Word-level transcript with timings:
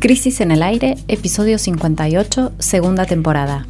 Crisis 0.00 0.40
en 0.40 0.50
el 0.50 0.62
aire, 0.62 0.96
episodio 1.06 1.58
58, 1.58 2.52
segunda 2.58 3.06
temporada. 3.06 3.66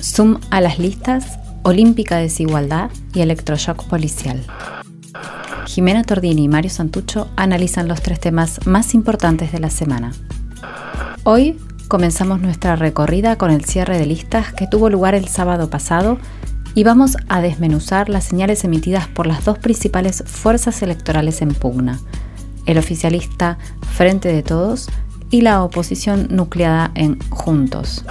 Zoom 0.00 0.38
a 0.50 0.60
las 0.60 0.78
listas, 0.78 1.38
olímpica 1.64 2.18
desigualdad 2.18 2.90
y 3.12 3.20
electroshock 3.20 3.84
policial. 3.88 4.44
Jimena 5.66 6.04
Tordini 6.04 6.44
y 6.44 6.48
Mario 6.48 6.70
Santucho 6.70 7.28
analizan 7.36 7.88
los 7.88 8.00
tres 8.00 8.20
temas 8.20 8.66
más 8.66 8.94
importantes 8.94 9.50
de 9.50 9.58
la 9.58 9.70
semana. 9.70 10.12
Hoy 11.24 11.58
comenzamos 11.88 12.40
nuestra 12.40 12.76
recorrida 12.76 13.36
con 13.36 13.50
el 13.50 13.64
cierre 13.64 13.98
de 13.98 14.06
listas 14.06 14.52
que 14.52 14.68
tuvo 14.68 14.90
lugar 14.90 15.14
el 15.14 15.26
sábado 15.26 15.68
pasado 15.68 16.18
y 16.76 16.84
vamos 16.84 17.16
a 17.28 17.40
desmenuzar 17.40 18.08
las 18.08 18.24
señales 18.24 18.62
emitidas 18.62 19.08
por 19.08 19.26
las 19.26 19.44
dos 19.44 19.58
principales 19.58 20.22
fuerzas 20.26 20.82
electorales 20.82 21.42
en 21.42 21.54
pugna, 21.54 21.98
el 22.66 22.78
oficialista 22.78 23.58
Frente 23.94 24.32
de 24.32 24.42
Todos 24.42 24.88
y 25.30 25.40
la 25.40 25.62
oposición 25.62 26.28
nucleada 26.30 26.90
en 26.94 27.18
Juntos. 27.30 28.04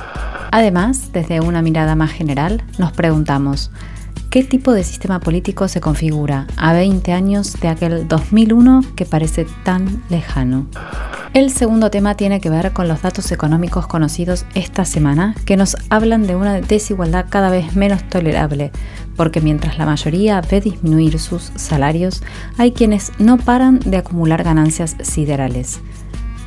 Además, 0.52 1.11
desde 1.13 1.41
una 1.41 1.61
mirada 1.61 1.95
más 1.95 2.11
general, 2.11 2.63
nos 2.77 2.91
preguntamos, 2.91 3.71
¿qué 4.30 4.44
tipo 4.44 4.73
de 4.73 4.83
sistema 4.83 5.20
político 5.20 5.67
se 5.67 5.81
configura 5.81 6.47
a 6.57 6.73
20 6.73 7.11
años 7.11 7.53
de 7.59 7.67
aquel 7.67 8.07
2001 8.07 8.81
que 8.95 9.05
parece 9.05 9.45
tan 9.63 10.03
lejano? 10.09 10.67
El 11.33 11.52
segundo 11.52 11.91
tema 11.91 12.16
tiene 12.16 12.39
que 12.39 12.49
ver 12.49 12.72
con 12.72 12.88
los 12.88 13.02
datos 13.02 13.30
económicos 13.33 13.88
conocidos 13.88 14.45
esta 14.55 14.85
semana 14.85 15.35
que 15.45 15.58
nos 15.58 15.75
hablan 15.89 16.27
de 16.27 16.38
una 16.38 16.61
desigualdad 16.61 17.25
cada 17.30 17.49
vez 17.49 17.75
menos 17.75 18.08
tolerable, 18.08 18.72
porque 19.15 19.41
mientras 19.41 19.77
la 19.77 19.85
mayoría 19.85 20.41
ve 20.41 20.61
disminuir 20.61 21.19
sus 21.19 21.51
salarios, 21.55 22.21
hay 22.57 22.71
quienes 22.71 23.11
no 23.19 23.38
paran 23.38 23.79
de 23.79 23.97
acumular 23.97 24.43
ganancias 24.43 24.95
siderales. 25.01 25.79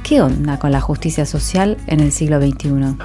¿Qué 0.02 0.22
onda 0.22 0.58
con 0.58 0.72
la 0.72 0.80
justicia 0.80 1.26
social 1.26 1.76
en 1.86 2.00
el 2.00 2.12
siglo 2.12 2.40
XXI? 2.40 2.96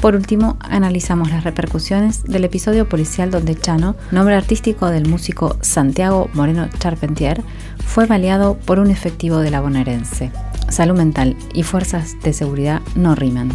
Por 0.00 0.14
último, 0.14 0.56
analizamos 0.60 1.30
las 1.30 1.42
repercusiones 1.42 2.22
del 2.22 2.44
episodio 2.44 2.88
policial 2.88 3.32
donde 3.32 3.56
Chano, 3.56 3.96
nombre 4.12 4.36
artístico 4.36 4.86
del 4.90 5.08
músico 5.08 5.56
Santiago 5.60 6.30
Moreno 6.34 6.68
Charpentier, 6.78 7.42
fue 7.84 8.06
baleado 8.06 8.56
por 8.56 8.78
un 8.78 8.90
efectivo 8.90 9.38
de 9.38 9.50
la 9.50 9.60
bonaerense. 9.60 10.30
Salud 10.68 10.96
mental 10.96 11.36
y 11.52 11.64
fuerzas 11.64 12.14
de 12.22 12.32
seguridad 12.32 12.80
no 12.94 13.16
riman. 13.16 13.50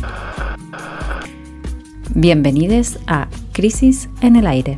Bienvenidos 2.13 3.00
a 3.07 3.30
Crisis 3.53 4.09
en 4.19 4.35
el 4.35 4.47
Aire. 4.47 4.78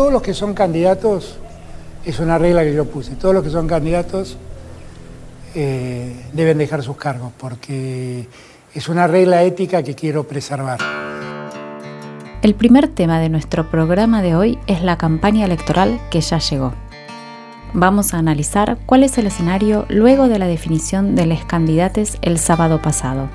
Todos 0.00 0.14
los 0.14 0.22
que 0.22 0.32
son 0.32 0.54
candidatos, 0.54 1.36
es 2.06 2.20
una 2.20 2.38
regla 2.38 2.62
que 2.62 2.72
yo 2.72 2.86
puse, 2.86 3.16
todos 3.16 3.34
los 3.34 3.44
que 3.44 3.50
son 3.50 3.68
candidatos 3.68 4.38
eh, 5.54 6.16
deben 6.32 6.56
dejar 6.56 6.82
sus 6.82 6.96
cargos, 6.96 7.32
porque 7.36 8.26
es 8.74 8.88
una 8.88 9.06
regla 9.06 9.42
ética 9.42 9.82
que 9.82 9.94
quiero 9.94 10.26
preservar. 10.26 10.78
El 12.40 12.54
primer 12.54 12.88
tema 12.88 13.20
de 13.20 13.28
nuestro 13.28 13.70
programa 13.70 14.22
de 14.22 14.34
hoy 14.34 14.58
es 14.66 14.82
la 14.82 14.96
campaña 14.96 15.44
electoral 15.44 16.00
que 16.10 16.22
ya 16.22 16.38
llegó. 16.38 16.72
Vamos 17.74 18.14
a 18.14 18.18
analizar 18.20 18.78
cuál 18.86 19.02
es 19.02 19.18
el 19.18 19.26
escenario 19.26 19.84
luego 19.90 20.28
de 20.28 20.38
la 20.38 20.46
definición 20.46 21.14
de 21.14 21.26
los 21.26 21.44
candidatos 21.44 22.16
el 22.22 22.38
sábado 22.38 22.80
pasado. 22.80 23.28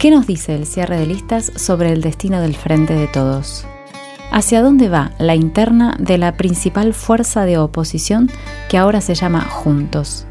¿Qué 0.00 0.10
nos 0.10 0.26
dice 0.26 0.56
el 0.56 0.66
cierre 0.66 0.98
de 0.98 1.06
listas 1.06 1.52
sobre 1.54 1.92
el 1.92 2.00
destino 2.00 2.40
del 2.40 2.56
Frente 2.56 2.94
de 2.94 3.06
Todos? 3.06 3.68
¿Hacia 4.32 4.62
dónde 4.62 4.88
va 4.88 5.10
la 5.18 5.34
interna 5.34 5.96
de 5.98 6.16
la 6.16 6.36
principal 6.36 6.94
fuerza 6.94 7.44
de 7.44 7.58
oposición 7.58 8.30
que 8.68 8.78
ahora 8.78 9.00
se 9.00 9.16
llama 9.16 9.40
Juntos? 9.40 10.24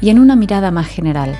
Y 0.00 0.10
en 0.10 0.18
una 0.18 0.34
mirada 0.34 0.72
más 0.72 0.88
general, 0.88 1.36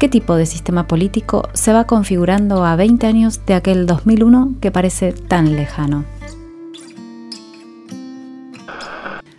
¿qué 0.00 0.08
tipo 0.08 0.34
de 0.34 0.46
sistema 0.46 0.88
político 0.88 1.48
se 1.52 1.72
va 1.72 1.86
configurando 1.86 2.64
a 2.64 2.74
20 2.74 3.06
años 3.06 3.46
de 3.46 3.54
aquel 3.54 3.86
2001 3.86 4.56
que 4.60 4.72
parece 4.72 5.12
tan 5.12 5.54
lejano? 5.54 6.04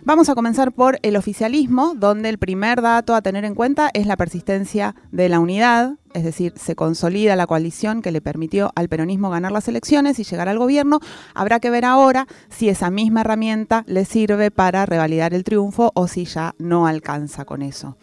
Vamos 0.06 0.28
a 0.28 0.34
comenzar 0.34 0.72
por 0.72 0.98
el 1.00 1.16
oficialismo, 1.16 1.94
donde 1.96 2.28
el 2.28 2.36
primer 2.36 2.82
dato 2.82 3.14
a 3.14 3.22
tener 3.22 3.46
en 3.46 3.54
cuenta 3.54 3.90
es 3.94 4.06
la 4.06 4.18
persistencia 4.18 4.94
de 5.12 5.30
la 5.30 5.40
unidad, 5.40 5.94
es 6.12 6.24
decir, 6.24 6.52
se 6.56 6.76
consolida 6.76 7.36
la 7.36 7.46
coalición 7.46 8.02
que 8.02 8.12
le 8.12 8.20
permitió 8.20 8.70
al 8.76 8.90
peronismo 8.90 9.30
ganar 9.30 9.50
las 9.50 9.66
elecciones 9.66 10.18
y 10.18 10.24
llegar 10.24 10.50
al 10.50 10.58
gobierno. 10.58 11.00
Habrá 11.34 11.58
que 11.58 11.70
ver 11.70 11.86
ahora 11.86 12.26
si 12.50 12.68
esa 12.68 12.90
misma 12.90 13.22
herramienta 13.22 13.82
le 13.86 14.04
sirve 14.04 14.50
para 14.50 14.84
revalidar 14.84 15.32
el 15.32 15.42
triunfo 15.42 15.90
o 15.94 16.06
si 16.06 16.26
ya 16.26 16.54
no 16.58 16.86
alcanza 16.86 17.46
con 17.46 17.62
eso. 17.62 17.96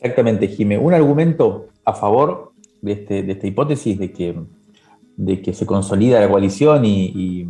Exactamente, 0.00 0.48
Jimé. 0.48 0.78
Un 0.78 0.94
argumento 0.94 1.66
a 1.84 1.92
favor 1.92 2.52
de, 2.80 2.92
este, 2.92 3.30
esta 3.30 3.46
hipótesis 3.46 3.98
de 3.98 4.12
que, 4.12 5.52
se 5.52 5.66
consolida 5.66 6.20
la 6.20 6.28
coalición 6.30 6.86
y 6.86 7.48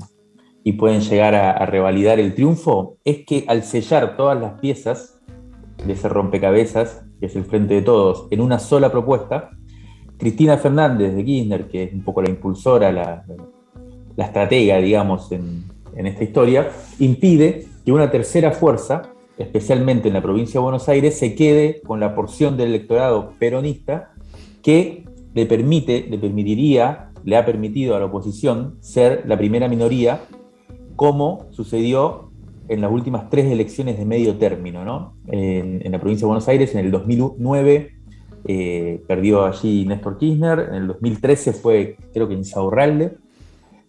pueden 0.72 1.00
llegar 1.00 1.34
a, 1.36 1.64
revalidar 1.64 2.18
el 2.18 2.34
triunfo, 2.34 2.96
es 3.04 3.24
que 3.24 3.44
al 3.46 3.62
sellar 3.62 4.16
todas 4.16 4.40
las 4.40 4.58
piezas 4.58 5.20
de 5.86 5.92
ese 5.92 6.08
rompecabezas, 6.08 7.04
que 7.20 7.26
es 7.26 7.36
el 7.36 7.44
Frente 7.44 7.74
de 7.74 7.82
Todos, 7.82 8.26
en 8.30 8.40
una 8.40 8.58
sola 8.58 8.90
propuesta, 8.90 9.50
Cristina 10.18 10.56
Fernández 10.56 11.14
de 11.14 11.24
Kirchner, 11.24 11.68
que 11.68 11.84
es 11.84 11.92
un 11.92 12.02
poco 12.02 12.20
la 12.20 12.30
impulsora, 12.30 12.90
la, 12.90 13.24
estratega, 14.16 14.78
digamos, 14.78 15.30
en, 15.30 15.64
en 15.94 16.06
esta 16.06 16.24
historia, 16.24 16.70
impide 16.98 17.66
que 17.84 17.92
una 17.92 18.10
tercera 18.10 18.50
fuerza, 18.50 19.02
especialmente 19.38 20.08
en 20.08 20.14
la 20.14 20.22
provincia 20.22 20.58
de 20.58 20.64
Buenos 20.64 20.88
Aires, 20.88 21.16
se 21.16 21.36
quede 21.36 21.80
con 21.82 22.00
la 22.00 22.14
porción 22.14 22.56
del 22.56 22.70
electorado 22.70 23.34
peronista 23.38 24.10
que 24.62 25.04
le 25.32 25.46
permite, 25.46 26.06
le 26.10 26.18
permitiría, 26.18 27.10
le 27.24 27.36
ha 27.36 27.44
permitido 27.44 27.94
a 27.94 28.00
la 28.00 28.06
oposición 28.06 28.78
ser 28.80 29.22
la 29.26 29.36
primera 29.36 29.68
minoría 29.68 30.22
como 30.96 31.46
sucedió 31.50 32.30
en 32.68 32.80
las 32.80 32.90
últimas 32.90 33.30
tres 33.30 33.46
elecciones 33.46 33.98
de 33.98 34.04
medio 34.04 34.36
término, 34.36 34.84
¿no? 34.84 35.14
En, 35.28 35.90
la 35.90 36.00
provincia 36.00 36.24
de 36.24 36.26
Buenos 36.26 36.48
Aires, 36.48 36.74
en 36.74 36.84
el 36.84 36.90
2009 36.90 37.92
eh, 38.48 39.02
perdió 39.06 39.44
allí 39.44 39.84
Néstor 39.86 40.18
Kirchner, 40.18 40.68
en 40.70 40.74
el 40.74 40.86
2013 40.88 41.52
fue, 41.52 41.96
creo 42.12 42.26
que 42.26 42.34
Insaurralde, 42.34 43.16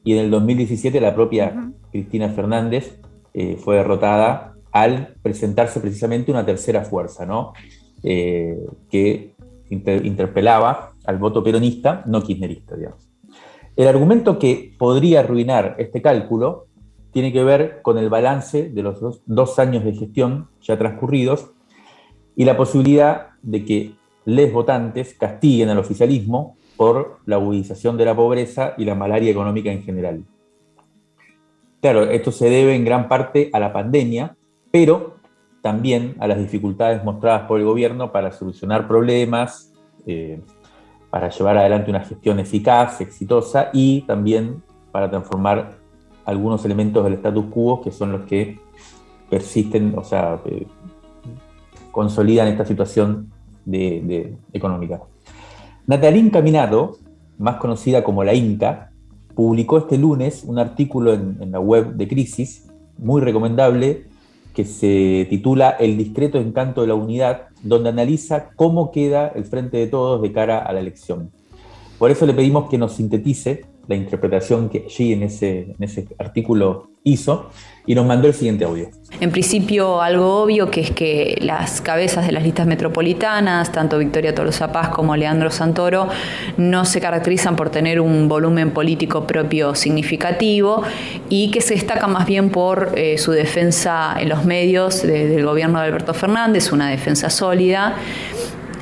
y 0.03 0.13
en 0.13 0.19
el 0.19 0.31
2017 0.31 1.01
la 1.01 1.15
propia 1.15 1.71
Cristina 1.91 2.29
Fernández 2.29 2.99
eh, 3.33 3.57
fue 3.57 3.77
derrotada 3.77 4.53
al 4.71 5.15
presentarse 5.21 5.79
precisamente 5.79 6.31
una 6.31 6.45
tercera 6.45 6.83
fuerza, 6.83 7.25
¿no? 7.25 7.53
Eh, 8.03 8.57
que 8.89 9.33
interpelaba 9.69 10.93
al 11.05 11.17
voto 11.17 11.43
peronista, 11.43 12.03
no 12.05 12.21
kirchnerista, 12.21 12.75
digamos. 12.75 13.09
El 13.75 13.87
argumento 13.87 14.39
que 14.39 14.73
podría 14.77 15.19
arruinar 15.19 15.75
este 15.77 16.01
cálculo 16.01 16.66
tiene 17.17 17.33
que 17.33 17.43
ver 17.43 17.81
con 17.81 17.97
el 17.97 18.09
balance 18.09 18.69
de 18.69 18.83
los 18.83 18.99
dos, 19.25 19.57
años 19.57 19.83
de 19.83 19.91
gestión 19.91 20.49
ya 20.61 20.77
transcurridos 20.77 21.49
y 22.35 22.45
la 22.45 22.55
posibilidad 22.55 23.29
de 23.41 23.65
que 23.65 23.95
les 24.25 24.53
votantes 24.53 25.15
castiguen 25.15 25.69
al 25.69 25.79
oficialismo 25.79 26.57
por 26.75 27.17
la 27.25 27.37
agudización 27.37 27.97
de 27.97 28.05
la 28.05 28.15
pobreza 28.15 28.75
y 28.77 28.85
la 28.85 28.93
malaria 28.93 29.31
económica 29.31 29.71
en 29.71 29.81
general. 29.81 30.25
Claro, 31.81 32.03
esto 32.03 32.31
se 32.31 32.51
debe 32.51 32.75
en 32.75 32.85
gran 32.85 33.07
parte 33.07 33.49
a 33.51 33.59
la 33.59 33.73
pandemia, 33.73 34.35
pero 34.69 35.15
también 35.63 36.17
a 36.19 36.27
las 36.27 36.37
dificultades 36.37 37.03
mostradas 37.03 37.47
por 37.47 37.59
el 37.59 37.65
gobierno 37.65 38.11
para 38.11 38.31
solucionar 38.31 38.87
problemas, 38.87 39.73
eh, 40.05 40.39
para 41.09 41.29
llevar 41.29 41.57
adelante 41.57 41.89
una 41.89 42.01
gestión 42.01 42.37
eficaz, 42.37 43.01
exitosa 43.01 43.71
y 43.73 44.01
también 44.01 44.61
para 44.91 45.09
transformar 45.09 45.76
algunos 46.27 46.63
elementos 46.65 47.03
del 47.05 47.13
status 47.13 47.45
quo 47.49 47.81
que 47.81 47.89
son 47.89 48.11
los 48.11 48.21
que 48.25 48.59
persisten, 49.29 49.93
o 49.97 50.03
sea, 50.03 50.41
eh, 50.45 50.67
consolidan 51.91 52.49
esta 52.49 52.65
situación 52.65 53.31
económica. 54.53 55.01
Natalín 55.87 56.29
Caminado, 56.29 56.97
más 57.37 57.55
conocida 57.57 58.03
como 58.03 58.23
la 58.23 58.33
Inca, 58.33 58.91
publicó 59.35 59.77
este 59.77 59.97
lunes 59.97 60.43
un 60.45 60.59
artículo 60.59 61.13
en, 61.13 61.51
la 61.51 61.59
web 61.59 61.93
de 61.93 62.07
Crisis, 62.07 62.67
muy 62.97 63.21
recomendable, 63.21 64.05
que 64.53 64.65
se 64.65 65.27
titula 65.29 65.69
El 65.71 65.97
discreto 65.97 66.39
encanto 66.39 66.81
de 66.81 66.87
la 66.87 66.95
unidad, 66.95 67.47
donde 67.63 67.89
analiza 67.89 68.49
cómo 68.55 68.91
queda 68.91 69.29
el 69.29 69.45
frente 69.45 69.77
de 69.77 69.87
todos 69.87 70.21
de 70.21 70.31
cara 70.33 70.59
a 70.59 70.73
la 70.73 70.81
elección. 70.81 71.31
Por 71.97 72.11
eso 72.11 72.25
le 72.25 72.33
pedimos 72.33 72.69
que 72.69 72.77
nos 72.77 72.93
sintetice 72.93 73.65
la 73.87 73.95
interpretación 73.95 74.69
que 74.69 74.85
allí 74.85 75.13
en 75.13 75.23
ese, 75.23 75.73
en 75.77 75.83
ese 75.83 76.07
artículo 76.17 76.89
hizo 77.03 77.49
y 77.85 77.95
nos 77.95 78.05
mandó 78.05 78.27
el 78.27 78.33
siguiente 78.33 78.65
audio. 78.65 78.89
En 79.21 79.31
principio, 79.31 80.01
algo 80.01 80.43
obvio 80.43 80.69
que 80.69 80.81
es 80.81 80.91
que 80.91 81.37
las 81.41 81.79
cabezas 81.79 82.25
de 82.25 82.33
las 82.33 82.43
listas 82.43 82.67
metropolitanas, 82.67 83.71
tanto 83.71 83.97
Victoria 83.97 84.35
Tolosa 84.35 84.73
Paz 84.73 84.89
como 84.89 85.15
Leandro 85.15 85.49
Santoro, 85.49 86.09
no 86.57 86.83
se 86.83 86.99
caracterizan 86.99 87.55
por 87.55 87.69
tener 87.69 88.01
un 88.01 88.27
volumen 88.27 88.71
político 88.71 89.25
propio 89.25 89.73
significativo 89.73 90.83
y 91.29 91.49
que 91.51 91.61
se 91.61 91.75
destaca 91.75 92.07
más 92.07 92.27
bien 92.27 92.49
por 92.49 92.91
eh, 92.95 93.17
su 93.17 93.31
defensa 93.31 94.17
en 94.19 94.27
los 94.27 94.43
medios 94.43 95.01
del 95.01 95.45
gobierno 95.45 95.79
de 95.79 95.85
Alberto 95.85 96.13
Fernández, 96.13 96.73
una 96.73 96.89
defensa 96.89 97.29
sólida. 97.29 97.95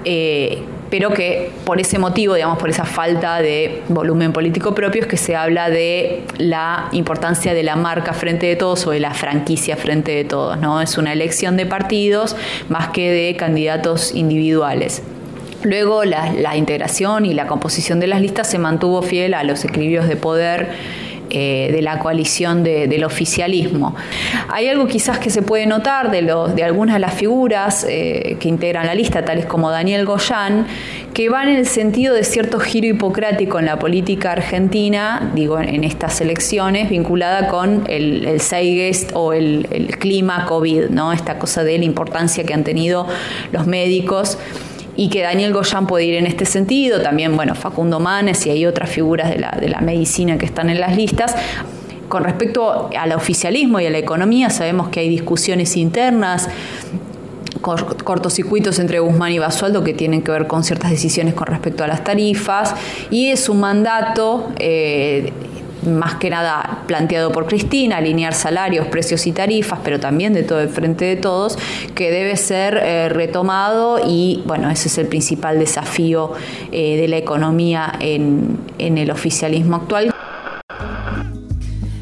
Eh, 0.06 0.64
pero 0.90 1.10
que 1.10 1.52
por 1.66 1.82
ese 1.82 1.98
motivo, 1.98 2.36
digamos, 2.36 2.58
por 2.60 2.70
esa 2.70 2.86
falta 2.86 3.42
de 3.42 3.82
volumen 3.90 4.32
político 4.32 4.76
propio, 4.76 5.02
es 5.02 5.08
que 5.08 5.18
se 5.18 5.36
habla 5.36 5.70
de 5.70 6.24
la 6.38 6.90
importancia 6.92 7.54
de 7.54 7.64
la 7.64 7.76
marca 7.76 8.14
frente 8.14 8.46
de 8.46 8.56
todos 8.56 8.86
o 8.86 8.92
de 8.92 9.00
la 9.00 9.14
franquicia 9.14 9.76
frente 9.76 10.12
de 10.14 10.24
todos, 10.24 10.58
¿no? 10.60 10.80
Es 10.82 10.98
una 10.98 11.12
elección 11.12 11.58
de 11.58 11.66
partidos 11.66 12.36
más 12.70 12.90
que 12.90 13.12
de 13.12 13.36
candidatos 13.36 14.14
individuales. 14.14 15.02
Luego 15.64 16.04
la, 16.06 16.56
integración 16.56 17.26
y 17.26 17.34
la 17.34 17.48
composición 17.48 18.00
de 18.00 18.06
las 18.06 18.22
listas 18.22 18.48
se 18.50 18.60
mantuvo 18.60 19.02
fiel 19.02 19.34
a 19.34 19.44
los 19.44 19.66
equilibrios 19.66 20.08
de 20.08 20.16
poder 20.16 20.70
eh, 21.38 21.70
de 21.70 21.82
la 21.82 22.00
coalición 22.00 22.64
del 22.64 23.04
oficialismo. 23.04 23.94
Hay 24.48 24.70
algo 24.70 24.88
quizás 24.88 25.20
que 25.20 25.30
se 25.30 25.42
puede 25.42 25.66
notar 25.66 26.10
de, 26.10 26.22
de 26.22 26.64
algunas 26.64 26.96
de 26.96 27.00
las 27.00 27.14
figuras 27.14 27.86
eh, 27.90 28.38
que 28.40 28.48
integran 28.48 28.88
la 28.88 28.96
lista, 28.96 29.26
tales 29.26 29.46
como 29.46 29.70
Daniel 29.70 30.06
Goyán, 30.06 30.66
que 31.14 31.28
van 31.28 31.50
en 31.50 31.58
el 31.58 31.66
sentido 31.66 32.14
de 32.14 32.24
cierto 32.24 32.58
giro 32.60 32.88
hipocrático 32.88 33.60
en 33.60 33.66
la 33.66 33.78
política 33.80 34.32
argentina, 34.32 35.34
digo, 35.36 35.60
en, 35.60 35.84
estas 35.84 36.22
elecciones, 36.22 36.90
vinculada 36.90 37.50
con 37.50 37.84
el, 37.88 38.26
el 38.26 38.42
o 39.14 39.34
el, 39.34 39.68
el 39.72 39.98
clima 39.98 40.46
COVID, 40.46 40.86
¿no? 40.86 41.12
esta 41.12 41.38
cosa 41.38 41.66
de 41.66 41.78
la 41.78 41.84
importancia 41.84 42.46
que 42.46 42.54
han 42.54 42.64
tenido 42.64 43.08
los 43.52 43.68
médicos 43.68 44.38
y 44.96 45.10
que 45.10 45.22
Daniel 45.22 45.54
Goyan 45.54 45.88
puede 45.88 46.06
ir 46.06 46.16
en 46.16 46.28
este 46.28 46.46
sentido, 46.46 47.02
también 47.02 47.36
bueno, 47.36 47.56
Facundo 47.56 48.00
Manes 48.00 48.46
y 48.46 48.50
hay 48.50 48.66
otras 48.66 48.90
figuras 48.90 49.30
de 49.30 49.40
la, 49.40 49.52
de 49.52 49.70
la 49.70 49.82
medicina 49.82 50.38
que 50.38 50.46
están 50.46 50.70
en 50.70 50.80
las 50.80 50.96
listas. 50.96 51.36
Con 52.08 52.24
respecto 52.24 52.90
al 52.98 53.12
oficialismo 53.14 53.80
y 53.80 53.88
a 53.88 53.90
la 53.90 53.98
economía, 53.98 54.50
sabemos 54.50 54.90
que 54.90 55.00
hay 55.00 55.10
discusiones 55.10 55.76
internas 55.76 56.48
cortocircuitos 57.62 58.78
entre 58.80 59.00
Guzmán 59.00 59.32
y 59.32 59.40
Basualdo 59.40 59.84
que 59.84 59.94
tienen 59.94 60.22
que 60.22 60.32
ver 60.32 60.46
con 60.46 60.64
ciertas 60.64 60.92
decisiones 60.92 61.34
con 61.34 61.48
respecto 61.48 61.84
a 61.84 61.88
las 61.88 62.04
tarifas 62.04 62.76
y 63.10 63.30
es 63.30 63.50
un 63.50 63.60
mandato 63.60 64.52
eh, 64.60 65.34
más 65.86 66.16
que 66.16 66.30
nada 66.30 66.84
planteado 66.88 67.32
por 67.32 67.48
Cristina, 67.48 67.98
alinear 67.98 68.34
salarios, 68.34 68.88
precios 68.88 69.26
y 69.28 69.32
tarifas, 69.32 69.80
pero 69.84 70.00
también 70.00 70.34
de 70.34 70.44
todo 70.44 70.62
el 70.62 70.70
frente 70.70 71.06
de 71.06 71.16
todos, 71.16 71.58
que 71.94 72.12
debe 72.12 72.38
ser 72.38 72.78
eh, 72.78 73.10
retomado 73.10 74.00
y 74.06 74.44
bueno, 74.46 74.70
ese 74.70 74.88
es 74.88 74.98
el 74.98 75.08
principal 75.08 75.60
desafío 75.60 76.34
eh, 76.72 76.98
de 76.98 77.08
la 77.08 77.18
economía 77.18 77.94
en, 78.00 78.60
en 78.78 78.98
el 78.98 79.12
oficialismo 79.12 79.78
actual. 79.78 80.12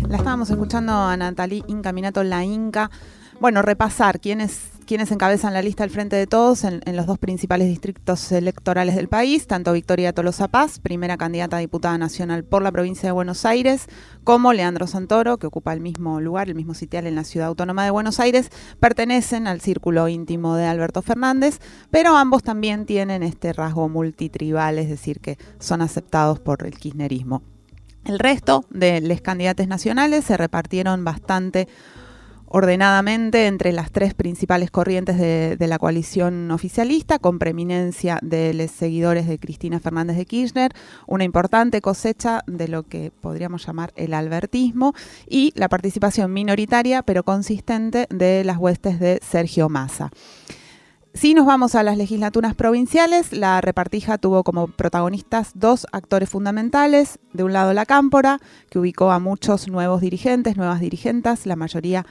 La 0.08 0.18
estábamos 0.18 0.50
escuchando 0.50 0.94
a 0.94 1.18
Natalie 1.18 1.64
Incaminato, 1.68 2.24
la 2.24 2.44
Inca. 2.44 2.92
Bueno, 3.40 3.62
repasar 3.64 4.20
quiénes 4.20 4.73
quienes 4.84 5.12
encabezan 5.12 5.54
la 5.54 5.62
lista 5.62 5.84
al 5.84 5.90
frente 5.90 6.16
de 6.16 6.28
todos 6.28 6.64
en, 6.64 6.82
los 6.96 7.06
dos 7.06 7.18
principales 7.18 7.68
distritos 7.68 8.32
electorales 8.32 8.96
del 8.96 9.08
país, 9.08 9.48
tanto 9.48 9.74
Victoria 9.74 10.14
Tolosa 10.14 10.48
Paz, 10.48 10.80
primera 10.80 11.18
candidata 11.18 11.58
a 11.58 11.60
diputada 11.60 11.98
nacional 11.98 12.44
por 12.44 12.62
la 12.62 12.72
provincia 12.72 13.08
de 13.08 13.14
Buenos 13.14 13.46
Aires, 13.46 13.88
como 14.24 14.54
Leandro 14.54 14.88
Santoro, 14.88 15.38
que 15.38 15.48
ocupa 15.48 15.74
el 15.74 15.80
mismo 15.80 16.22
lugar, 16.22 16.50
el 16.50 16.56
mismo 16.56 16.74
sitial 16.74 17.08
en 17.08 17.16
la 17.16 17.24
ciudad 17.24 17.48
autónoma 17.48 17.84
de 17.84 17.92
Buenos 17.92 18.20
Aires, 18.20 18.50
pertenecen 18.80 19.48
al 19.48 19.62
círculo 19.62 20.08
íntimo 20.08 20.56
de 20.56 20.66
Alberto 20.66 21.02
Fernández, 21.02 21.60
pero 21.90 22.16
ambos 22.16 22.44
también 22.44 22.86
tienen 22.86 23.24
este 23.24 23.54
rasgo 23.54 23.90
multitribal, 23.90 24.80
es 24.80 24.90
decir, 24.90 25.20
que 25.20 25.38
son 25.60 25.82
aceptados 25.82 26.40
por 26.40 26.66
el 26.66 26.78
kirchnerismo. 26.78 27.42
El 28.06 28.20
resto 28.20 28.66
de 28.70 29.00
los 29.00 29.22
candidatos 29.22 29.68
nacionales 29.68 30.26
se 30.26 30.36
repartieron 30.36 31.06
bastante 31.06 31.70
ordenadamente 32.54 33.48
entre 33.48 33.72
las 33.72 33.92
tres 33.92 34.14
principales 34.14 34.70
corrientes 34.70 35.18
de, 35.18 35.58
la 35.68 35.80
coalición 35.80 36.52
oficialista, 36.52 37.18
con 37.18 37.40
preeminencia 37.40 38.20
de 38.22 38.54
los 38.54 38.70
seguidores 38.70 39.28
de 39.28 39.40
Cristina 39.40 39.80
Fernández 39.80 40.18
de 40.18 40.28
Kirchner, 40.28 40.72
una 41.08 41.24
importante 41.24 41.82
cosecha 41.82 42.44
de 42.46 42.68
lo 42.68 42.84
que 42.84 43.10
podríamos 43.10 43.66
llamar 43.66 43.92
el 43.96 44.14
albertismo 44.14 44.94
y 45.28 45.52
la 45.56 45.68
participación 45.68 46.32
minoritaria 46.32 47.02
pero 47.02 47.24
consistente 47.24 48.06
de 48.12 48.44
las 48.44 48.58
huestes 48.58 49.00
de 49.00 49.20
Sergio 49.24 49.68
Massa. 49.68 50.12
Si 51.16 51.36
nos 51.36 51.46
vamos 51.46 51.76
a 51.76 51.84
las 51.84 51.96
legislaturas 51.96 52.56
provinciales, 52.56 53.34
la 53.34 53.62
repartija 53.62 54.18
tuvo 54.18 54.44
como 54.44 54.68
protagonistas 54.68 55.52
dos 55.54 55.86
actores 55.92 56.28
fundamentales. 56.28 57.20
De 57.34 57.44
un 57.44 57.54
lado 57.54 57.72
la 57.74 57.86
Cámpora, 57.86 58.40
que 58.72 58.80
ubicó 58.80 59.12
a 59.12 59.20
muchos 59.20 59.68
nuevos 59.68 60.02
dirigentes, 60.02 60.58
nuevas 60.58 60.80
dirigentas, 60.80 61.46
la 61.46 61.56
mayoría 61.56 62.08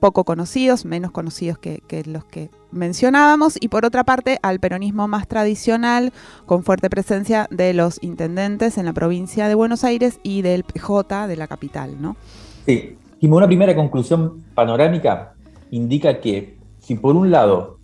poco 0.00 0.24
conocidos, 0.24 0.84
menos 0.84 1.12
conocidos 1.12 1.58
que, 1.58 1.80
los 2.04 2.26
que 2.26 2.50
mencionábamos, 2.72 3.56
y 3.58 3.68
por 3.68 3.86
otra 3.86 4.04
parte 4.04 4.38
al 4.42 4.60
peronismo 4.60 5.08
más 5.08 5.26
tradicional, 5.28 6.12
con 6.44 6.62
fuerte 6.62 6.90
presencia 6.90 7.48
de 7.50 7.72
los 7.72 8.02
intendentes 8.02 8.76
en 8.76 8.84
la 8.84 8.92
provincia 8.92 9.48
de 9.48 9.54
Buenos 9.54 9.82
Aires 9.82 10.20
y 10.22 10.42
del 10.42 10.64
PJ 10.64 11.26
de 11.26 11.36
la 11.36 11.46
capital, 11.46 12.02
¿no? 12.02 12.16
Sí, 12.66 12.98
y 13.18 13.26
una 13.28 13.46
primera 13.46 13.74
conclusión 13.74 14.44
panorámica 14.54 15.32
indica 15.70 16.20
que 16.20 16.58
si 16.80 16.96
por 16.96 17.16
un 17.16 17.30
lado 17.30 17.78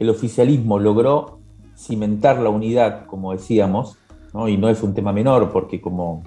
el 0.00 0.08
oficialismo 0.08 0.78
logró 0.78 1.38
cimentar 1.76 2.38
la 2.40 2.48
unidad, 2.48 3.04
como 3.06 3.32
decíamos, 3.32 3.98
y 4.48 4.56
no 4.56 4.70
es 4.70 4.82
un 4.82 4.94
tema 4.94 5.12
menor, 5.12 5.52
porque 5.52 5.80
como, 5.80 6.22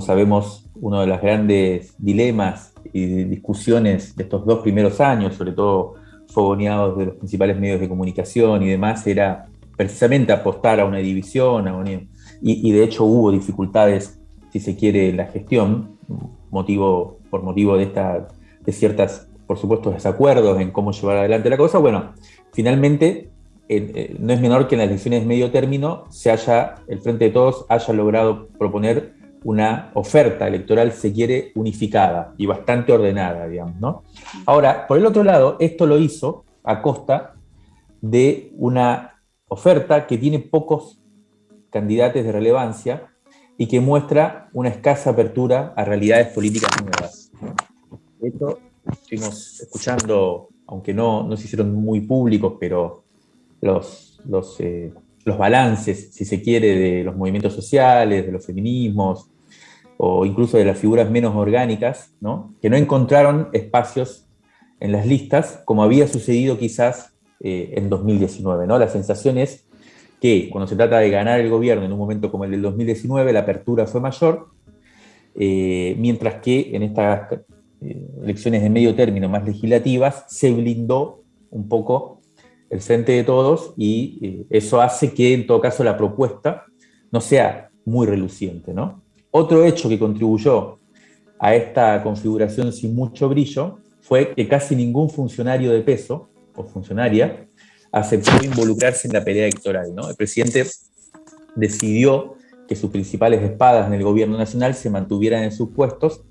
sabemos, 0.00 0.70
uno 0.76 1.00
de 1.00 1.08
los 1.08 1.20
grandes 1.20 1.94
dilemas 1.98 2.72
y 2.92 3.06
discusiones 3.24 4.14
de 4.14 4.22
estos 4.22 4.46
dos 4.46 4.60
primeros 4.60 5.00
años, 5.00 5.34
sobre 5.34 5.50
todo 5.52 5.94
fogoneados 6.28 6.96
de 6.96 7.06
los 7.06 7.16
principales 7.16 7.58
medios 7.58 7.80
de 7.80 7.88
comunicación 7.88 8.62
y 8.62 8.68
demás, 8.68 9.04
era 9.06 9.46
precisamente 9.76 10.32
apostar 10.32 10.78
a 10.78 10.84
una 10.84 10.98
división, 10.98 11.98
y, 12.40 12.72
de 12.72 12.84
hecho 12.84 13.04
hubo 13.04 13.32
dificultades, 13.32 14.20
si 14.52 14.60
se 14.60 14.76
quiere, 14.76 15.08
en 15.08 15.16
la 15.16 15.26
gestión, 15.26 15.98
motivo, 16.52 17.18
por 17.30 17.42
motivo 17.42 17.76
de, 17.76 17.82
esta, 17.82 18.28
de 18.60 18.72
ciertas, 18.72 19.26
por 19.48 19.58
supuesto, 19.58 19.90
desacuerdos 19.90 20.60
en 20.60 20.70
cómo 20.70 20.92
llevar 20.92 21.16
adelante 21.16 21.50
la 21.50 21.56
cosa. 21.56 21.78
Bueno, 21.78 22.12
finalmente 22.52 23.30
eh, 23.68 24.16
no 24.18 24.32
es 24.32 24.40
menor 24.40 24.68
que 24.68 24.74
en 24.74 24.80
las 24.80 24.88
elecciones 24.88 25.20
de 25.20 25.26
medio 25.26 25.50
término 25.50 26.04
se 26.10 26.30
haya, 26.30 26.76
el 26.88 27.00
Frente 27.00 27.26
de 27.26 27.30
Todos 27.30 27.64
haya 27.68 27.94
logrado 27.94 28.48
proponer 28.58 29.14
una 29.44 29.90
oferta 29.94 30.46
electoral, 30.46 30.92
se 30.92 31.12
quiere, 31.12 31.52
unificada 31.54 32.34
y 32.36 32.46
bastante 32.46 32.92
ordenada, 32.92 33.48
digamos, 33.48 33.76
¿no? 33.80 34.04
Ahora, 34.46 34.86
por 34.86 34.98
el 34.98 35.06
otro 35.06 35.24
lado, 35.24 35.56
esto 35.58 35.86
lo 35.86 35.98
hizo 35.98 36.44
a 36.62 36.80
costa 36.80 37.34
de 38.00 38.52
una 38.56 39.22
oferta 39.48 40.06
que 40.06 40.18
tiene 40.18 40.38
pocos 40.38 41.00
candidatos 41.70 42.22
de 42.24 42.32
relevancia 42.32 43.08
y 43.58 43.66
que 43.66 43.80
muestra 43.80 44.48
una 44.52 44.68
escasa 44.68 45.10
apertura 45.10 45.72
a 45.76 45.84
realidades 45.84 46.28
políticas 46.28 46.70
nuevas. 46.82 47.32
Esto 48.20 48.58
estuvimos 48.90 49.60
escuchando, 49.60 50.48
aunque 50.72 50.94
no, 50.94 51.22
no 51.28 51.36
se 51.36 51.44
hicieron 51.44 51.74
muy 51.74 52.00
públicos, 52.00 52.54
pero 52.58 53.04
los, 53.60 54.18
los, 54.26 54.58
eh, 54.58 54.90
los 55.24 55.36
balances, 55.36 56.14
si 56.14 56.24
se 56.24 56.40
quiere, 56.40 56.78
de 56.78 57.04
los 57.04 57.14
movimientos 57.14 57.52
sociales, 57.52 58.24
de 58.24 58.32
los 58.32 58.44
feminismos, 58.44 59.30
o 59.98 60.24
incluso 60.24 60.56
de 60.56 60.64
las 60.64 60.78
figuras 60.78 61.10
menos 61.10 61.36
orgánicas, 61.36 62.14
¿no? 62.20 62.54
que 62.62 62.70
no 62.70 62.76
encontraron 62.76 63.50
espacios 63.52 64.26
en 64.80 64.92
las 64.92 65.06
listas, 65.06 65.62
como 65.66 65.82
había 65.82 66.08
sucedido 66.08 66.58
quizás 66.58 67.12
eh, 67.40 67.74
en 67.76 67.90
2019. 67.90 68.66
¿no? 68.66 68.78
La 68.78 68.88
sensación 68.88 69.36
es 69.36 69.66
que 70.22 70.48
cuando 70.50 70.66
se 70.66 70.76
trata 70.76 70.98
de 71.00 71.10
ganar 71.10 71.38
el 71.38 71.50
gobierno 71.50 71.84
en 71.84 71.92
un 71.92 71.98
momento 71.98 72.30
como 72.30 72.44
el 72.44 72.50
del 72.50 72.62
2019, 72.62 73.30
la 73.34 73.40
apertura 73.40 73.86
fue 73.86 74.00
mayor, 74.00 74.48
eh, 75.34 75.94
mientras 75.98 76.36
que 76.36 76.74
en 76.74 76.82
estas 76.82 77.28
eh, 77.84 78.06
elecciones 78.22 78.62
de 78.62 78.70
medio 78.70 78.94
término 78.94 79.28
más 79.28 79.44
legislativas 79.44 80.24
se 80.28 80.52
blindó 80.52 81.22
un 81.50 81.68
poco 81.68 82.20
el 82.70 82.80
frente 82.80 83.12
de 83.12 83.24
todos 83.24 83.74
y 83.76 84.18
eh, 84.22 84.46
eso 84.50 84.80
hace 84.80 85.12
que 85.12 85.34
en 85.34 85.46
todo 85.46 85.60
caso 85.60 85.84
la 85.84 85.96
propuesta 85.96 86.64
no 87.10 87.20
sea 87.20 87.70
muy 87.84 88.06
reluciente. 88.06 88.72
¿no? 88.72 89.02
Otro 89.30 89.64
hecho 89.64 89.88
que 89.88 89.98
contribuyó 89.98 90.78
a 91.38 91.54
esta 91.54 92.02
configuración 92.02 92.72
sin 92.72 92.94
mucho 92.94 93.28
brillo 93.28 93.78
fue 94.00 94.32
que 94.34 94.48
casi 94.48 94.74
ningún 94.74 95.10
funcionario 95.10 95.70
de 95.72 95.82
peso 95.82 96.30
o 96.54 96.64
funcionaria 96.64 97.46
aceptó 97.90 98.32
involucrarse 98.42 99.06
en 99.06 99.14
la 99.14 99.24
pelea 99.24 99.44
electoral. 99.44 99.94
¿no? 99.94 100.08
El 100.08 100.16
presidente 100.16 100.64
decidió 101.54 102.36
que 102.66 102.74
sus 102.74 102.90
principales 102.90 103.42
espadas 103.42 103.86
en 103.86 103.94
el 103.94 104.02
gobierno 104.02 104.38
nacional 104.38 104.74
se 104.74 104.88
mantuvieran 104.88 105.42
en 105.42 105.52
sus 105.52 105.70
puestos. 105.70 106.22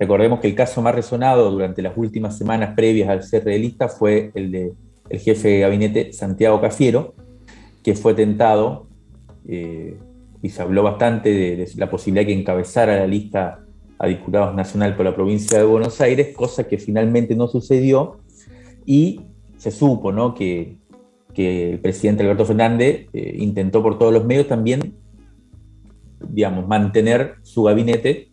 Recordemos 0.00 0.40
que 0.40 0.48
el 0.48 0.54
caso 0.54 0.80
más 0.80 0.94
resonado 0.94 1.50
durante 1.50 1.82
las 1.82 1.92
últimas 1.94 2.36
semanas 2.36 2.72
previas 2.74 3.10
al 3.10 3.22
cierre 3.22 3.52
de 3.52 3.58
lista 3.58 3.88
fue 3.88 4.32
el 4.34 4.50
de 4.50 4.72
el 5.10 5.18
jefe 5.18 5.48
de 5.48 5.60
gabinete 5.60 6.12
Santiago 6.12 6.60
Cafiero, 6.60 7.14
que 7.82 7.94
fue 7.94 8.14
tentado, 8.14 8.86
eh, 9.46 9.98
y 10.40 10.48
se 10.48 10.62
habló 10.62 10.82
bastante 10.82 11.30
de, 11.30 11.68
la 11.76 11.90
posibilidad 11.90 12.22
de 12.24 12.32
que 12.32 12.40
encabezara 12.40 12.96
la 12.96 13.06
lista 13.06 13.58
a 13.98 14.06
diputados 14.06 14.54
nacional 14.54 14.96
por 14.96 15.04
la 15.04 15.14
provincia 15.14 15.58
de 15.58 15.64
Buenos 15.64 16.00
Aires, 16.00 16.34
cosa 16.34 16.66
que 16.66 16.78
finalmente 16.78 17.34
no 17.34 17.48
sucedió, 17.48 18.20
y 18.86 19.20
se 19.58 19.70
supo 19.70 20.12
¿no? 20.12 20.34
que, 20.34 20.78
el 21.36 21.78
presidente 21.78 22.22
Alberto 22.22 22.44
Fernández 22.44 23.06
eh, 23.14 23.36
intentó 23.38 23.82
por 23.82 23.98
todos 23.98 24.12
los 24.12 24.26
medios 24.26 24.46
también, 24.46 24.94
digamos, 26.20 26.68
mantener 26.68 27.36
su 27.42 27.62
gabinete 27.62 28.29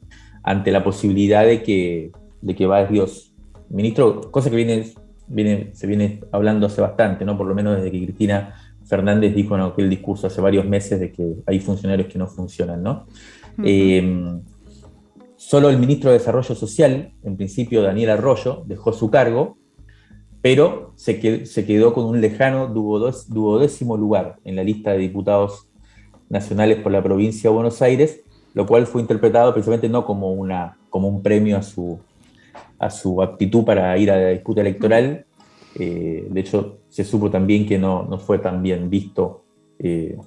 ante 0.47 0.71
la 0.71 0.81
posibilidad 0.81 1.45
de 1.45 1.61
que, 1.61 2.11
de 2.41 2.55
que 2.55 2.65
Barrios, 2.65 3.33
ministro, 3.69 4.31
cosa 4.31 4.49
que 4.49 4.55
viene 4.55 4.93
se 5.73 5.87
viene 5.87 6.21
hablando 6.31 6.67
hace 6.67 6.79
bastante, 6.79 7.25
¿no? 7.25 7.37
por 7.37 7.47
lo 7.47 7.53
menos 7.53 7.75
desde 7.75 7.91
que 7.91 8.05
Cristina 8.05 8.55
Fernández 8.85 9.35
dijo 9.35 9.55
en 9.55 9.61
aquel 9.61 9.89
discurso 9.89 10.27
hace 10.27 10.39
varios 10.39 10.65
meses 10.65 11.01
de 11.01 11.11
que 11.11 11.35
hay 11.45 11.59
funcionarios 11.59 12.07
que 12.07 12.17
no 12.17 12.27
funcionan. 12.27 12.81
¿no? 12.81 13.07
Eh, 13.61 14.39
solo 15.35 15.69
el 15.69 15.77
ministro 15.79 16.11
de 16.11 16.19
Desarrollo 16.19 16.55
Social, 16.55 17.11
en 17.23 17.35
principio 17.35 17.81
Daniel 17.81 18.11
Arroyo, 18.11 18.63
dejó 18.65 18.93
su 18.93 19.11
cargo, 19.11 19.57
pero 20.41 20.93
se 20.95 21.19
quedó, 21.19 21.45
se 21.45 21.65
quedó 21.65 21.93
con 21.93 22.05
un 22.05 22.21
lejano 22.21 22.67
duodécimo 22.67 23.97
lugar 23.97 24.37
en 24.45 24.55
la 24.55 24.63
lista 24.63 24.93
de 24.93 24.99
diputados 24.99 25.67
nacionales 26.29 26.79
por 26.79 26.93
la 26.93 27.03
provincia 27.03 27.49
de 27.49 27.53
Buenos 27.53 27.81
Aires, 27.81 28.21
lo 28.57 28.65
cual 28.65 28.87
fue 28.87 29.01
interpretado 29.01 29.53
precisamente 29.53 29.87
no 29.87 30.03
como, 30.03 30.31
una, 30.31 30.79
como 30.89 31.07
un 31.07 31.21
premio 31.21 31.57
a 31.57 31.61
su, 31.61 31.99
a 32.79 32.89
su 32.89 33.21
aptitud 33.21 33.63
para 33.63 33.95
ir 33.99 34.09
a 34.09 34.17
la 34.17 34.29
disputa 34.29 34.61
electoral. 34.61 35.27
Eh, 35.75 36.25
de 36.27 36.39
hecho, 36.39 36.79
se 36.89 37.03
supo 37.03 37.29
también 37.29 37.67
que 37.67 37.77
no, 37.77 38.07
no 38.09 38.17
fue 38.17 38.39
tan 38.39 38.63
bien 38.63 38.89
visto 38.89 39.43
eh, 39.77 40.17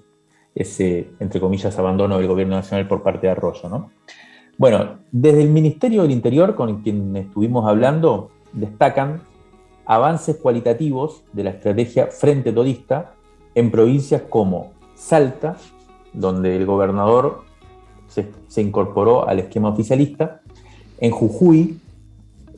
ese, 0.54 1.08
entre 1.18 1.40
comillas, 1.40 1.76
abandono 1.76 2.18
del 2.18 2.28
gobierno 2.28 2.54
nacional 2.54 2.86
por 2.86 3.02
parte 3.02 3.26
de 3.26 3.32
Arroyo. 3.32 3.68
¿no? 3.68 3.90
Bueno, 4.56 5.00
desde 5.10 5.42
el 5.42 5.48
Ministerio 5.48 6.02
del 6.02 6.12
Interior, 6.12 6.54
con 6.54 6.82
quien 6.82 7.16
estuvimos 7.16 7.66
hablando, 7.66 8.30
destacan 8.52 9.22
avances 9.86 10.36
cualitativos 10.36 11.24
de 11.32 11.42
la 11.42 11.50
estrategia 11.50 12.06
Frente 12.06 12.52
Todista 12.52 13.14
en 13.56 13.72
provincias 13.72 14.22
como 14.22 14.70
Salta, 14.94 15.56
donde 16.12 16.54
el 16.54 16.64
gobernador 16.64 17.49
se, 18.10 18.26
se 18.48 18.60
incorporó 18.60 19.26
al 19.26 19.38
esquema 19.38 19.70
oficialista, 19.70 20.42
en 21.00 21.10
Jujuy, 21.10 21.78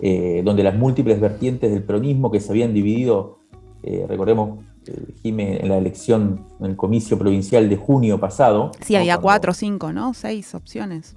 eh, 0.01 0.43
donde 0.45 0.65
las 0.65 0.75
múltiples 0.75 1.21
vertientes 1.21 1.71
del 1.71 1.85
peronismo 1.85 2.33
que 2.33 2.41
se 2.41 2.51
habían 2.51 2.75
dividido, 2.75 3.39
eh, 3.85 4.05
recordemos, 4.09 4.59
eh, 4.89 5.05
en 5.23 5.69
la 5.69 5.79
elección, 5.79 6.45
en 6.59 6.67
el 6.67 6.77
comicio 6.77 7.17
provincial 7.17 7.69
de 7.69 7.77
junio 7.77 8.19
pasado. 8.19 8.73
Sí, 8.81 8.97
había 8.97 9.19
cuatro, 9.19 9.55
cinco, 9.55 9.93
¿no? 9.93 10.13
Seis 10.13 10.57
opciones. 10.57 11.15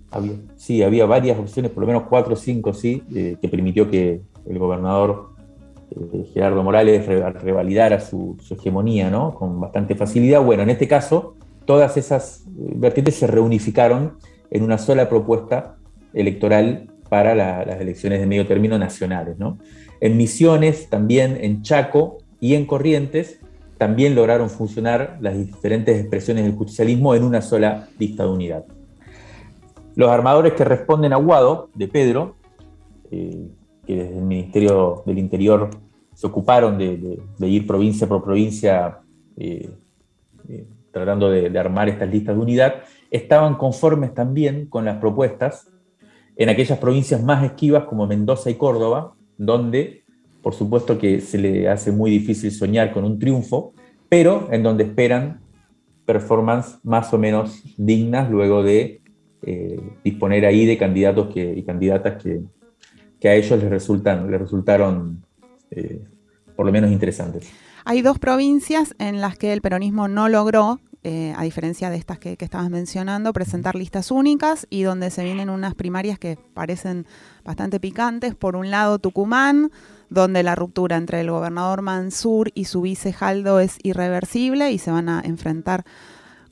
sí, 0.56 0.84
había 0.84 1.08
varias 1.08 1.40
opciones, 1.40 1.72
por 1.72 1.82
lo 1.82 1.88
menos 1.88 2.04
cuatro 2.08 2.34
o 2.34 2.38
cinco, 2.38 2.74
sí, 2.74 3.02
que 3.10 3.50
permitió 3.50 3.90
que 3.90 4.22
el 4.46 4.60
gobernador 4.60 5.30
Gerardo 6.34 6.62
Morales 6.62 7.08
revalidara 7.08 8.00
su, 8.00 8.38
su, 8.40 8.54
hegemonía, 8.54 9.10
¿no? 9.10 9.34
Con 9.34 9.60
bastante 9.60 9.96
facilidad. 9.96 10.44
Bueno, 10.44 10.62
en 10.62 10.70
este 10.70 10.88
caso, 10.88 11.34
todas 11.66 11.98
esas 11.98 12.44
vertientes 12.48 13.16
se 13.16 13.28
reunificaron 13.28 14.18
en 14.52 14.64
una 14.64 14.78
sola 14.78 15.10
propuesta 15.10 15.76
electoral 16.14 16.92
para 17.10 17.36
las 17.36 17.80
elecciones 17.80 18.20
de 18.20 18.26
medio 18.26 18.48
término 18.48 18.78
nacionales. 18.78 19.38
¿no? 19.38 19.58
En 20.00 20.18
Misiones, 20.18 20.90
también 20.90 21.38
en 21.42 21.62
Chaco 21.62 22.18
y 22.40 22.56
en 22.56 22.66
Corrientes, 22.66 23.40
también 23.78 24.16
lograron 24.16 24.50
funcionar 24.50 25.18
las 25.22 25.38
diferentes 25.38 26.00
expresiones 26.00 26.46
del 26.46 26.56
justicialismo 26.56 27.14
en 27.14 27.24
una 27.24 27.42
sola 27.42 27.90
lista 28.00 28.24
de 28.24 28.30
unidad. 28.30 28.66
Los 29.96 30.10
armadores 30.10 30.54
que 30.54 30.64
responden 30.64 31.14
a 31.14 31.18
Guado, 31.18 31.70
de 31.74 31.88
Pedro, 31.88 32.36
eh, 33.12 33.48
que 33.86 33.96
desde 33.96 34.18
el 34.18 34.24
Ministerio 34.24 35.04
del 35.06 35.20
Interior 35.20 35.70
se 36.14 36.28
ocuparon 36.28 36.78
de, 36.78 37.20
ir 37.40 37.68
provincia 37.68 38.08
por 38.08 38.24
provincia 38.24 39.00
eh, 39.38 39.70
eh, 40.48 40.66
tratando 40.96 41.30
de 41.30 41.60
armar 41.60 41.90
estas 41.90 42.10
listas 42.10 42.38
de 42.38 42.42
unidad, 42.42 42.76
estaban 43.12 43.56
conformes 43.56 44.14
también 44.14 44.68
con 44.68 44.86
las 44.86 44.96
propuestas 44.98 45.68
en 46.38 46.48
aquellas 46.48 46.80
provincias 46.80 47.22
más 47.22 47.44
esquivas 47.44 47.84
como 47.84 48.08
Mendoza 48.08 48.50
y 48.50 48.56
Córdoba, 48.56 49.14
donde 49.38 50.06
por 50.42 50.54
supuesto 50.54 50.98
que 50.98 51.20
se 51.20 51.38
le 51.38 51.68
hace 51.68 51.92
muy 51.92 52.12
difícil 52.12 52.50
soñar 52.50 52.94
con 52.94 53.04
un 53.04 53.20
triunfo, 53.20 53.74
pero 54.08 54.48
en 54.52 54.64
donde 54.64 54.86
esperan 54.86 55.42
performances 56.06 56.78
más 56.84 57.12
o 57.14 57.18
menos 57.18 57.62
dignas 57.78 58.30
luego 58.30 58.64
de 58.64 59.02
eh, 59.42 59.82
disponer 60.02 60.46
ahí 60.46 60.66
de 60.66 60.78
candidatos 60.78 61.34
que, 61.34 61.52
y 61.52 61.64
candidatas 61.64 62.24
que, 62.24 62.44
a 63.28 63.34
ellos 63.34 63.60
les, 63.60 63.70
resultan, 63.72 64.30
les 64.30 64.40
resultaron 64.40 65.26
eh, 65.72 66.00
por 66.56 66.66
lo 66.66 66.72
menos 66.72 66.92
interesantes. 66.92 67.52
Hay 67.88 68.02
dos 68.02 68.18
provincias 68.18 68.96
en 68.98 69.22
las 69.22 69.38
que 69.38 69.54
el 69.54 69.62
peronismo 69.62 70.08
no 70.08 70.28
logró 70.28 70.80
eh, 71.08 71.36
a 71.38 71.44
diferencia 71.44 71.92
de 71.92 71.98
estas 71.98 72.18
que, 72.18 72.36
estabas 72.40 72.72
mencionando, 72.72 73.32
presentar 73.32 73.76
listas 73.76 74.10
únicas 74.10 74.66
y 74.72 74.82
donde 74.82 75.12
se 75.12 75.24
vienen 75.24 75.52
unas 75.52 75.76
primarias 75.76 76.18
que 76.18 76.40
parecen 76.56 77.06
bastante 77.44 77.80
picantes. 77.80 78.34
Por 78.34 78.56
un 78.56 78.72
lado, 78.72 78.98
Tucumán, 78.98 79.72
donde 80.10 80.42
la 80.42 80.56
ruptura 80.56 80.98
entre 80.98 81.22
el 81.22 81.30
gobernador 81.30 81.84
Mansur 81.84 82.50
y 82.56 82.66
su 82.66 82.82
vice 82.82 83.14
Jaldo 83.14 83.60
es 83.60 83.78
irreversible 83.84 84.72
y 84.72 84.80
se 84.80 84.90
van 84.90 85.08
a 85.08 85.22
enfrentar 85.24 85.86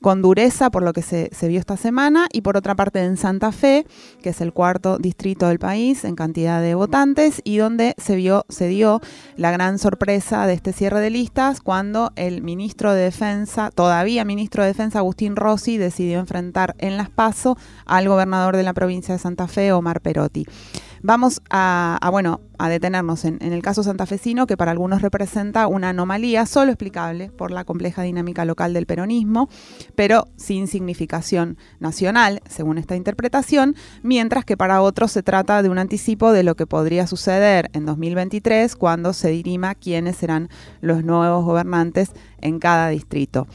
con 0.04 0.20
dureza 0.20 0.68
por 0.68 0.82
lo 0.82 0.92
que 0.92 1.00
se, 1.00 1.30
vio 1.48 1.58
esta 1.58 1.78
semana 1.78 2.28
y 2.30 2.42
por 2.42 2.58
otra 2.58 2.74
parte 2.74 3.02
en 3.02 3.16
Santa 3.16 3.52
Fe, 3.52 3.86
que 4.20 4.28
es 4.28 4.42
el 4.42 4.52
cuarto 4.52 4.98
distrito 4.98 5.48
del 5.48 5.58
país 5.58 6.04
en 6.04 6.14
cantidad 6.14 6.60
de 6.60 6.74
votantes 6.74 7.40
y 7.42 7.56
donde 7.56 7.94
se 7.96 8.14
vio 8.14 8.44
se 8.50 8.68
dio 8.68 9.00
la 9.38 9.50
gran 9.50 9.78
sorpresa 9.78 10.46
de 10.46 10.52
este 10.52 10.74
cierre 10.74 11.00
de 11.00 11.08
listas 11.08 11.62
cuando 11.62 12.12
el 12.16 12.42
ministro 12.42 12.92
de 12.92 13.04
Defensa, 13.04 13.70
todavía 13.74 14.26
ministro 14.26 14.62
de 14.62 14.68
Defensa 14.68 14.98
Agustín 14.98 15.36
Rossi 15.36 15.78
decidió 15.78 16.18
enfrentar 16.18 16.74
en 16.76 16.98
Las 16.98 17.08
Paso 17.08 17.56
al 17.86 18.06
gobernador 18.06 18.58
de 18.58 18.62
la 18.62 18.74
provincia 18.74 19.14
de 19.14 19.18
Santa 19.18 19.48
Fe, 19.48 19.72
Omar 19.72 20.02
Perotti. 20.02 20.44
Vamos 21.06 21.42
a, 21.50 22.00
bueno, 22.10 22.40
a 22.56 22.70
detenernos 22.70 23.26
en, 23.26 23.36
el 23.42 23.60
caso 23.60 23.82
santafesino, 23.82 24.46
que 24.46 24.56
para 24.56 24.70
algunos 24.70 25.02
representa 25.02 25.66
una 25.66 25.90
anomalía 25.90 26.46
solo 26.46 26.70
explicable 26.70 27.30
por 27.30 27.50
la 27.50 27.64
compleja 27.64 28.00
dinámica 28.00 28.46
local 28.46 28.72
del 28.72 28.86
peronismo, 28.86 29.50
pero 29.96 30.28
sin 30.36 30.66
significación 30.66 31.58
nacional, 31.78 32.40
según 32.48 32.78
esta 32.78 32.96
interpretación, 32.96 33.76
mientras 34.02 34.46
que 34.46 34.56
para 34.56 34.80
otros 34.80 35.12
se 35.12 35.22
trata 35.22 35.62
de 35.62 35.68
un 35.68 35.76
anticipo 35.76 36.32
de 36.32 36.42
lo 36.42 36.54
que 36.54 36.66
podría 36.66 37.06
suceder 37.06 37.68
en 37.74 37.84
2023 37.84 38.74
cuando 38.74 39.12
se 39.12 39.28
dirima 39.28 39.74
quiénes 39.74 40.16
serán 40.16 40.48
los 40.80 41.04
nuevos 41.04 41.44
gobernantes 41.44 42.12
en 42.40 42.58
cada 42.58 42.88
distrito. 42.88 43.46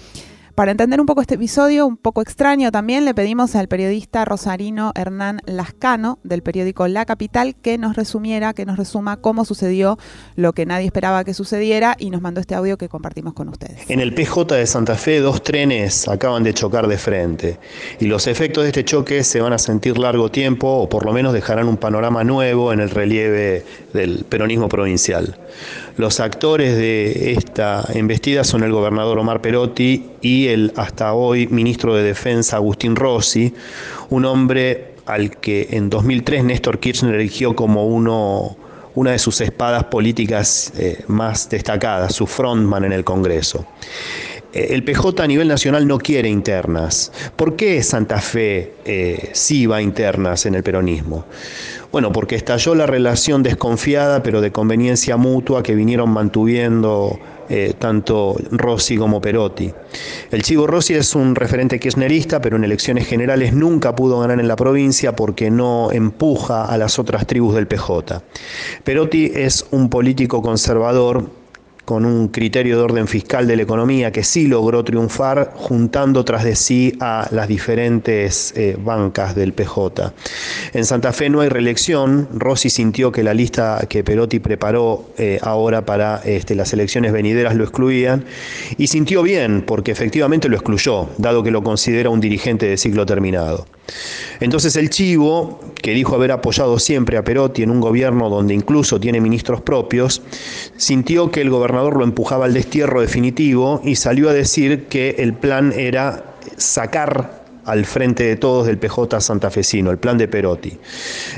Para 0.60 0.72
entender 0.72 1.00
un 1.00 1.06
poco 1.06 1.22
este 1.22 1.36
episodio, 1.36 1.88
un 1.88 1.96
poco 1.96 2.22
extraño 2.22 2.70
también, 2.70 3.06
le 3.06 3.14
pedimos 3.14 3.56
al 3.56 3.70
periodista 3.70 4.26
rosarino 4.26 4.92
Hernán 4.94 5.40
Lascano 5.46 6.20
del 6.26 6.44
periódico 6.44 6.86
La 6.90 7.06
Capital 7.06 7.56
que 7.56 7.78
nos 7.78 7.96
resumiera, 7.96 8.54
que 8.54 8.66
nos 8.66 8.76
resuma 8.76 9.16
cómo 9.22 9.46
sucedió 9.46 9.98
lo 10.36 10.52
que 10.52 10.66
nadie 10.66 10.86
esperaba 10.86 11.24
que 11.24 11.34
sucediera 11.34 11.96
y 11.98 12.10
nos 12.10 12.22
mandó 12.22 12.42
este 12.42 12.56
audio 12.56 12.78
que 12.78 12.90
compartimos 12.90 13.36
con 13.36 13.48
ustedes. 13.48 13.90
En 13.90 14.02
el 14.02 14.14
PJ 14.14 14.54
de 14.54 14.68
Santa 14.68 14.96
Fe, 14.96 15.22
dos 15.22 15.44
trenes 15.44 16.10
acaban 16.10 16.44
de 16.44 16.54
chocar 16.54 16.90
de 16.90 16.98
frente 16.98 17.58
y 18.02 18.08
los 18.08 18.28
efectos 18.28 18.64
de 18.64 18.72
este 18.72 18.84
choque 18.84 19.24
se 19.24 19.40
van 19.40 19.54
a 19.54 19.60
sentir 19.60 19.98
largo 19.98 20.30
tiempo 20.30 20.68
o 20.68 20.90
por 20.90 21.06
lo 21.06 21.14
menos 21.14 21.32
dejarán 21.32 21.70
un 21.70 21.78
panorama 21.78 22.26
nuevo 22.26 22.74
en 22.74 22.82
el 22.82 22.90
relieve 22.90 23.64
del 23.94 24.26
peronismo 24.28 24.68
provincial. 24.68 25.38
Los 25.96 26.20
actores 26.20 26.78
de 26.78 27.34
esta 27.34 27.86
embestida 27.94 28.44
son 28.44 28.64
el 28.64 28.72
gobernador 28.72 29.20
Omar 29.20 29.42
Perotti 29.42 30.12
y 30.22 30.48
el 30.48 30.74
hasta 30.76 31.14
hoy 31.14 31.48
ministro 31.48 31.96
de 31.96 32.04
Defensa 32.04 32.58
Agustín 32.58 32.96
Rossi, 32.96 33.54
un 34.10 34.26
hombre 34.26 34.96
al 35.06 35.38
que 35.38 35.68
en 35.72 35.90
2003 35.90 36.44
Néstor 36.44 36.80
Kirchner 36.80 37.16
eligió 37.16 37.56
como 37.56 37.88
uno 37.88 38.58
una 38.96 39.12
de 39.12 39.20
sus 39.20 39.40
espadas 39.42 39.86
políticas 39.86 40.74
eh, 40.78 41.04
más 41.08 41.50
destacadas, 41.50 42.14
su 42.16 42.28
frontman 42.28 42.84
en 42.84 42.92
el 42.92 43.04
Congreso. 43.04 43.66
Eh, 44.52 44.68
el 44.72 44.84
PJ 44.84 45.24
a 45.24 45.28
nivel 45.28 45.48
nacional 45.48 45.88
no 45.88 46.00
quiere 46.00 46.28
internas. 46.28 47.12
¿Por 47.36 47.56
qué 47.56 47.82
Santa 47.84 48.20
Fe 48.20 48.74
eh, 48.86 49.30
sí 49.34 49.68
va 49.68 49.78
a 49.78 49.82
internas 49.82 50.46
en 50.46 50.56
el 50.56 50.64
peronismo? 50.64 51.26
Bueno, 51.92 52.12
porque 52.12 52.36
estalló 52.36 52.76
la 52.76 52.86
relación 52.86 53.42
desconfiada 53.42 54.22
pero 54.22 54.42
de 54.42 54.52
conveniencia 54.52 55.18
mutua 55.18 55.64
que 55.64 55.76
vinieron 55.76 56.10
mantuviendo 56.10 57.20
eh, 57.50 57.74
tanto 57.78 58.38
Rossi 58.52 58.98
como 58.98 59.20
Perotti. 59.20 59.74
El 60.32 60.44
Chivo 60.44 60.68
Rossi 60.68 60.94
es 60.94 61.16
un 61.16 61.36
referente 61.36 61.80
kirchnerista, 61.80 62.40
pero 62.42 62.58
en 62.58 62.64
elecciones 62.64 63.08
generales 63.08 63.54
nunca 63.54 63.96
pudo 63.96 64.20
ganar 64.20 64.40
en 64.40 64.48
la 64.48 64.56
provincia 64.56 65.16
porque 65.16 65.50
no 65.50 65.92
empuja 65.92 66.66
a 66.66 66.78
las 66.78 67.00
otras 67.00 67.26
tribus 67.26 67.56
del 67.56 67.68
PJ. 67.68 68.22
Perotti 68.84 69.32
es 69.34 69.66
un 69.72 69.90
político 69.90 70.42
conservador 70.42 71.39
con 71.90 72.06
un 72.06 72.28
criterio 72.28 72.78
de 72.78 72.84
orden 72.84 73.08
fiscal 73.08 73.48
de 73.48 73.56
la 73.56 73.64
economía 73.64 74.12
que 74.12 74.24
sí 74.24 74.46
logró 74.46 74.84
triunfar 74.84 75.54
juntando 75.56 76.24
tras 76.24 76.44
de 76.44 76.56
sí 76.56 76.96
a 77.00 77.28
las 77.32 77.48
diferentes 77.48 78.54
eh, 78.56 78.78
bancas 78.80 79.34
del 79.34 79.54
PJ. 79.54 80.14
En 80.74 80.86
Santa 80.86 81.12
Fe 81.14 81.32
no 81.32 81.42
hay 81.42 81.50
reelección, 81.50 82.28
Rossi 82.36 82.70
sintió 82.70 83.12
que 83.12 83.24
la 83.24 83.34
lista 83.34 83.88
que 83.90 84.04
Perotti 84.04 84.38
preparó 84.38 85.10
eh, 85.18 85.40
ahora 85.42 85.84
para 85.84 86.18
este, 86.26 86.54
las 86.54 86.72
elecciones 86.74 87.12
venideras 87.12 87.56
lo 87.56 87.64
excluían 87.64 88.24
y 88.78 88.86
sintió 88.86 89.24
bien 89.24 89.64
porque 89.66 89.92
efectivamente 89.92 90.48
lo 90.48 90.58
excluyó, 90.58 91.10
dado 91.18 91.42
que 91.42 91.50
lo 91.50 91.64
considera 91.64 92.12
un 92.12 92.20
dirigente 92.20 92.68
de 92.68 92.78
ciclo 92.78 93.08
terminado. 93.08 93.66
Entonces 94.40 94.76
el 94.76 94.90
Chivo, 94.90 95.60
que 95.82 95.92
dijo 95.92 96.16
haber 96.16 96.32
apoyado 96.32 96.80
siempre 96.80 97.18
a 97.18 97.24
Perotti 97.24 97.64
en 97.64 97.72
un 97.72 97.82
gobierno 97.82 98.30
donde 98.30 98.54
incluso 98.54 99.00
tiene 99.00 99.22
ministros 99.22 99.62
propios, 99.62 100.22
sintió 100.78 101.32
que 101.32 101.42
el 101.42 101.50
gobernador 101.50 101.98
lo 101.98 102.04
empujaba 102.04 102.46
al 102.46 102.54
destierro 102.54 103.02
definitivo 103.02 103.82
y 103.84 103.96
salió 103.96 104.30
a 104.30 104.34
decir 104.34 104.86
que 104.86 105.16
el 105.20 105.34
plan 105.34 105.74
era 105.76 106.36
sacar 106.58 107.39
al 107.70 107.86
frente 107.86 108.24
de 108.24 108.36
todos 108.36 108.68
del 108.68 108.78
PJ 108.78 109.22
santafesino, 109.22 109.92
el 109.92 109.98
plan 109.98 110.18
de 110.18 110.28
Perotti. 110.28 110.78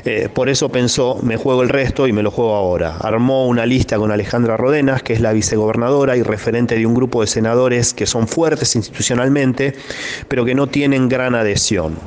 Eh, 0.05 0.29
por 0.33 0.49
eso 0.49 0.69
pensó, 0.69 1.19
me 1.21 1.37
juego 1.37 1.61
el 1.63 1.69
resto 1.69 2.07
y 2.07 2.13
me 2.13 2.23
lo 2.23 2.31
juego 2.31 2.55
ahora. 2.55 2.97
Armó 2.97 3.47
una 3.47 3.65
lista 3.65 3.97
con 3.97 4.11
Alejandra 4.11 4.57
Rodenas, 4.57 5.03
que 5.03 5.13
es 5.13 5.21
la 5.21 5.33
vicegobernadora 5.33 6.15
y 6.15 6.23
referente 6.23 6.75
de 6.75 6.85
un 6.85 6.93
grupo 6.93 7.21
de 7.21 7.27
senadores 7.27 7.93
que 7.93 8.05
son 8.05 8.27
fuertes 8.27 8.75
institucionalmente, 8.75 9.73
pero 10.27 10.45
que 10.45 10.55
no 10.55 10.67
tienen 10.67 11.09
gran 11.09 11.35
adhesión. 11.35 11.97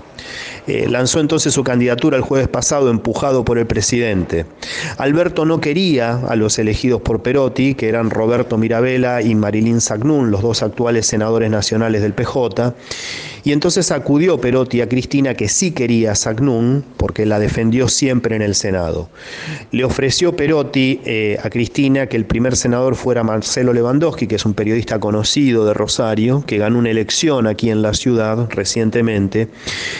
Eh, 0.67 0.87
lanzó 0.89 1.21
entonces 1.21 1.53
su 1.53 1.63
candidatura 1.63 2.17
el 2.17 2.23
jueves 2.23 2.49
pasado, 2.49 2.91
empujado 2.91 3.45
por 3.45 3.59
el 3.59 3.67
presidente. 3.67 4.47
Alberto 4.97 5.45
no 5.45 5.61
quería 5.61 6.15
a 6.27 6.37
los 6.37 6.59
elegidos 6.59 7.03
por 7.03 7.21
Perotti, 7.21 7.75
que 7.75 7.89
eran 7.89 8.09
Roberto 8.09 8.57
Mirabella 8.57 9.21
y 9.21 9.35
Marilyn 9.35 9.83
Sagnún, 9.83 10.31
los 10.31 10.41
dos 10.41 10.63
actuales 10.63 11.07
senadores 11.07 11.51
nacionales 11.51 12.01
del 12.01 12.15
PJ, 12.15 12.75
y 13.45 13.53
entonces 13.53 13.91
acudió 13.91 14.41
Perotti 14.41 14.81
a 14.81 14.89
Cristina, 14.89 15.35
que 15.35 15.49
sí 15.49 15.73
quería 15.73 16.13
a 16.13 16.15
Sagnún, 16.15 16.83
porque 16.97 17.27
la 17.27 17.39
defendió 17.39 17.89
siempre 17.89 18.35
en 18.37 18.43
el 18.43 18.55
Senado. 18.55 19.11
Le 19.71 19.85
ofreció 19.85 20.35
Perotti 20.35 21.01
eh, 21.05 21.39
a 21.43 21.51
Cristina 21.51 22.07
que 22.07 22.17
el 22.17 22.25
primer 22.25 22.57
senador 22.57 22.97
fuera 22.97 23.23
Marcelo 23.23 23.75
Lewandowski, 23.75 24.27
que 24.27 24.37
es 24.37 24.47
un 24.47 24.55
periodista 24.55 24.99
conocido 24.99 25.67
de 25.67 25.75
Rosario, 25.75 26.43
que 26.47 26.57
ganó 26.57 26.79
una 26.79 26.91
elección 26.91 27.47
aquí 27.47 27.69
en 27.69 27.83
la 27.83 27.93
ciudad 27.93 28.49
recientemente, 28.51 29.49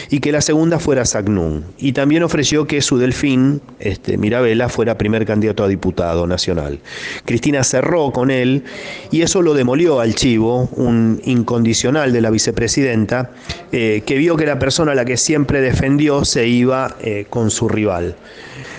y 0.09 0.21
que 0.21 0.31
la 0.31 0.41
segunda 0.41 0.79
fuera 0.79 1.05
Sagnún. 1.05 1.65
Y 1.77 1.91
también 1.91 2.23
ofreció 2.23 2.65
que 2.65 2.81
su 2.81 2.97
delfín, 2.97 3.61
este, 3.79 4.17
Mirabella, 4.17 4.69
fuera 4.69 4.97
primer 4.97 5.23
candidato 5.23 5.63
a 5.63 5.67
diputado 5.67 6.25
nacional. 6.25 6.79
Cristina 7.25 7.63
cerró 7.63 8.11
con 8.11 8.31
él 8.31 8.63
y 9.11 9.21
eso 9.21 9.43
lo 9.43 9.53
demolió 9.53 9.99
al 9.99 10.15
Chivo, 10.15 10.67
un 10.73 11.21
incondicional 11.25 12.11
de 12.11 12.21
la 12.21 12.31
vicepresidenta, 12.31 13.34
eh, 13.71 14.03
que 14.05 14.17
vio 14.17 14.37
que 14.37 14.45
la 14.45 14.59
persona 14.59 14.93
a 14.93 14.95
la 14.95 15.05
que 15.05 15.17
siempre 15.17 15.61
defendió 15.61 16.25
se 16.25 16.47
iba 16.47 16.95
eh, 17.01 17.25
con 17.29 17.51
su 17.51 17.67
rival. 17.67 18.15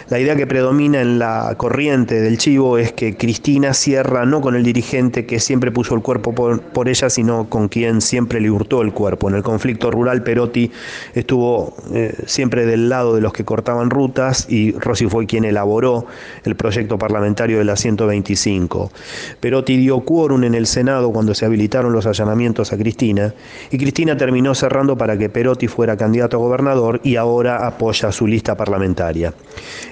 La 0.08 0.20
idea 0.20 0.36
que 0.36 0.46
predomina 0.46 1.00
en 1.00 1.18
la 1.18 1.52
corriente 1.56 2.20
del 2.20 2.38
chivo 2.38 2.78
es 2.78 2.92
que 2.92 3.16
Cristina 3.16 3.74
cierra 3.74 4.24
no 4.24 4.40
con 4.40 4.54
el 4.54 4.62
dirigente 4.62 5.26
que 5.26 5.40
siempre 5.40 5.72
puso 5.72 5.96
el 5.96 6.00
cuerpo 6.00 6.32
por, 6.32 6.88
ella, 6.88 7.10
sino 7.10 7.48
con 7.48 7.66
quien 7.66 8.00
siempre 8.00 8.40
le 8.40 8.48
hurtó 8.48 8.82
el 8.82 8.92
cuerpo. 8.92 9.28
En 9.28 9.34
el 9.34 9.42
conflicto 9.42 9.90
rural, 9.90 10.22
Perotti 10.22 10.70
estuvo 11.12 11.74
eh, 11.92 12.14
siempre 12.24 12.66
del 12.66 12.88
lado 12.88 13.16
de 13.16 13.20
los 13.20 13.32
que 13.32 13.44
cortaban 13.44 13.90
rutas 13.90 14.46
y 14.48 14.70
Rossi 14.78 15.08
fue 15.08 15.26
quien 15.26 15.44
elaboró 15.44 16.06
el 16.44 16.54
proyecto 16.54 16.98
parlamentario 16.98 17.58
de 17.58 17.64
la 17.64 17.74
125. 17.74 18.92
Perotti 19.40 19.76
dio 19.76 19.98
quórum 20.02 20.44
en 20.44 20.54
el 20.54 20.68
Senado 20.68 21.10
cuando 21.10 21.34
se 21.34 21.46
habilitaron 21.46 21.92
los 21.92 22.06
allanamientos 22.06 22.72
a 22.72 22.76
Cristina 22.76 23.34
y 23.72 23.78
Cristina 23.78 24.16
terminó 24.16 24.54
cerrando 24.54 24.96
para 24.96 25.18
que 25.18 25.28
Perotti 25.28 25.66
fuera 25.66 25.96
candidato 25.96 26.36
a 26.36 26.40
gobernador 26.40 27.00
y 27.02 27.16
ahora 27.16 27.66
apoya 27.66 28.12
su 28.12 28.28
lista 28.28 28.56
parlamentaria. 28.56 29.34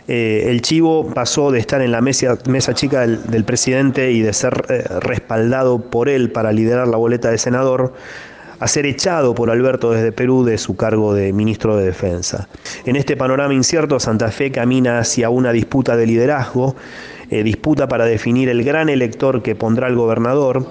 Eh, 0.06 0.46
el 0.50 0.60
Chivo 0.60 1.10
pasó 1.14 1.50
de 1.50 1.58
estar 1.58 1.80
en 1.80 1.90
la 1.90 2.02
mesa, 2.02 2.36
mesa 2.46 2.74
chica 2.74 3.06
del, 3.06 3.44
presidente 3.44 4.12
y 4.12 4.20
de 4.20 4.32
ser 4.34 4.66
eh, 4.68 4.84
respaldado 5.00 5.80
por 5.80 6.08
él 6.08 6.30
para 6.30 6.52
liderar 6.52 6.88
la 6.88 6.98
boleta 6.98 7.30
de 7.30 7.38
senador 7.38 7.94
a 8.60 8.68
ser 8.68 8.86
echado 8.86 9.34
por 9.34 9.50
Alberto 9.50 9.90
desde 9.92 10.12
Perú 10.12 10.44
de 10.44 10.58
su 10.58 10.76
cargo 10.76 11.14
de 11.14 11.32
ministro 11.32 11.76
de 11.76 11.86
Defensa. 11.86 12.48
En 12.84 12.96
este 12.96 13.16
panorama 13.16 13.54
incierto, 13.54 13.98
Santa 13.98 14.30
Fe 14.30 14.50
camina 14.50 14.98
hacia 14.98 15.30
una 15.30 15.52
disputa 15.52 15.96
de 15.96 16.06
liderazgo, 16.06 16.76
eh, 17.30 17.42
disputa 17.42 17.88
para 17.88 18.04
definir 18.04 18.48
el 18.48 18.62
gran 18.62 18.88
elector 18.88 19.42
que 19.42 19.54
pondrá 19.54 19.88
el 19.88 19.96
gobernador, 19.96 20.66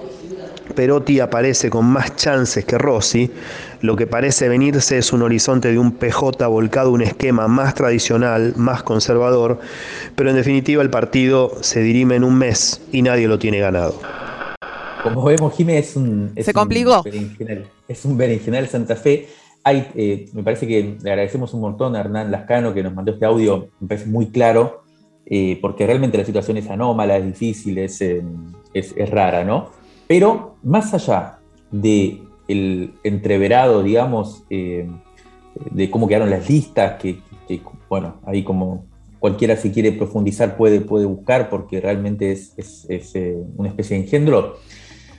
Perotti 0.74 1.20
aparece 1.20 1.70
con 1.70 1.84
más 1.84 2.16
chances 2.16 2.64
que 2.64 2.78
Rossi, 2.78 3.30
lo 3.84 3.96
que 3.96 4.06
parece 4.06 4.48
venirse 4.48 4.96
es 4.96 5.12
un 5.12 5.20
horizonte 5.20 5.70
de 5.70 5.78
un 5.78 5.92
PJ 5.92 6.46
volcado 6.46 6.88
a 6.88 6.92
un 6.92 7.02
esquema 7.02 7.48
más 7.48 7.74
tradicional, 7.74 8.54
más 8.56 8.82
conservador, 8.82 9.60
pero 10.16 10.30
en 10.30 10.36
definitiva 10.36 10.82
el 10.82 10.88
partido 10.88 11.52
se 11.60 11.80
dirime 11.80 12.16
en 12.16 12.24
un 12.24 12.34
mes 12.34 12.80
y 12.92 13.02
nadie 13.02 13.28
lo 13.28 13.38
tiene 13.38 13.58
ganado. 13.58 14.00
Como 15.02 15.22
vemos, 15.24 15.54
Jiménez 15.54 15.90
es 15.90 15.96
un... 15.96 16.32
se 16.34 16.54
complicó. 16.54 17.04
es 17.86 18.04
un 18.06 18.16
berenjenal 18.16 18.66
Santa 18.68 18.96
Fe. 18.96 19.28
Hay, 19.64 19.86
eh, 19.94 20.30
me 20.32 20.42
parece 20.42 20.66
que 20.66 20.96
le 21.02 21.10
agradecemos 21.10 21.52
un 21.52 21.60
montón 21.60 21.94
a 21.94 22.00
Hernán 22.00 22.30
Lascano 22.30 22.72
que 22.72 22.82
nos 22.82 22.94
mandó 22.94 23.12
este 23.12 23.26
audio, 23.26 23.68
me 23.80 23.88
parece 23.88 24.06
muy 24.06 24.28
claro, 24.30 24.84
eh, 25.26 25.58
porque 25.60 25.86
realmente 25.86 26.16
la 26.16 26.24
situación 26.24 26.56
es 26.56 26.70
anómala, 26.70 27.18
es 27.18 27.26
difícil, 27.26 27.76
es, 27.76 28.00
eh, 28.00 28.22
es, 28.72 28.94
es 28.96 29.10
rara, 29.10 29.44
¿no? 29.44 29.72
Pero 30.06 30.56
más 30.62 30.94
allá 30.94 31.38
del 31.70 32.22
el 32.48 32.94
entreverado, 33.04 33.82
digamos, 33.82 34.44
eh, 34.50 34.88
de 35.70 35.90
cómo 35.90 36.08
quedaron 36.08 36.30
las 36.30 36.48
listas, 36.48 37.00
que, 37.00 37.20
bueno, 37.88 38.20
ahí 38.26 38.42
como 38.42 38.86
cualquiera 39.18 39.56
si 39.56 39.70
quiere 39.70 39.92
profundizar 39.92 40.56
puede, 40.56 40.80
puede 40.80 41.06
buscar 41.06 41.48
porque 41.48 41.80
realmente 41.80 42.32
es, 42.32 42.86
eh, 42.88 43.42
una 43.56 43.68
especie 43.68 43.96
de 43.96 44.04
engendro, 44.04 44.56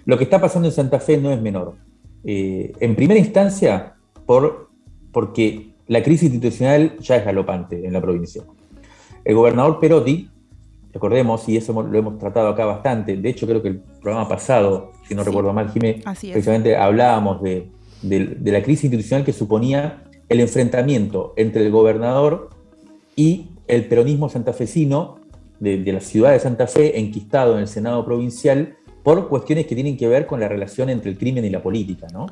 lo 0.05 0.17
que 0.17 0.25
está 0.25 0.39
pasando 0.39 0.67
en 0.67 0.73
Santa 0.73 0.99
Fe 0.99 1.17
no 1.17 1.31
es 1.31 1.41
menor. 1.41 1.75
Eh, 2.23 2.73
en 2.79 2.95
primera 2.95 3.19
instancia, 3.19 3.95
por, 4.25 4.69
porque 5.11 5.73
la 5.87 6.03
crisis 6.03 6.31
institucional 6.31 6.97
ya 6.99 7.17
es 7.17 7.25
galopante 7.25 7.85
en 7.85 7.93
la 7.93 8.01
provincia. 8.01 8.43
El 9.23 9.35
gobernador 9.35 9.79
Perotti 9.79 10.29
Recordemos, 10.95 11.49
y 11.49 11.57
eso 11.57 11.73
lo 11.83 11.99
hemos 11.99 12.17
tratado 12.17 12.47
acá 12.47 12.63
bastante, 12.63 13.17
de 13.17 13.29
hecho 13.29 13.45
creo 13.45 13.61
que 13.61 13.67
el 13.67 13.81
programa 14.01 14.29
pasado, 14.29 14.93
si 15.07 15.15
no 15.15 15.23
recuerdo 15.23 15.53
mal, 15.53 15.69
Jiménez, 15.71 16.03
precisamente 16.03 16.75
hablábamos 16.75 17.41
de, 17.41 17.69
la 18.01 18.61
crisis 18.61 18.85
institucional 18.85 19.25
que 19.25 19.33
suponía 19.33 20.03
el 20.29 20.39
enfrentamiento 20.39 21.33
entre 21.37 21.65
el 21.65 21.71
gobernador 21.71 22.49
y 23.15 23.47
el 23.67 23.85
peronismo 23.85 24.29
santafesino 24.29 25.19
de, 25.59 25.77
de 25.77 25.93
la 25.93 26.01
ciudad 26.01 26.31
de 26.31 26.39
Santa 26.39 26.67
Fe, 26.67 26.99
enquistado 26.99 27.55
en 27.55 27.61
el 27.61 27.67
Senado 27.67 28.03
provincial, 28.05 28.75
por 29.03 29.27
cuestiones 29.29 29.67
que 29.67 29.75
tienen 29.75 29.97
que 29.97 30.07
ver 30.07 30.25
con 30.25 30.39
la 30.39 30.47
relación 30.47 30.89
entre 30.89 31.11
el 31.11 31.17
crimen 31.17 31.45
y 31.45 31.49
la 31.49 31.61
política, 31.61 32.07
¿no? 32.11 32.25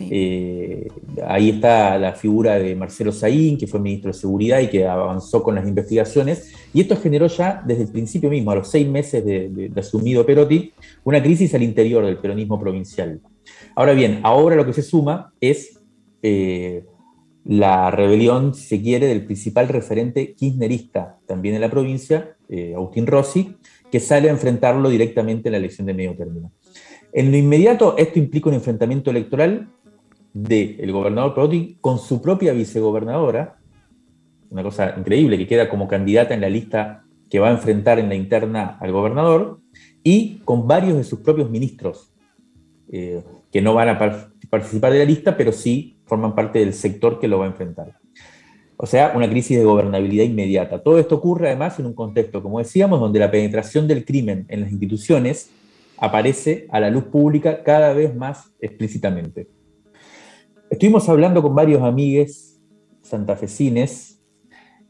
Eh, 0.00 0.88
ahí 1.26 1.50
está 1.50 1.98
la 1.98 2.12
figura 2.12 2.58
de 2.58 2.74
Marcelo 2.74 3.12
Saín, 3.12 3.58
que 3.58 3.66
fue 3.66 3.80
ministro 3.80 4.12
de 4.12 4.18
Seguridad 4.18 4.60
y 4.60 4.68
que 4.68 4.86
avanzó 4.86 5.42
con 5.42 5.54
las 5.54 5.66
investigaciones. 5.66 6.52
Y 6.72 6.80
esto 6.80 6.96
generó 6.96 7.26
ya 7.26 7.62
desde 7.64 7.84
el 7.84 7.88
principio 7.88 8.30
mismo, 8.30 8.50
a 8.50 8.56
los 8.56 8.68
seis 8.68 8.88
meses 8.88 9.24
de, 9.24 9.70
asumido 9.76 10.26
Perotti, 10.26 10.72
una 11.04 11.22
crisis 11.22 11.54
al 11.54 11.62
interior 11.62 12.04
del 12.04 12.18
peronismo 12.18 12.58
provincial. 12.58 13.20
Ahora 13.74 13.92
bien, 13.92 14.20
ahora 14.22 14.56
lo 14.56 14.66
que 14.66 14.72
se 14.72 14.82
suma 14.82 15.32
es 15.40 15.80
eh, 16.22 16.84
la 17.44 17.90
rebelión, 17.90 18.54
si 18.54 18.64
se 18.64 18.82
quiere, 18.82 19.06
del 19.06 19.24
principal 19.24 19.68
referente 19.68 20.34
kirchnerista 20.34 21.18
también 21.26 21.54
en 21.54 21.60
la 21.60 21.70
provincia, 21.70 22.36
eh, 22.48 22.72
Agustín 22.74 23.06
Rossi, 23.06 23.56
que 23.90 24.00
sale 24.00 24.28
a 24.28 24.32
enfrentarlo 24.32 24.88
directamente 24.88 25.48
en 25.48 25.52
la 25.52 25.58
elección 25.58 25.86
de 25.86 25.94
medio 25.94 26.16
término. 26.16 26.52
En 27.12 27.30
lo 27.30 27.36
inmediato, 27.36 27.96
esto 27.96 28.18
implica 28.18 28.48
un 28.48 28.56
enfrentamiento 28.56 29.10
electoral 29.10 29.68
del 30.34 30.90
gobernador 30.90 31.32
Perotti 31.32 31.78
con 31.80 31.98
su 31.98 32.20
propia 32.20 32.52
vicegobernadora, 32.52 33.56
una 34.50 34.62
cosa 34.62 34.94
increíble, 34.98 35.38
que 35.38 35.46
queda 35.46 35.68
como 35.68 35.88
candidata 35.88 36.34
en 36.34 36.40
la 36.40 36.50
lista 36.50 37.04
que 37.30 37.38
va 37.38 37.48
a 37.48 37.52
enfrentar 37.52 37.98
en 37.98 38.08
la 38.08 38.16
interna 38.16 38.76
al 38.80 38.92
gobernador 38.92 39.60
y 40.02 40.40
con 40.44 40.66
varios 40.66 40.96
de 40.96 41.04
sus 41.04 41.20
propios 41.20 41.48
ministros, 41.50 42.12
eh, 42.90 43.22
que 43.50 43.62
no 43.62 43.74
van 43.74 43.88
a 43.88 43.98
participar 44.50 44.92
de 44.92 44.98
la 44.98 45.04
lista, 45.04 45.36
pero 45.36 45.52
sí 45.52 45.98
forman 46.04 46.34
parte 46.34 46.58
del 46.58 46.74
sector 46.74 47.18
que 47.18 47.28
lo 47.28 47.38
va 47.38 47.46
a 47.46 47.48
enfrentar. 47.48 47.98
O 48.76 48.86
sea, 48.86 49.12
una 49.14 49.30
crisis 49.30 49.56
de 49.56 49.64
gobernabilidad 49.64 50.24
inmediata. 50.24 50.82
Todo 50.82 50.98
esto 50.98 51.14
ocurre 51.14 51.46
además 51.46 51.78
en 51.78 51.86
un 51.86 51.94
contexto, 51.94 52.42
como 52.42 52.58
decíamos, 52.58 52.98
donde 52.98 53.20
la 53.20 53.30
penetración 53.30 53.86
del 53.86 54.04
crimen 54.04 54.46
en 54.48 54.62
las 54.62 54.72
instituciones 54.72 55.50
aparece 55.96 56.66
a 56.70 56.80
la 56.80 56.90
luz 56.90 57.04
pública 57.04 57.62
cada 57.62 57.92
vez 57.92 58.14
más 58.14 58.52
explícitamente. 58.60 59.48
Estuvimos 60.74 61.08
hablando 61.08 61.40
con 61.40 61.54
varios 61.54 61.82
amigues 61.82 62.60
santafesines 63.00 64.20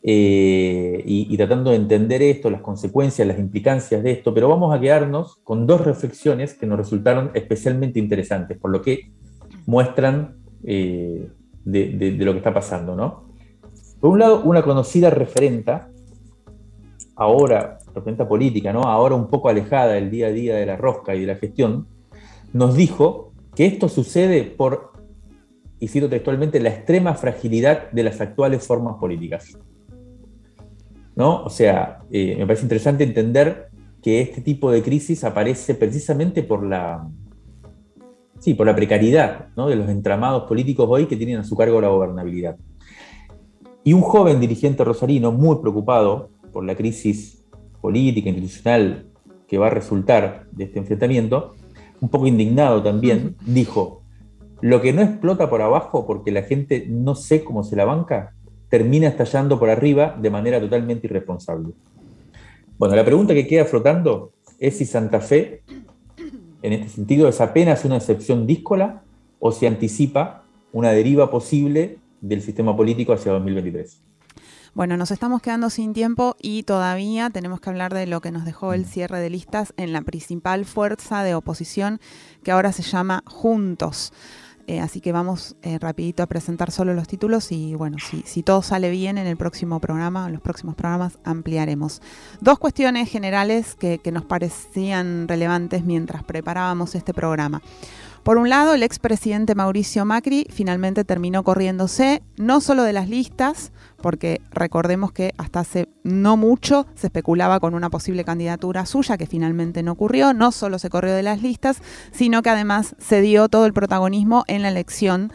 eh, 0.03 1.03
y, 1.05 1.37
tratando 1.37 1.73
de 1.73 1.77
entender 1.77 2.23
esto, 2.23 2.49
las 2.49 2.63
consecuencias, 2.63 3.29
las 3.29 3.39
implicancias 3.39 4.03
de 4.03 4.13
esto, 4.13 4.33
pero 4.33 4.49
vamos 4.49 4.75
a 4.75 4.81
quedarnos 4.81 5.37
con 5.45 5.67
dos 5.67 5.83
reflexiones 5.83 6.55
que 6.55 6.65
nos 6.65 6.79
resultaron 6.79 7.33
especialmente 7.35 7.99
interesantes, 7.99 8.57
por 8.57 8.71
lo 8.71 8.81
que 8.81 9.13
muestran 9.67 10.39
eh, 10.65 11.29
de, 11.67 12.13
lo 12.13 12.33
que 12.33 12.39
está 12.39 12.55
pasando. 12.55 12.97
¿no? 12.97 13.25
Por 14.01 14.09
un 14.09 14.21
lado, 14.21 14.41
una 14.43 14.63
conocida 14.63 15.11
referenta, 15.11 15.91
ahora, 17.15 17.79
referenta 17.95 18.27
política, 18.27 18.73
¿no? 18.73 18.85
ahora 18.85 19.17
un 19.17 19.29
poco 19.29 19.51
alejada 19.51 19.93
del 19.93 20.11
día 20.11 20.29
a 20.29 20.31
día 20.31 20.57
de 20.57 20.65
la 20.65 20.79
rosca 20.79 21.15
y 21.15 21.21
de 21.21 21.27
la 21.27 21.37
gestión, 21.37 21.87
nos 22.55 22.75
dijo 22.75 23.35
que 23.55 23.67
esto 23.67 23.91
sucede 23.91 24.45
por 24.45 24.94
y 25.85 25.89
cito 25.89 26.09
textualmente, 26.09 26.61
la 26.61 26.71
extrema 26.71 27.13
fragilidad 27.13 27.91
de 27.91 28.05
las 28.05 28.19
actuales 28.19 28.67
formas 28.67 28.97
políticas. 28.99 29.59
¿No? 31.15 31.45
O 31.45 31.51
sea, 31.51 31.99
eh, 32.11 32.37
me 32.39 32.47
parece 32.47 32.63
interesante 32.63 33.05
entender 33.05 33.69
que 34.01 34.23
este 34.23 34.41
tipo 34.41 34.71
de 34.71 34.83
crisis 34.83 35.25
aparece 35.25 35.75
precisamente 35.75 36.43
por 36.43 36.65
la, 36.65 37.07
sí, 38.39 38.55
por 38.55 38.67
la 38.67 38.75
precariedad 38.75 39.49
de 39.55 39.77
los 39.77 39.91
entramados 39.91 40.45
políticos 40.45 40.87
hoy 40.89 41.05
que 41.05 41.19
tienen 41.19 41.37
a 41.37 41.45
su 41.45 41.55
cargo 41.55 41.83
la 41.83 41.89
gobernabilidad. 41.89 42.57
Y 43.85 43.93
un 43.93 44.01
joven 44.01 44.41
dirigente 44.41 44.85
rosarino 44.85 45.33
muy 45.33 45.59
preocupado 45.61 46.31
por 46.51 46.65
la 46.65 46.75
crisis 46.75 47.45
política, 47.83 48.31
institucional 48.31 49.05
que 49.47 49.59
va 49.59 49.67
a 49.67 49.71
resultar 49.71 50.47
de 50.51 50.65
este 50.65 50.79
enfrentamiento, 50.79 51.57
un 52.01 52.09
poco 52.09 52.27
indignado 52.27 52.83
también, 52.83 53.37
dijo, 53.45 54.04
lo 54.65 54.81
que 54.81 54.95
no 54.95 55.03
explota 55.03 55.51
por 55.51 55.61
abajo 55.61 56.07
porque 56.07 56.33
la 56.33 56.43
gente 56.43 56.87
no 56.89 57.15
sé 57.15 57.45
cómo 57.45 57.65
se 57.65 57.77
la 57.77 57.85
banca, 57.85 58.33
termina 58.71 59.09
estallando 59.09 59.59
por 59.59 59.69
arriba 59.69 60.17
de 60.19 60.31
manera 60.31 60.59
totalmente 60.59 61.07
irresponsable. 61.07 61.75
Bueno, 62.79 62.97
la 62.97 63.05
pregunta 63.05 63.35
que 63.35 63.47
queda 63.47 63.67
flotando 63.67 64.33
es 64.59 64.79
si 64.79 64.87
Santa 64.87 65.21
Fe, 65.21 65.63
en 66.63 66.73
este 66.73 66.89
sentido, 66.89 67.29
es 67.29 67.43
apenas 67.43 67.85
una 67.85 67.99
excepción 67.99 68.47
díscola 68.47 69.03
o 69.39 69.53
si 69.53 69.67
anticipa 69.67 70.45
una 70.73 70.93
deriva 70.93 71.31
posible 71.31 71.99
del 72.23 72.41
sistema 72.41 72.75
político 72.75 73.13
hacia 73.13 73.33
2023. 73.33 74.01
Bueno, 74.73 74.97
nos 74.97 75.11
estamos 75.11 75.43
quedando 75.43 75.69
sin 75.69 75.93
tiempo 75.93 76.37
y 76.41 76.63
todavía 76.63 77.29
tenemos 77.29 77.61
que 77.61 77.69
hablar 77.69 77.93
de 77.93 78.07
lo 78.07 78.23
que 78.23 78.31
nos 78.31 78.47
dejó 78.47 78.73
el 78.73 78.87
cierre 78.87 79.21
de 79.21 79.29
listas 79.29 79.75
en 79.77 79.93
la 79.93 80.01
principal 80.01 80.65
fuerza 80.65 81.23
de 81.23 81.35
oposición 81.35 82.01
que 82.43 82.51
ahora 82.51 82.73
se 82.73 82.83
llama 82.83 83.23
Juntos. 83.27 84.11
Eh, 84.67 84.81
así 84.81 85.01
que 85.01 85.13
vamos 85.13 85.57
eh, 85.63 85.79
rapidito 85.79 86.23
a 86.23 86.27
presentar 86.27 86.71
solo 86.71 86.95
los 86.95 87.07
títulos 87.07 87.53
y 87.53 87.75
bueno, 87.75 87.99
si, 88.25 88.43
todo 88.43 88.63
sale 88.63 88.91
bien 88.91 89.19
en 89.19 89.27
el 89.27 89.37
próximo 89.37 89.79
programa, 89.79 90.27
en 90.27 90.33
los 90.33 90.41
próximos 90.41 90.75
programas 90.75 91.19
ampliaremos. 91.25 92.01
Dos 92.41 92.59
cuestiones 92.59 93.11
generales 93.11 93.75
que 93.75 94.01
nos 94.13 94.25
parecían 94.25 95.29
relevantes 95.29 95.85
mientras 95.85 96.25
preparábamos 96.25 96.95
este 96.95 97.13
programa. 97.13 97.61
Por 98.25 98.39
un 98.39 98.49
lado, 98.49 98.73
el 98.73 98.83
expresidente 98.83 99.55
Mauricio 99.55 100.07
Macri 100.07 100.47
finalmente 100.49 101.05
terminó 101.05 101.45
corriéndose 101.45 102.23
no 102.39 102.63
solo 102.63 102.83
de 102.83 102.95
las 102.95 103.11
listas, 103.11 103.71
porque 104.01 104.41
recordemos 104.51 105.13
que 105.13 105.35
hasta 105.37 105.61
hace 105.61 105.91
no 106.05 106.39
mucho 106.39 106.87
se 106.95 107.09
especulaba 107.09 107.61
con 107.61 107.75
una 107.75 107.91
posible 107.91 108.25
candidatura 108.25 108.87
suya 108.87 109.19
que 109.19 109.27
finalmente 109.27 109.83
no 109.83 109.93
ocurrió, 109.93 110.33
no 110.33 110.53
solo 110.53 110.79
se 110.79 110.89
corrió 110.89 111.13
de 111.13 111.23
las 111.23 111.43
listas, 111.43 111.83
sino 112.13 112.41
que 112.41 112.49
además 112.49 112.97
se 112.99 113.21
dio 113.21 113.51
todo 113.51 113.67
el 113.67 113.75
protagonismo 113.75 114.45
en 114.47 114.63
la 114.63 114.71
elección 114.71 115.31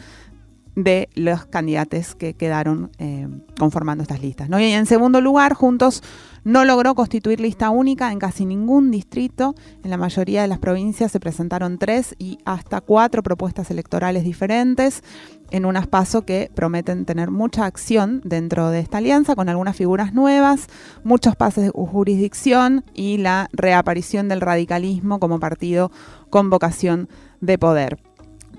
de 0.76 1.08
los 1.14 1.46
candidatos 1.46 2.14
que 2.14 2.34
quedaron 2.34 2.90
eh, 2.98 3.28
conformando 3.58 4.02
estas 4.02 4.22
listas. 4.22 4.48
Y 4.48 4.64
en 4.72 4.86
segundo 4.86 5.20
lugar, 5.20 5.54
Juntos 5.54 6.02
no 6.44 6.64
logró 6.64 6.94
constituir 6.94 7.40
lista 7.40 7.70
única 7.70 8.12
en 8.12 8.18
casi 8.18 8.46
ningún 8.46 8.90
distrito. 8.90 9.54
En 9.84 9.90
la 9.90 9.96
mayoría 9.96 10.42
de 10.42 10.48
las 10.48 10.58
provincias 10.58 11.12
se 11.12 11.20
presentaron 11.20 11.78
tres 11.78 12.14
y 12.18 12.38
hasta 12.44 12.80
cuatro 12.80 13.22
propuestas 13.22 13.70
electorales 13.70 14.24
diferentes 14.24 15.02
en 15.50 15.64
unas 15.64 15.86
pasos 15.86 16.24
que 16.24 16.50
prometen 16.54 17.04
tener 17.04 17.30
mucha 17.30 17.66
acción 17.66 18.22
dentro 18.24 18.70
de 18.70 18.80
esta 18.80 18.98
alianza, 18.98 19.34
con 19.34 19.48
algunas 19.48 19.76
figuras 19.76 20.14
nuevas, 20.14 20.68
muchos 21.02 21.34
pases 21.36 21.64
de 21.64 21.70
jurisdicción 21.70 22.84
y 22.94 23.18
la 23.18 23.48
reaparición 23.52 24.28
del 24.28 24.40
radicalismo 24.40 25.18
como 25.18 25.40
partido 25.40 25.90
con 26.30 26.50
vocación 26.50 27.08
de 27.40 27.58
poder 27.58 27.98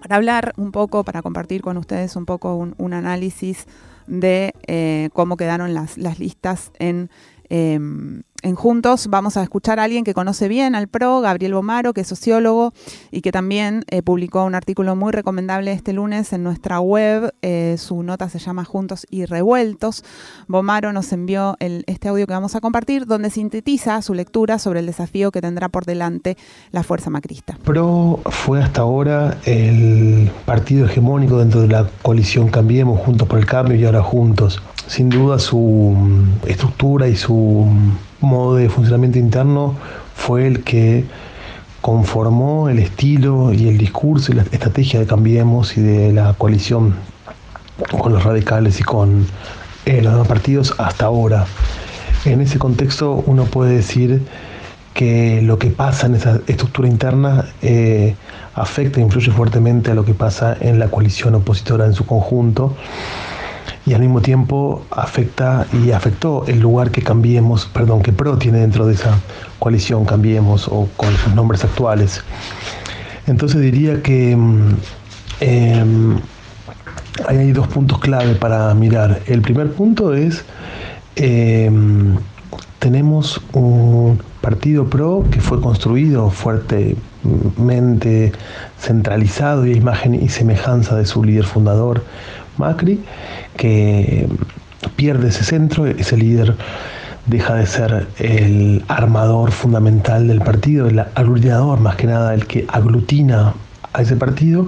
para 0.01 0.15
hablar 0.15 0.53
un 0.57 0.71
poco, 0.71 1.03
para 1.03 1.21
compartir 1.21 1.61
con 1.61 1.77
ustedes 1.77 2.15
un 2.15 2.25
poco 2.25 2.55
un, 2.55 2.93
análisis 2.93 3.67
de 4.07 4.53
eh, 4.67 5.09
cómo 5.13 5.37
quedaron 5.37 5.73
las, 5.73 5.97
las 5.97 6.19
listas 6.19 6.71
en 6.79 7.09
em, 7.49 8.23
en 8.41 8.55
Juntos 8.55 9.07
vamos 9.07 9.37
a 9.37 9.43
escuchar 9.43 9.79
a 9.79 9.83
alguien 9.83 10.03
que 10.03 10.13
conoce 10.13 10.47
bien 10.47 10.75
al 10.75 10.87
PRO, 10.87 11.21
Gabriel 11.21 11.53
Bomaro, 11.53 11.93
que 11.93 12.01
es 12.01 12.07
sociólogo 12.07 12.73
y 13.11 13.21
que 13.21 13.31
también 13.31 13.83
eh, 13.89 14.01
publicó 14.01 14.43
un 14.43 14.55
artículo 14.55 14.95
muy 14.95 15.11
recomendable 15.11 15.71
este 15.71 15.93
lunes 15.93 16.33
en 16.33 16.43
nuestra 16.43 16.79
web. 16.79 17.33
Eh, 17.41 17.75
su 17.77 18.03
nota 18.03 18.29
se 18.29 18.39
llama 18.39 18.65
Juntos 18.65 19.05
y 19.09 19.25
Revueltos. 19.25 20.03
Bomaro 20.47 20.93
nos 20.93 21.11
envió 21.13 21.55
este 21.59 22.09
audio 22.09 22.27
que 22.27 22.33
vamos 22.33 22.55
a 22.55 22.61
compartir, 22.61 23.05
donde 23.05 23.29
sintetiza 23.29 24.01
su 24.01 24.13
lectura 24.13 24.59
sobre 24.59 24.79
el 24.79 24.85
desafío 24.85 25.31
que 25.31 25.41
tendrá 25.41 25.69
por 25.69 25.85
delante 25.85 26.37
la 26.71 26.83
fuerza 26.83 27.09
macrista. 27.09 27.57
PRO 27.63 28.19
fue 28.25 28.61
hasta 28.61 28.81
ahora 28.81 29.37
el 29.45 30.31
partido 30.45 30.85
hegemónico 30.85 31.37
dentro 31.37 31.61
de 31.61 31.67
la 31.67 31.87
coalición 32.01 32.49
Cambiemos, 32.49 32.99
Juntos 32.99 33.27
por 33.27 33.39
el 33.39 33.45
Cambio 33.45 33.75
y 33.75 33.85
ahora 33.85 34.01
Juntos. 34.01 34.61
Sin 34.87 35.09
duda 35.09 35.39
su 35.39 35.57
mm, 35.57 36.47
estructura 36.47 37.07
y 37.07 37.15
su 37.15 37.33
mm, 37.33 38.10
modo 38.21 38.55
de 38.55 38.69
funcionamiento 38.69 39.19
interno 39.19 39.75
fue 40.15 40.47
el 40.47 40.63
que 40.63 41.05
conformó 41.81 42.69
el 42.69 42.79
estilo 42.79 43.51
y 43.53 43.67
el 43.67 43.77
discurso 43.77 44.31
y 44.31 44.35
la 44.35 44.43
estrategia 44.43 44.99
de 44.99 45.07
Cambiemos 45.07 45.77
y 45.77 45.81
de 45.81 46.13
la 46.13 46.33
coalición 46.33 46.95
con 47.99 48.13
los 48.13 48.23
radicales 48.23 48.79
y 48.79 48.83
con 48.83 49.25
eh, 49.85 50.01
los 50.01 50.13
demás 50.13 50.27
partidos 50.27 50.75
hasta 50.77 51.05
ahora. 51.05 51.45
En 52.25 52.39
ese 52.41 52.59
contexto 52.59 53.23
uno 53.25 53.45
puede 53.45 53.75
decir 53.75 54.21
que 54.93 55.41
lo 55.41 55.57
que 55.57 55.71
pasa 55.71 56.05
en 56.05 56.15
esa 56.15 56.39
estructura 56.47 56.87
interna 56.87 57.45
eh, 57.61 58.15
afecta 58.53 58.99
e 58.99 59.03
influye 59.03 59.31
fuertemente 59.31 59.91
a 59.91 59.95
lo 59.95 60.05
que 60.05 60.13
pasa 60.13 60.55
en 60.59 60.77
la 60.77 60.89
coalición 60.89 61.33
opositora 61.35 61.85
en 61.85 61.93
su 61.93 62.05
conjunto 62.05 62.75
y 63.85 63.93
al 63.93 64.01
mismo 64.01 64.21
tiempo 64.21 64.85
afecta 64.91 65.65
y 65.83 65.91
afectó 65.91 66.45
el 66.47 66.59
lugar 66.59 66.91
que 66.91 67.01
Cambiemos, 67.01 67.65
perdón, 67.65 68.01
que 68.01 68.11
PRO 68.11 68.37
tiene 68.37 68.59
dentro 68.59 68.85
de 68.85 68.93
esa 68.93 69.19
coalición 69.59 70.05
Cambiemos 70.05 70.67
o 70.67 70.87
con 70.97 71.13
sus 71.15 71.33
nombres 71.33 71.63
actuales. 71.63 72.23
Entonces 73.27 73.61
diría 73.61 74.01
que 74.01 74.35
mm, 74.35 74.75
em, 75.41 76.19
hay 77.27 77.51
dos 77.51 77.67
puntos 77.67 77.99
clave 77.99 78.35
para 78.35 78.73
mirar. 78.73 79.21
El 79.27 79.41
primer 79.41 79.71
punto 79.73 80.13
es, 80.13 80.43
em, 81.15 82.17
tenemos 82.79 83.41
un 83.53 84.19
partido 84.41 84.85
PRO 84.85 85.23
que 85.31 85.39
fue 85.39 85.61
construido 85.61 86.31
fuertemente 86.31 88.31
centralizado 88.79 89.67
y 89.67 89.73
a 89.73 89.77
imagen 89.77 90.15
y 90.15 90.29
semejanza 90.29 90.95
de 90.95 91.05
su 91.05 91.23
líder 91.23 91.45
fundador, 91.45 92.03
Macri, 92.57 92.99
que 93.55 94.27
pierde 94.95 95.29
ese 95.29 95.43
centro, 95.43 95.85
ese 95.85 96.17
líder 96.17 96.55
deja 97.27 97.55
de 97.55 97.65
ser 97.65 98.07
el 98.17 98.83
armador 98.87 99.51
fundamental 99.51 100.27
del 100.27 100.41
partido, 100.41 100.87
el 100.87 100.99
aglutinador 100.99 101.79
más 101.79 101.95
que 101.95 102.07
nada, 102.07 102.33
el 102.33 102.47
que 102.47 102.65
aglutina 102.67 103.53
a 103.93 104.01
ese 104.01 104.15
partido 104.15 104.67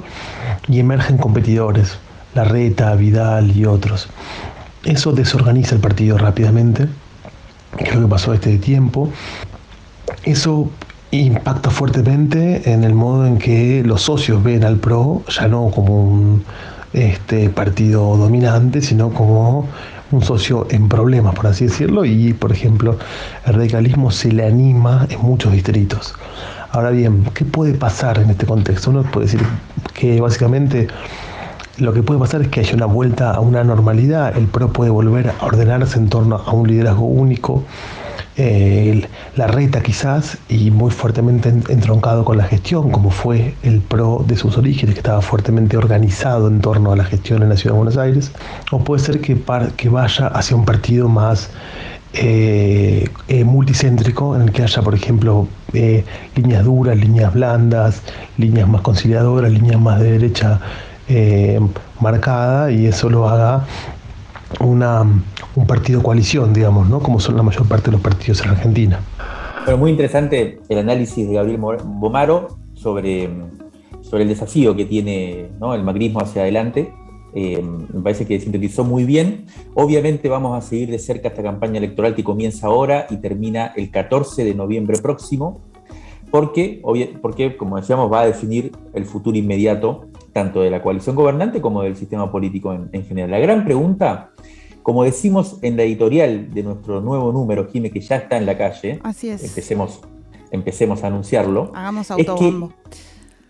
y 0.67 0.79
emergen 0.79 1.17
competidores, 1.17 1.97
Larreta, 2.35 2.93
Vidal 2.95 3.55
y 3.55 3.65
otros. 3.65 4.07
Eso 4.83 5.13
desorganiza 5.13 5.75
el 5.75 5.81
partido 5.81 6.17
rápidamente, 6.17 6.87
lo 7.93 8.01
que 8.01 8.07
pasó 8.07 8.33
este 8.33 8.57
tiempo. 8.57 9.09
Eso 10.23 10.69
impacta 11.11 11.69
fuertemente 11.69 12.71
en 12.71 12.83
el 12.83 12.95
modo 12.95 13.27
en 13.27 13.37
que 13.37 13.83
los 13.85 14.01
socios 14.01 14.43
ven 14.43 14.63
al 14.63 14.77
PRO, 14.77 15.23
ya 15.29 15.47
no 15.47 15.69
como 15.69 16.01
un 16.01 16.43
este 16.93 17.49
partido 17.49 18.15
dominante, 18.17 18.81
sino 18.81 19.09
como 19.09 19.67
un 20.11 20.21
socio 20.21 20.67
en 20.69 20.87
problemas, 20.87 21.33
por 21.33 21.47
así 21.47 21.65
decirlo, 21.65 22.05
y 22.05 22.33
por 22.33 22.51
ejemplo 22.51 22.97
el 23.45 23.53
radicalismo 23.53 24.11
se 24.11 24.31
le 24.31 24.45
anima 24.45 25.07
en 25.09 25.19
muchos 25.21 25.51
distritos. 25.51 26.13
Ahora 26.71 26.91
bien, 26.91 27.25
¿qué 27.33 27.45
puede 27.45 27.73
pasar 27.73 28.19
en 28.19 28.29
este 28.29 28.45
contexto? 28.45 28.91
Uno 28.91 29.03
puede 29.03 29.25
decir 29.25 29.41
que 29.93 30.21
básicamente 30.21 30.87
lo 31.77 31.93
que 31.93 32.03
puede 32.03 32.19
pasar 32.19 32.41
es 32.41 32.47
que 32.47 32.59
haya 32.59 32.75
una 32.75 32.85
vuelta 32.85 33.31
a 33.31 33.39
una 33.39 33.63
normalidad, 33.63 34.37
el 34.37 34.47
PRO 34.47 34.71
puede 34.71 34.91
volver 34.91 35.33
a 35.39 35.45
ordenarse 35.45 35.97
en 35.97 36.09
torno 36.09 36.37
a 36.37 36.51
un 36.51 36.67
liderazgo 36.67 37.05
único, 37.05 37.63
eh, 38.35 39.07
la 39.35 39.45
reta 39.45 39.81
quizás 39.81 40.39
y 40.49 40.71
muy 40.71 40.89
fuertemente 40.89 41.49
entroncado 41.49 42.25
con 42.25 42.37
la 42.37 42.45
gestión, 42.45 42.89
como 42.89 43.11
fue 43.11 43.53
el 43.61 43.79
PRO 43.81 44.25
de 44.27 44.35
sus 44.35 44.57
orígenes, 44.57 44.95
que 44.95 45.01
estaba 45.01 45.21
fuertemente 45.21 45.77
organizado 45.77 46.47
en 46.47 46.59
torno 46.59 46.91
a 46.91 46.95
la 46.95 47.03
gestión 47.03 47.43
en 47.43 47.49
la 47.49 47.57
Ciudad 47.57 47.75
de 47.75 47.77
Buenos 47.77 47.97
Aires, 47.97 48.31
o 48.71 48.79
puede 48.79 49.03
ser 49.03 49.21
que, 49.21 49.39
que 49.77 49.89
vaya 49.89 50.27
hacia 50.27 50.55
un 50.55 50.65
partido 50.65 51.07
más 51.09 51.51
eh, 52.13 53.07
eh, 53.27 53.43
multicéntrico, 53.43 54.35
en 54.35 54.43
el 54.43 54.51
que 54.51 54.63
haya, 54.63 54.81
por 54.81 54.95
ejemplo, 54.95 55.47
líneas 56.35 56.63
duras, 56.63 56.97
líneas 56.97 57.33
blandas, 57.33 58.01
líneas 58.37 58.67
más 58.67 58.81
conciliadoras, 58.81 59.51
líneas 59.51 59.79
más 59.79 59.99
de 59.99 60.11
derecha 60.11 60.59
marcada, 61.99 62.71
y 62.71 62.87
eso 62.87 63.09
lo 63.09 63.29
haga 63.29 63.65
una, 64.59 65.01
un 65.55 65.67
partido 65.67 66.01
coalición, 66.01 66.53
digamos, 66.53 66.89
¿no? 66.89 66.99
como 66.99 67.19
son 67.19 67.35
la 67.37 67.43
mayor 67.43 67.67
parte 67.67 67.85
de 67.85 67.93
los 67.93 68.01
partidos 68.01 68.41
en 68.43 68.49
Argentina. 68.51 68.99
Bueno, 69.65 69.77
muy 69.77 69.91
interesante 69.91 70.59
el 70.67 70.77
análisis 70.77 71.27
de 71.27 71.35
Gabriel 71.35 71.59
Bomaro 71.59 72.57
sobre, 72.73 73.29
sobre 74.01 74.23
el 74.23 74.29
desafío 74.29 74.75
que 74.75 74.85
tiene 74.85 75.49
el 75.73 75.83
macrismo 75.83 76.19
hacia 76.21 76.41
adelante. 76.41 76.93
Eh, 77.35 77.61
me 77.61 78.01
parece 78.01 78.25
que 78.25 78.39
sintetizó 78.39 78.83
muy 78.83 79.05
bien. 79.05 79.45
Obviamente 79.73 80.29
vamos 80.29 80.57
a 80.57 80.61
seguir 80.61 80.91
de 80.91 80.99
cerca 80.99 81.29
esta 81.29 81.41
campaña 81.41 81.77
electoral 81.77 82.13
que 82.13 82.23
comienza 82.23 82.67
ahora 82.67 83.07
y 83.09 83.17
termina 83.17 83.73
el 83.75 83.89
14 83.89 84.43
de 84.43 84.53
noviembre 84.53 84.99
próximo, 85.01 85.61
porque, 86.33 86.81
porque 87.21 87.55
como 87.57 87.77
decíamos, 87.77 88.11
va 88.11 88.21
a 88.21 88.25
definir 88.25 88.71
el 88.95 89.05
futuro 89.05 89.37
inmediato 89.37 90.07
tanto 90.31 90.61
de 90.61 90.71
la 90.71 90.81
coalición 90.81 91.15
gobernante 91.15 91.61
como 91.61 91.83
del 91.83 91.95
sistema 91.95 92.31
político 92.31 92.73
en, 92.73 92.89
en 92.91 93.05
general. 93.05 93.29
La 93.29 93.37
gran 93.37 93.63
pregunta 93.63 94.31
como 94.81 95.03
decimos 95.03 95.59
en 95.61 95.77
la 95.77 95.83
editorial 95.83 96.51
de 96.51 96.63
nuestro 96.63 97.01
nuevo 97.01 97.31
número, 97.31 97.67
Jime, 97.71 97.91
que 97.91 98.01
ya 98.01 98.15
está 98.15 98.37
en 98.37 98.47
la 98.47 98.57
calle. 98.57 98.99
Así 99.03 99.29
es. 99.29 99.43
Empecemos, 99.43 100.01
empecemos 100.49 101.03
a 101.03 101.07
anunciarlo. 101.07 101.71
Hagamos 101.75 102.09
autobombo. 102.09 102.73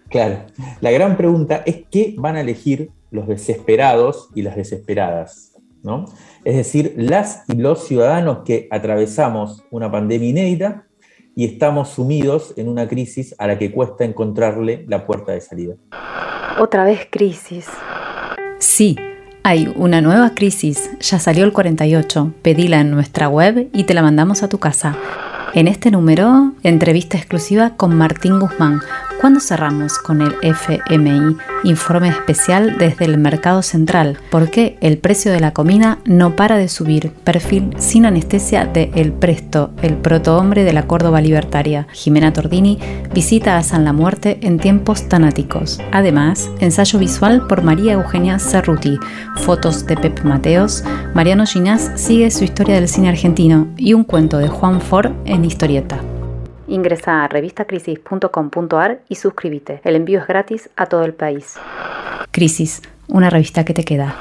claro. 0.09 0.39
La 0.81 0.91
gran 0.91 1.15
pregunta 1.15 1.63
es 1.65 1.85
qué 1.89 2.15
van 2.17 2.35
a 2.35 2.41
elegir 2.41 2.91
los 3.11 3.29
desesperados 3.29 4.27
y 4.35 4.41
las 4.41 4.57
desesperadas. 4.57 5.53
¿no? 5.83 6.03
Es 6.43 6.57
decir, 6.57 6.95
las 6.97 7.45
y 7.47 7.55
los 7.55 7.87
ciudadanos 7.87 8.39
que 8.43 8.67
atravesamos 8.71 9.63
una 9.71 9.89
pandemia 9.89 10.29
inédita 10.29 10.85
y 11.35 11.45
estamos 11.45 11.89
sumidos 11.89 12.53
en 12.57 12.69
una 12.69 12.87
crisis 12.87 13.35
a 13.37 13.47
la 13.47 13.57
que 13.57 13.71
cuesta 13.71 14.05
encontrarle 14.05 14.85
la 14.87 15.05
puerta 15.05 15.31
de 15.31 15.41
salida. 15.41 15.75
Otra 16.59 16.83
vez 16.83 17.07
crisis. 17.09 17.67
Sí 18.59 18.97
hay 19.43 19.71
una 19.75 19.99
nueva 19.99 20.33
crisis, 20.35 20.89
ya 21.01 21.19
salió 21.19 21.43
el 21.43 21.51
48, 21.51 22.33
pedila 22.41 22.79
en 22.79 22.91
nuestra 22.91 23.27
web 23.27 23.69
y 23.73 23.83
te 23.83 23.93
la 23.93 24.01
mandamos 24.01 24.41
a 24.41 24.47
tu 24.47 24.57
casa. 24.57 24.95
En 25.53 25.67
este 25.67 25.91
número, 25.91 26.53
entrevista 26.63 27.17
exclusiva 27.17 27.75
con 27.75 27.93
Martín 27.95 28.39
Guzmán, 28.39 28.79
¿Cuándo 29.23 29.39
cerramos 29.39 29.99
con 29.99 30.21
el 30.21 30.36
FMI? 30.41 31.38
Informe 31.63 32.09
especial 32.09 32.77
desde 32.77 33.05
el 33.05 33.17
Mercado 33.17 33.62
Central. 33.62 34.17
¿Por 34.29 34.49
qué 34.49 34.77
el 34.81 34.97
precio 34.97 35.31
de 35.31 35.39
la 35.39 35.53
comida 35.53 35.99
no 36.03 36.36
para 36.36 36.57
de 36.57 36.67
subir? 36.67 37.13
Perfil 37.23 37.73
sin 37.77 38.05
anestesia 38.05 38.65
de 38.65 38.91
El 38.95 39.13
Presto, 39.13 39.71
el 39.81 39.95
protohombre 39.95 40.65
de 40.65 40.73
la 40.73 40.88
Córdoba 40.88 41.21
libertaria. 41.21 41.88
Jimena 41.93 42.33
Tordini 42.33 42.79
visita 43.13 43.55
a 43.55 43.63
San 43.63 43.86
la 43.86 43.93
Muerte 43.93 44.39
en 44.41 44.59
tiempos 44.59 45.07
tanáticos. 45.07 45.79
Además, 45.93 46.49
ensayo 46.59 46.99
visual 46.99 47.47
por 47.47 47.63
María 47.63 47.93
Eugenia 47.93 48.39
Cerruti. 48.39 48.99
Fotos 49.38 49.86
de 49.86 49.95
Pep 49.95 50.21
Mateos. 50.25 50.83
Mariano 51.13 51.45
Ginás 51.45 51.93
sigue 51.95 52.29
su 52.29 52.43
historia 52.43 52.75
del 52.75 52.89
cine 52.89 53.07
argentino 53.07 53.69
y 53.77 53.93
un 53.93 54.03
cuento 54.03 54.38
de 54.38 54.49
Juan 54.49 54.81
Ford 54.81 55.13
en 55.23 55.45
historieta. 55.45 56.01
Ingresa 56.67 57.23
a 57.23 57.28
revistacrisis.com.ar 57.28 59.02
y 59.10 59.15
suscríbete. 59.15 59.82
El 59.84 59.95
envío 59.95 60.19
es 60.19 60.28
gratis 60.28 60.69
a 60.76 60.86
todo 60.86 61.04
el 61.04 61.13
país. 61.13 61.56
Crisis, 62.32 62.82
una 63.08 63.30
revista 63.30 63.65
que 63.65 63.73
te 63.73 63.84
queda. 63.84 64.15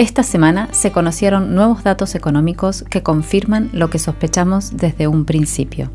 Esta 0.00 0.22
semana 0.22 0.72
se 0.72 0.92
conocieron 0.92 1.54
nuevos 1.54 1.84
datos 1.84 2.14
económicos 2.14 2.84
que 2.88 3.02
confirman 3.02 3.68
lo 3.74 3.90
que 3.90 3.98
sospechamos 3.98 4.78
desde 4.78 5.08
un 5.08 5.26
principio. 5.26 5.90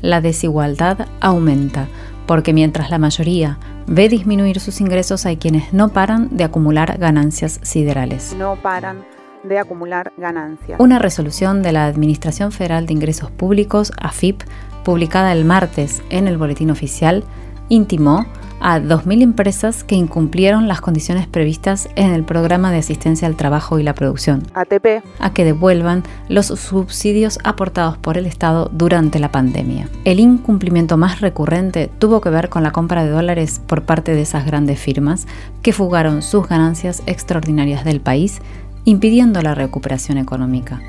La 0.00 0.22
desigualdad 0.22 1.08
aumenta, 1.20 1.88
porque 2.26 2.52
mientras 2.52 2.90
la 2.90 2.98
mayoría 2.98 3.58
ve 3.86 4.08
disminuir 4.08 4.60
sus 4.60 4.80
ingresos, 4.80 5.26
hay 5.26 5.36
quienes 5.36 5.72
no 5.72 5.90
paran 5.90 6.28
de 6.36 6.44
acumular 6.44 6.98
ganancias 6.98 7.60
siderales. 7.62 8.34
No 8.38 8.56
paran 8.56 9.04
de 9.42 9.58
acumular 9.58 10.12
ganancias. 10.16 10.80
Una 10.80 10.98
resolución 10.98 11.62
de 11.62 11.72
la 11.72 11.86
Administración 11.86 12.50
Federal 12.50 12.86
de 12.86 12.94
Ingresos 12.94 13.30
Públicos, 13.30 13.92
AFIP, 14.00 14.42
publicada 14.84 15.32
el 15.32 15.44
martes 15.44 16.02
en 16.10 16.28
el 16.28 16.38
Boletín 16.38 16.70
Oficial, 16.70 17.24
intimó 17.68 18.26
a 18.60 18.78
2.000 18.78 19.22
empresas 19.22 19.84
que 19.84 19.94
incumplieron 19.94 20.68
las 20.68 20.80
condiciones 20.80 21.26
previstas 21.26 21.88
en 21.96 22.12
el 22.12 22.24
Programa 22.24 22.70
de 22.70 22.78
Asistencia 22.78 23.28
al 23.28 23.36
Trabajo 23.36 23.78
y 23.78 23.82
la 23.82 23.94
Producción, 23.94 24.42
ATP, 24.54 25.04
a 25.18 25.32
que 25.32 25.44
devuelvan 25.44 26.02
los 26.28 26.46
subsidios 26.46 27.38
aportados 27.44 27.98
por 27.98 28.18
el 28.18 28.26
Estado 28.26 28.70
durante 28.72 29.18
la 29.18 29.30
pandemia. 29.30 29.88
El 30.04 30.20
incumplimiento 30.20 30.96
más 30.96 31.20
recurrente 31.20 31.90
tuvo 31.98 32.20
que 32.20 32.30
ver 32.30 32.48
con 32.48 32.62
la 32.62 32.72
compra 32.72 33.04
de 33.04 33.10
dólares 33.10 33.60
por 33.66 33.82
parte 33.82 34.14
de 34.14 34.22
esas 34.22 34.46
grandes 34.46 34.78
firmas 34.78 35.26
que 35.62 35.72
fugaron 35.72 36.22
sus 36.22 36.48
ganancias 36.48 37.02
extraordinarias 37.06 37.84
del 37.84 38.00
país, 38.00 38.40
impidiendo 38.84 39.42
la 39.42 39.54
recuperación 39.54 40.18
económica. 40.18 40.80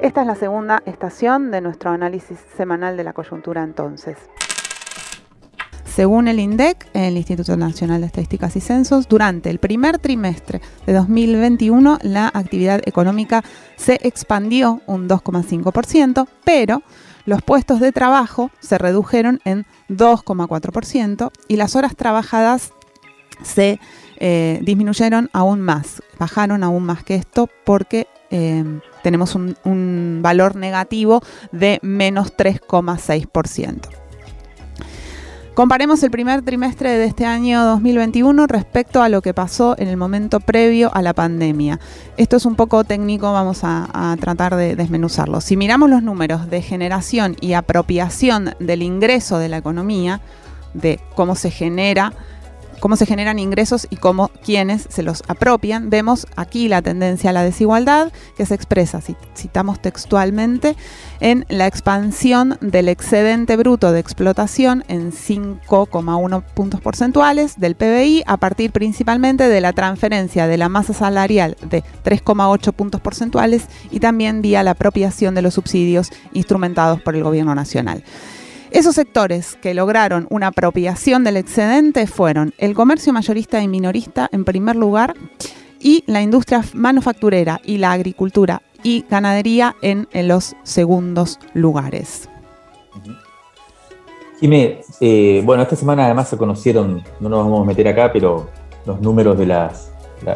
Esta 0.00 0.20
es 0.20 0.26
la 0.28 0.36
segunda 0.36 0.82
estación 0.86 1.50
de 1.50 1.60
nuestro 1.60 1.90
análisis 1.90 2.38
semanal 2.56 2.96
de 2.96 3.02
la 3.02 3.12
coyuntura 3.12 3.64
entonces. 3.64 4.16
Según 5.98 6.28
el 6.28 6.38
INDEC, 6.38 6.88
el 6.94 7.16
Instituto 7.16 7.56
Nacional 7.56 8.02
de 8.02 8.06
Estadísticas 8.06 8.54
y 8.54 8.60
Censos, 8.60 9.08
durante 9.08 9.50
el 9.50 9.58
primer 9.58 9.98
trimestre 9.98 10.60
de 10.86 10.92
2021 10.92 11.98
la 12.02 12.30
actividad 12.32 12.80
económica 12.86 13.42
se 13.74 13.98
expandió 14.04 14.80
un 14.86 15.08
2,5%, 15.08 16.28
pero 16.44 16.84
los 17.24 17.42
puestos 17.42 17.80
de 17.80 17.90
trabajo 17.90 18.52
se 18.60 18.78
redujeron 18.78 19.40
en 19.44 19.66
2,4% 19.88 21.32
y 21.48 21.56
las 21.56 21.74
horas 21.74 21.96
trabajadas 21.96 22.70
se 23.42 23.80
eh, 24.18 24.60
disminuyeron 24.62 25.30
aún 25.32 25.60
más, 25.60 26.00
bajaron 26.16 26.62
aún 26.62 26.84
más 26.84 27.02
que 27.02 27.16
esto 27.16 27.48
porque 27.64 28.06
eh, 28.30 28.62
tenemos 29.02 29.34
un, 29.34 29.56
un 29.64 30.20
valor 30.22 30.54
negativo 30.54 31.24
de 31.50 31.80
menos 31.82 32.36
3,6%. 32.36 34.07
Comparemos 35.58 36.00
el 36.04 36.12
primer 36.12 36.42
trimestre 36.42 36.90
de 36.98 37.06
este 37.06 37.26
año 37.26 37.64
2021 37.64 38.46
respecto 38.46 39.02
a 39.02 39.08
lo 39.08 39.22
que 39.22 39.34
pasó 39.34 39.74
en 39.76 39.88
el 39.88 39.96
momento 39.96 40.38
previo 40.38 40.88
a 40.94 41.02
la 41.02 41.14
pandemia. 41.14 41.80
Esto 42.16 42.36
es 42.36 42.46
un 42.46 42.54
poco 42.54 42.84
técnico, 42.84 43.32
vamos 43.32 43.62
a, 43.64 44.16
tratar 44.20 44.54
de 44.54 44.76
desmenuzarlo. 44.76 45.40
Si 45.40 45.56
miramos 45.56 45.90
los 45.90 46.04
números 46.04 46.48
de 46.48 46.62
generación 46.62 47.34
y 47.40 47.54
apropiación 47.54 48.54
del 48.60 48.82
ingreso 48.82 49.38
de 49.38 49.48
la 49.48 49.56
economía, 49.56 50.20
de 50.74 51.00
cómo 51.16 51.34
se 51.34 51.50
genera 51.50 52.12
cómo 52.80 52.96
se 52.96 53.06
generan 53.06 53.38
ingresos 53.38 53.86
y 53.90 53.96
cómo 53.96 54.28
quienes 54.44 54.86
se 54.88 55.02
los 55.02 55.22
apropian. 55.28 55.90
Vemos 55.90 56.26
aquí 56.36 56.68
la 56.68 56.82
tendencia 56.82 57.30
a 57.30 57.32
la 57.32 57.42
desigualdad 57.42 58.12
que 58.36 58.46
se 58.46 58.54
expresa, 58.54 59.00
citamos 59.36 59.80
textualmente, 59.80 60.76
en 61.20 61.44
la 61.48 61.66
expansión 61.66 62.58
del 62.60 62.88
excedente 62.88 63.56
bruto 63.56 63.92
de 63.92 64.00
explotación 64.00 64.84
en 64.88 65.12
5,1 65.12 66.42
puntos 66.54 66.80
porcentuales 66.80 67.58
del 67.58 67.74
PBI 67.74 68.22
a 68.26 68.36
partir 68.36 68.72
principalmente 68.72 69.48
de 69.48 69.60
la 69.60 69.72
transferencia 69.72 70.46
de 70.46 70.56
la 70.56 70.68
masa 70.68 70.92
salarial 70.92 71.56
de 71.68 71.82
3,8 72.04 72.72
puntos 72.72 73.00
porcentuales 73.00 73.66
y 73.90 74.00
también 74.00 74.42
vía 74.42 74.62
la 74.62 74.72
apropiación 74.72 75.34
de 75.34 75.42
los 75.42 75.54
subsidios 75.54 76.10
instrumentados 76.32 77.00
por 77.02 77.16
el 77.16 77.24
gobierno 77.24 77.54
nacional. 77.54 78.04
Esos 78.70 78.94
sectores 78.94 79.56
que 79.62 79.72
lograron 79.72 80.26
una 80.30 80.48
apropiación 80.48 81.24
del 81.24 81.38
excedente 81.38 82.06
fueron 82.06 82.52
el 82.58 82.74
comercio 82.74 83.14
mayorista 83.14 83.62
y 83.62 83.68
minorista 83.68 84.28
en 84.30 84.44
primer 84.44 84.76
lugar 84.76 85.14
y 85.80 86.04
la 86.06 86.20
industria 86.20 86.62
manufacturera 86.74 87.60
y 87.64 87.78
la 87.78 87.92
agricultura 87.92 88.62
y 88.82 89.06
ganadería 89.08 89.74
en, 89.80 90.06
los 90.28 90.54
segundos 90.64 91.38
lugares. 91.54 92.28
Jimé, 94.38 94.82
eh, 95.00 95.42
bueno, 95.44 95.62
esta 95.62 95.74
semana 95.74 96.04
además 96.04 96.28
se 96.28 96.36
conocieron, 96.36 97.02
no 97.20 97.28
nos 97.28 97.44
vamos 97.44 97.62
a 97.62 97.64
meter 97.64 97.88
acá, 97.88 98.12
pero 98.12 98.50
los 98.86 99.00
números 99.00 99.38
de 99.38 99.46
las, 99.46 99.92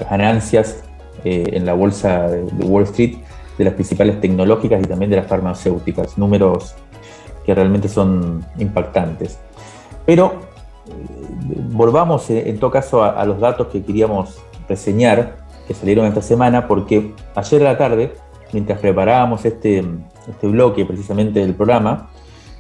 ganancias 0.08 0.82
eh, 1.24 1.44
en 1.52 1.66
la 1.66 1.74
bolsa 1.74 2.28
de, 2.28 2.44
Wall 2.64 2.84
Street 2.84 3.16
de 3.58 3.64
las 3.64 3.74
principales 3.74 4.20
tecnológicas 4.20 4.80
y 4.82 4.86
también 4.86 5.10
de 5.10 5.16
las 5.16 5.26
farmacéuticas, 5.26 6.16
números 6.16 6.74
que 7.44 7.54
realmente 7.54 7.88
son 7.88 8.44
impactantes. 8.58 9.38
Pero 10.06 10.34
eh, 10.86 10.92
volvamos 11.70 12.28
en 12.30 12.58
todo 12.58 12.70
caso 12.70 13.02
a, 13.02 13.24
los 13.24 13.40
datos 13.40 13.68
que 13.68 13.82
queríamos 13.82 14.38
reseñar, 14.68 15.38
que 15.66 15.74
salieron 15.74 16.06
esta 16.06 16.22
semana, 16.22 16.66
porque 16.66 17.14
ayer 17.34 17.66
a 17.66 17.72
la 17.72 17.78
tarde, 17.78 18.12
mientras 18.52 18.78
preparábamos 18.80 19.44
este, 19.44 19.84
este 20.28 20.46
bloque 20.46 20.84
precisamente 20.84 21.40
del 21.40 21.54
programa, 21.54 22.10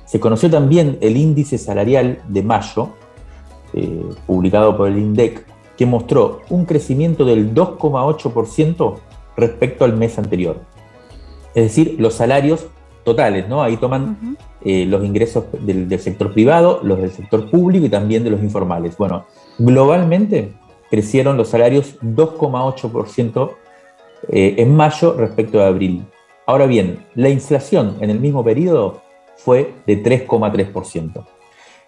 se 0.04 0.20
conoció 0.20 0.50
también 0.50 0.98
el 1.00 1.16
índice 1.16 1.58
salarial 1.58 2.20
de 2.28 2.42
mayo, 2.42 2.90
eh, 3.72 4.04
publicado 4.26 4.76
por 4.76 4.88
el 4.88 4.98
INDEC, 4.98 5.46
que 5.76 5.86
mostró 5.86 6.42
un 6.50 6.66
crecimiento 6.66 7.24
del 7.24 7.54
2,8% 7.54 8.98
respecto 9.36 9.84
al 9.84 9.96
mes 9.96 10.18
anterior. 10.18 10.60
Es 11.54 11.64
decir, 11.64 11.96
los 11.98 12.14
salarios 12.14 12.66
totales, 13.04 13.48
¿no? 13.48 13.62
Ahí 13.62 13.76
toman 13.76 14.36
eh, 14.64 14.86
los 14.86 15.04
ingresos 15.04 15.44
del, 15.60 15.98
sector 15.98 16.32
privado, 16.32 16.80
los 16.82 17.00
del 17.00 17.10
sector 17.10 17.50
público 17.50 17.86
y 17.86 17.88
también 17.88 18.24
de 18.24 18.30
los 18.30 18.42
informales. 18.42 18.96
Bueno, 18.96 19.26
globalmente 19.58 20.52
crecieron 20.90 21.36
los 21.36 21.48
salarios 21.48 21.98
2,8% 22.00 23.50
eh, 24.28 24.54
en 24.58 24.74
mayo 24.74 25.14
respecto 25.14 25.60
a 25.60 25.66
abril. 25.68 26.04
Ahora 26.46 26.66
bien, 26.66 27.06
la 27.14 27.28
inflación 27.28 27.96
en 28.00 28.10
el 28.10 28.20
mismo 28.20 28.44
periodo 28.44 29.00
fue 29.36 29.74
de 29.86 30.02
3,3%. 30.02 31.24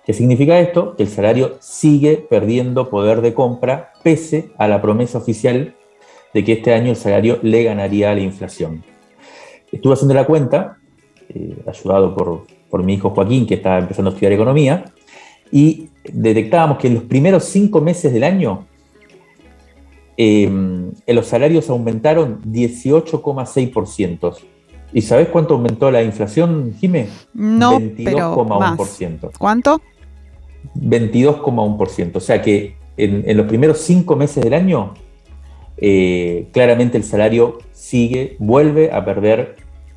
¿Qué 0.04 0.12
significa 0.12 0.58
esto? 0.60 0.96
Que 0.96 1.04
el 1.04 1.08
salario 1.08 1.56
sigue 1.60 2.16
perdiendo 2.28 2.90
poder 2.90 3.20
de 3.22 3.34
compra 3.34 3.92
pese 4.02 4.50
a 4.58 4.68
la 4.68 4.82
promesa 4.82 5.18
oficial 5.18 5.74
de 6.34 6.44
que 6.44 6.52
este 6.52 6.74
año 6.74 6.90
el 6.90 6.96
salario 6.96 7.38
le 7.42 7.62
ganaría 7.62 8.10
a 8.10 8.14
la 8.14 8.20
inflación. 8.20 8.84
Estuve 9.72 9.94
haciendo 9.94 10.14
la 10.14 10.26
cuenta, 10.26 10.78
eh, 11.28 11.56
ayudado 11.66 12.14
por, 12.14 12.44
mi 12.82 12.94
hijo 12.94 13.10
Joaquín, 13.10 13.46
que 13.46 13.54
está 13.54 13.78
empezando 13.78 14.10
a 14.10 14.14
estudiar 14.14 14.32
economía, 14.32 14.84
y 15.50 15.88
detectábamos 16.12 16.78
que 16.78 16.88
en 16.88 16.94
los 16.94 17.04
primeros 17.04 17.44
cinco 17.44 17.80
meses 17.80 18.12
del 18.12 18.24
año 18.24 18.66
eh, 20.16 20.50
los 21.06 21.26
salarios 21.26 21.70
aumentaron 21.70 22.40
18,6%. 22.42 24.36
¿Y 24.92 25.02
sabes 25.02 25.28
cuánto 25.28 25.54
aumentó 25.54 25.90
la 25.90 26.02
inflación, 26.02 26.74
Jimé? 26.78 27.08
No, 27.32 27.80
22,1%. 27.80 29.32
¿Cuánto? 29.38 29.80
22,1%. 30.76 32.16
O 32.16 32.20
sea 32.20 32.40
que 32.40 32.76
en, 32.96 33.36
los 33.36 33.46
primeros 33.46 33.78
cinco 33.78 34.14
meses 34.14 34.44
del 34.44 34.54
año, 34.54 34.94
eh, 35.76 36.48
claramente 36.52 36.96
el 36.96 37.02
salario 37.02 37.58
sigue, 37.72 38.36
vuelve 38.38 38.92
a 38.92 39.04
perder 39.04 39.56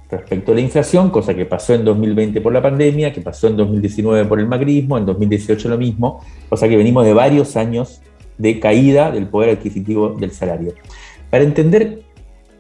respecto 0.10 0.52
a 0.52 0.56
la 0.56 0.62
inflación, 0.62 1.10
cosa 1.10 1.34
que 1.34 1.46
pasó 1.46 1.74
en 1.74 1.84
2020 1.84 2.42
por 2.42 2.54
la 2.54 2.62
pandemia, 2.62 3.12
que 3.12 3.22
pasó 3.22 3.48
en 3.48 3.58
2019 3.58 4.26
por 4.26 4.40
el 4.40 4.48
macrismo, 4.48 4.98
en 4.98 5.06
2018 5.06 5.70
lo 5.70 5.78
mismo, 5.78 6.22
o 6.50 6.58
sea 6.58 6.70
que 6.70 6.78
venimos 6.78 7.06
de 7.06 7.14
varios 7.14 7.58
años 7.58 8.02
de 8.38 8.60
caída 8.60 9.12
del 9.12 9.28
poder 9.28 9.50
adquisitivo 9.58 10.10
del 10.10 10.32
salario. 10.32 10.74
Para 11.30 11.44
entender 11.44 12.04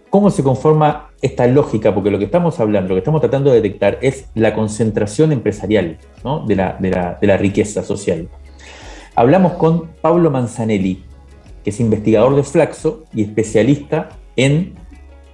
cómo 0.09 0.29
se 0.29 0.43
conforma 0.43 1.09
esta 1.21 1.47
lógica, 1.47 1.93
porque 1.93 2.11
lo 2.11 2.19
que 2.19 2.25
estamos 2.25 2.59
hablando, 2.59 2.89
lo 2.89 2.95
que 2.95 2.99
estamos 2.99 3.21
tratando 3.21 3.51
de 3.51 3.61
detectar 3.61 3.97
es 4.01 4.27
la 4.35 4.53
concentración 4.53 5.31
empresarial 5.31 5.97
de, 6.47 6.55
la, 6.55 7.37
riqueza 7.37 7.83
social. 7.83 8.27
Hablamos 9.15 9.53
con 9.53 9.87
Pablo 10.01 10.29
Manzanelli, 10.29 11.03
que 11.63 11.71
es 11.71 11.79
investigador 11.79 12.35
de 12.35 12.43
Flaxo 12.43 13.05
y 13.13 13.23
especialista 13.23 14.09
en 14.35 14.75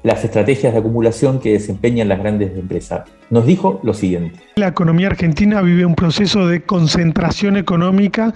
las 0.04 0.24
estrategias 0.24 0.74
de 0.74 0.80
acumulación 0.80 1.40
que 1.40 1.54
desempeñan 1.54 2.10
las 2.10 2.20
grandes 2.20 2.58
empresas. 2.58 3.04
Nos 3.30 3.46
dijo 3.46 3.80
lo 3.84 3.94
siguiente. 3.94 4.40
La 4.56 4.68
economía 4.68 5.08
argentina 5.08 5.62
vive 5.62 5.86
un 5.86 5.96
proceso 5.96 6.48
de 6.48 6.62
concentración 6.62 7.58
económica 7.58 8.34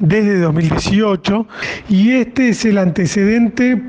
desde 0.00 0.38
2018 0.40 1.46
y 1.88 2.12
este 2.12 2.48
es 2.48 2.64
el 2.64 2.78
antecedente 2.78 3.80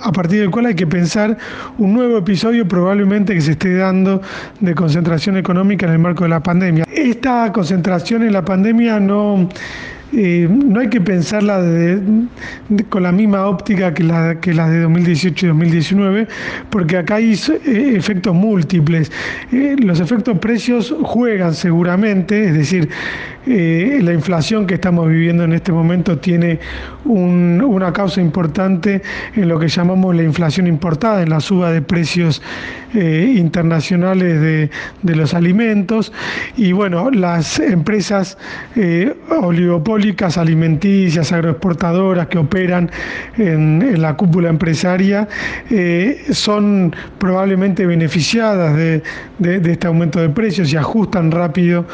a 0.00 0.12
partir 0.12 0.40
del 0.40 0.50
cual 0.50 0.66
hay 0.66 0.74
que 0.74 0.86
pensar 0.86 1.36
un 1.78 1.94
nuevo 1.94 2.18
episodio 2.18 2.66
probablemente 2.66 3.34
que 3.34 3.40
se 3.40 3.52
esté 3.52 3.76
dando 3.76 4.22
de 4.60 4.74
concentración 4.74 5.36
económica 5.36 5.86
en 5.86 5.92
el 5.92 5.98
marco 5.98 6.24
de 6.24 6.30
la 6.30 6.42
pandemia. 6.42 6.86
Esta 6.90 7.52
concentración 7.52 8.22
en 8.22 8.32
la 8.32 8.44
pandemia 8.44 8.98
no 8.98 9.48
eh, 10.16 10.48
no 10.48 10.80
hay 10.80 10.88
que 10.88 11.00
pensarla 11.00 11.60
con 12.88 13.02
la 13.02 13.12
misma 13.12 13.46
óptica 13.46 13.92
que 13.92 14.04
la, 14.04 14.34
de 14.34 14.80
2018 14.80 15.46
y 15.46 15.48
2019, 15.48 16.28
porque 16.70 16.98
acá 16.98 17.16
hay 17.16 17.32
eh, 17.32 17.94
efectos 17.96 18.34
múltiples. 18.34 19.10
Eh, 19.52 19.76
los 19.78 20.00
efectos 20.00 20.38
precios 20.38 20.94
juegan 21.02 21.54
seguramente, 21.54 22.48
es 22.48 22.54
decir, 22.54 22.88
la 23.46 24.12
inflación 24.12 24.66
que 24.66 24.74
estamos 24.74 25.08
viviendo 25.08 25.44
en 25.44 25.52
este 25.52 25.72
momento 25.72 26.18
tiene 26.18 26.58
una 27.04 27.92
causa 27.92 28.20
importante 28.20 29.02
en 29.34 29.48
lo 29.48 29.58
que 29.58 29.68
llamamos 29.68 30.14
la 30.14 30.22
inflación 30.22 30.66
importada, 30.66 31.22
en 31.22 31.30
la 31.30 31.40
suba 31.40 31.70
de 31.70 31.82
precios 31.82 32.42
internacionales 32.94 34.40
de, 35.02 35.14
los 35.14 35.34
alimentos. 35.34 36.12
Y 36.56 36.72
bueno, 36.72 37.10
las 37.10 37.58
empresas 37.58 38.38
oligopólicas 39.30 40.38
alimenticias, 40.38 41.32
agroexportadoras 41.32 42.28
que 42.28 42.38
operan 42.38 42.90
en, 43.36 44.00
la 44.00 44.16
cúpula 44.16 44.48
empresaria, 44.48 45.28
eh, 45.70 46.24
son 46.30 46.94
probablemente 47.18 47.86
beneficiadas 47.86 48.76
de, 48.76 49.02
este 49.40 49.86
aumento 49.86 50.20
de 50.20 50.28
precios 50.28 50.72
y 50.72 50.76
ajustan 50.76 51.30
rápido 51.30 51.86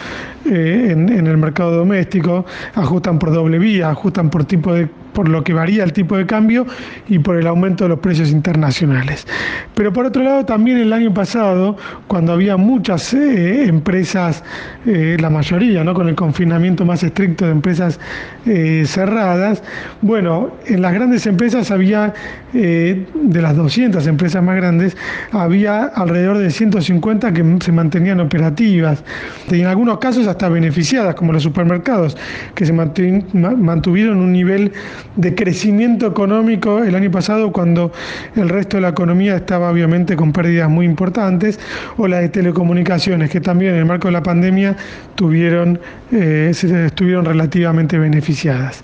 eh, 0.46 0.88
en, 0.90 1.09
en 1.09 1.26
el 1.26 1.37
mercado 1.37 1.76
doméstico, 1.76 2.44
ajustan 2.74 3.18
por 3.18 3.33
doble 3.33 3.59
vía, 3.59 3.90
ajustan 3.90 4.31
por 4.31 4.44
tipo 4.44 4.72
de 4.72 4.88
por 5.12 5.29
lo 5.29 5.42
que 5.44 5.53
varía 5.53 5.85
el 5.85 5.92
tipo 5.92 6.16
de 6.16 6.27
cambio 6.27 6.66
y 7.09 7.18
por 7.18 7.37
el 7.37 7.46
aumento 7.46 7.85
de 7.85 7.90
los 7.90 7.99
precios 8.01 8.31
internacionales. 8.31 9.27
Pero 9.75 9.92
por 9.92 10.07
otro 10.07 10.23
lado, 10.23 10.44
también 10.44 10.79
el 10.79 10.92
año 10.92 11.12
pasado, 11.12 11.77
cuando 12.07 12.33
había 12.33 12.57
muchas 12.57 13.14
eh, 13.14 13.64
empresas, 13.64 14.42
eh, 14.87 15.16
la 15.20 15.31
mayoría, 15.31 15.85
¿no? 15.85 15.94
con 15.94 16.09
el 16.09 16.14
confinamiento 16.14 16.85
más 16.85 17.03
estricto 17.03 17.46
de 17.46 17.53
empresas 17.53 17.99
eh, 18.46 18.85
cerradas, 18.87 19.62
bueno, 20.03 20.53
en 20.66 20.83
las 20.83 20.92
grandes 20.92 21.27
empresas 21.27 21.70
había, 21.70 22.14
de 22.53 23.07
las 23.42 23.57
200 23.57 24.07
empresas 24.07 24.42
más 24.42 24.57
grandes, 24.57 24.96
había 25.33 25.85
alrededor 25.85 26.38
de 26.38 26.51
150 26.51 27.33
que 27.33 27.57
se 27.61 27.73
mantenían 27.73 28.20
operativas, 28.20 29.05
y 29.51 29.61
en 29.61 29.66
algunos 29.66 29.99
casos 29.99 30.27
hasta 30.27 30.49
beneficiadas, 30.49 31.14
como 31.14 31.33
los 31.33 31.42
supermercados, 31.42 32.16
que 32.55 32.66
se 32.66 32.73
mantuvieron 32.73 34.18
un 34.18 34.33
nivel 34.33 34.73
de 35.17 35.35
crecimiento 35.35 36.07
económico 36.07 36.83
el 36.83 36.95
año 36.95 37.11
pasado 37.11 37.53
cuando 37.53 37.93
el 38.37 38.49
resto 38.49 38.77
de 38.77 38.83
la 38.83 38.89
economía 38.91 39.37
estaba 39.37 39.71
obviamente 39.71 40.17
con 40.17 40.33
pérdidas 40.33 40.71
muy 40.71 40.87
importantes, 40.87 41.59
o 41.97 42.07
la 42.09 42.19
de 42.19 42.29
telecomunicaciones, 42.29 43.31
que 43.31 43.41
también 43.41 43.73
en 43.75 43.81
el 43.81 43.87
marco 43.87 44.09
de 44.09 44.13
la 44.13 44.23
pandemia 44.23 44.77
tuvieron, 45.15 45.79
eh, 46.13 46.53
estuvieron 46.53 47.25
relativamente 47.25 47.99
beneficiadas. 47.99 48.83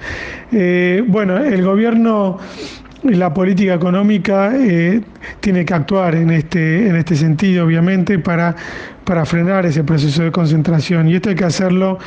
Eh, 0.52 1.02
bueno, 1.06 1.38
el 1.38 1.62
gobierno 1.62 2.38
la 3.02 3.32
política 3.32 3.74
económica 3.74 4.52
eh, 4.56 5.00
tiene 5.40 5.64
que 5.64 5.74
actuar 5.74 6.14
en 6.16 6.30
este, 6.30 6.88
en 6.88 6.96
este 6.96 7.14
sentido, 7.14 7.64
obviamente, 7.64 8.18
para, 8.18 8.56
para 9.04 9.24
frenar 9.24 9.66
ese 9.66 9.84
proceso 9.84 10.22
de 10.22 10.32
concentración. 10.32 11.08
Y 11.08 11.14
esto 11.14 11.28
hay 11.28 11.36
que 11.36 11.44
hacerlo 11.44 11.98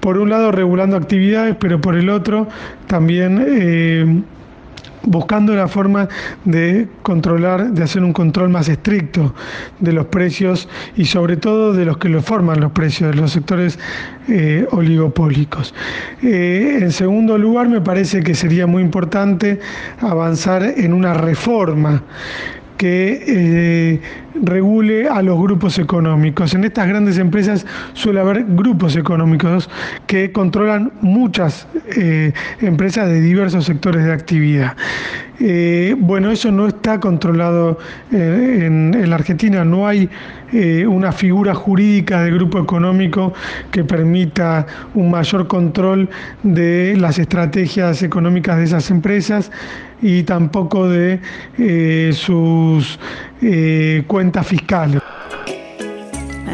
por 0.00 0.18
un 0.18 0.30
lado 0.30 0.52
regulando 0.52 0.96
actividades, 0.96 1.56
pero 1.58 1.80
por 1.80 1.96
el 1.96 2.08
otro 2.08 2.48
también 2.86 3.44
eh, 3.46 4.22
buscando 5.06 5.54
la 5.54 5.68
forma 5.68 6.08
de 6.44 6.88
controlar, 7.02 7.70
de 7.70 7.82
hacer 7.84 8.02
un 8.02 8.12
control 8.12 8.50
más 8.50 8.68
estricto 8.68 9.34
de 9.78 9.92
los 9.92 10.06
precios 10.06 10.68
y 10.96 11.06
sobre 11.06 11.36
todo 11.36 11.72
de 11.72 11.84
los 11.84 11.96
que 11.98 12.08
lo 12.08 12.20
forman 12.20 12.60
los 12.60 12.72
precios, 12.72 13.14
de 13.14 13.20
los 13.20 13.32
sectores 13.32 13.78
eh, 14.28 14.66
oligopólicos. 14.72 15.74
Eh, 16.22 16.78
en 16.82 16.92
segundo 16.92 17.38
lugar, 17.38 17.68
me 17.68 17.80
parece 17.80 18.22
que 18.22 18.34
sería 18.34 18.66
muy 18.66 18.82
importante 18.82 19.60
avanzar 20.00 20.62
en 20.62 20.92
una 20.92 21.14
reforma 21.14 22.02
que 22.76 23.24
eh, 23.26 24.00
regule 24.42 25.08
a 25.08 25.22
los 25.22 25.38
grupos 25.38 25.78
económicos. 25.78 26.54
En 26.54 26.64
estas 26.64 26.88
grandes 26.88 27.18
empresas 27.18 27.66
suele 27.94 28.20
haber 28.20 28.44
grupos 28.44 28.96
económicos 28.96 29.68
que 30.06 30.32
controlan 30.32 30.92
muchas 31.00 31.66
eh, 31.96 32.32
empresas 32.60 33.08
de 33.08 33.20
diversos 33.20 33.64
sectores 33.64 34.04
de 34.04 34.12
actividad. 34.12 34.76
Eh, 35.38 35.94
bueno, 35.98 36.30
eso 36.30 36.50
no 36.50 36.66
está 36.66 36.98
controlado 36.98 37.78
eh, 38.10 38.62
en, 38.64 39.08
la 39.08 39.16
Argentina, 39.16 39.64
no 39.64 39.86
hay 39.86 40.08
una 40.86 41.10
figura 41.10 41.54
jurídica 41.54 42.22
de 42.22 42.30
grupo 42.30 42.60
económico 42.60 43.34
que 43.72 43.82
permita 43.82 44.64
un 44.94 45.10
mayor 45.10 45.48
control 45.48 46.08
de 46.44 46.96
las 46.96 47.18
estrategias 47.18 48.00
económicas 48.02 48.56
de 48.56 48.64
esas 48.64 48.90
empresas 48.92 49.50
y 50.02 50.22
tampoco 50.22 50.88
de 50.88 51.20
sus 52.12 52.98
cuentas 54.06 54.46
fiscales. 54.46 55.02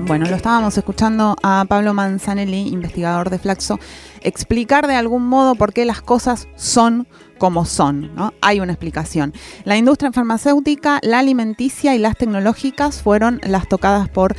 Bueno, 0.07 0.27
lo 0.27 0.35
estábamos 0.35 0.77
escuchando 0.77 1.37
a 1.43 1.65
Pablo 1.69 1.95
Manzanelli, 1.95 2.69
investigador 2.69 3.31
de 3.31 3.39
Flaxo, 3.39 3.79
explicar 4.23 4.87
de 4.87 4.95
algún 4.95 5.27
modo 5.27 5.55
por 5.55 5.73
qué 5.73 5.85
las 5.85 6.01
cosas 6.01 6.49
son 6.57 7.07
como 7.39 7.65
son. 7.67 8.11
Hay 8.41 8.61
una 8.61 8.73
explicación. 8.73 9.33
La 9.65 9.77
industria 9.77 10.11
farmacéutica, 10.11 10.99
la 11.03 11.21
alimenticia 11.21 11.95
y 11.95 11.99
las 11.99 12.17
tecnológicas 12.17 13.03
fueron 13.03 13.41
las 13.45 13.69
tocadas 13.69 14.09
por 14.09 14.35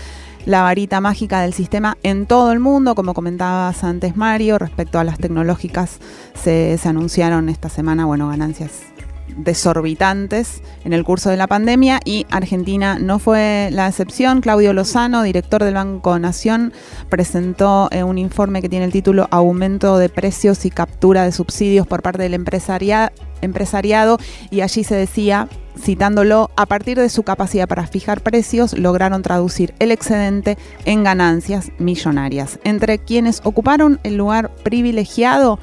la 0.46 0.64
varita 0.64 1.00
mágica 1.00 1.40
del 1.42 1.54
sistema 1.54 1.98
en 2.04 2.26
todo 2.26 2.52
el 2.52 2.60
mundo, 2.60 2.96
como 2.96 3.14
comentabas 3.14 3.84
antes 3.84 4.18
Mario, 4.18 4.58
respecto 4.58 5.00
a 5.00 5.06
las 5.06 5.18
tecnológicas 5.18 6.00
se 6.34 6.78
anunciaron 6.84 7.48
esta 7.48 7.70
semana, 7.70 8.06
bueno, 8.06 8.28
ganancias 8.28 8.93
desorbitantes 9.38 10.62
en 10.84 10.94
el 10.94 11.04
curso 11.04 11.30
de 11.30 11.38
la 11.38 11.48
pandemia 11.48 12.00
y 12.06 12.26
Argentina 12.30 13.00
no 13.00 13.20
fue 13.20 13.70
la 13.72 13.88
excepción. 13.88 14.42
Claudio 14.42 14.74
Lozano, 14.74 15.24
director 15.24 15.64
del 15.64 15.76
Banco 15.76 16.18
Nación, 16.20 16.74
presentó 17.10 17.90
eh, 17.92 18.04
un 18.04 18.18
informe 18.18 18.62
que 18.62 18.70
tiene 18.70 18.86
el 18.86 18.92
título 18.92 19.28
Aumento 19.32 19.98
de 19.98 20.10
precios 20.10 20.66
y 20.66 20.70
captura 20.70 21.24
de 21.24 21.32
subsidios 21.32 21.88
por 21.88 22.02
parte 22.02 22.24
del 22.24 22.34
empresariado 22.34 24.18
y 24.50 24.62
allí 24.62 24.84
se 24.84 24.96
decía, 24.96 25.48
citándolo, 25.78 26.52
a 26.56 26.66
partir 26.66 27.00
de 27.00 27.10
su 27.10 27.24
capacidad 27.24 27.68
para 27.68 27.88
fijar 27.88 28.22
precios, 28.22 28.78
lograron 28.78 29.22
traducir 29.22 29.74
el 29.80 29.92
excedente 29.92 30.58
en 30.86 31.04
ganancias 31.04 31.72
millonarias. 31.78 32.60
Entre 32.64 33.00
quienes 33.00 33.42
ocuparon 33.44 34.00
el 34.04 34.16
lugar 34.16 34.52
privilegiado, 34.64 35.60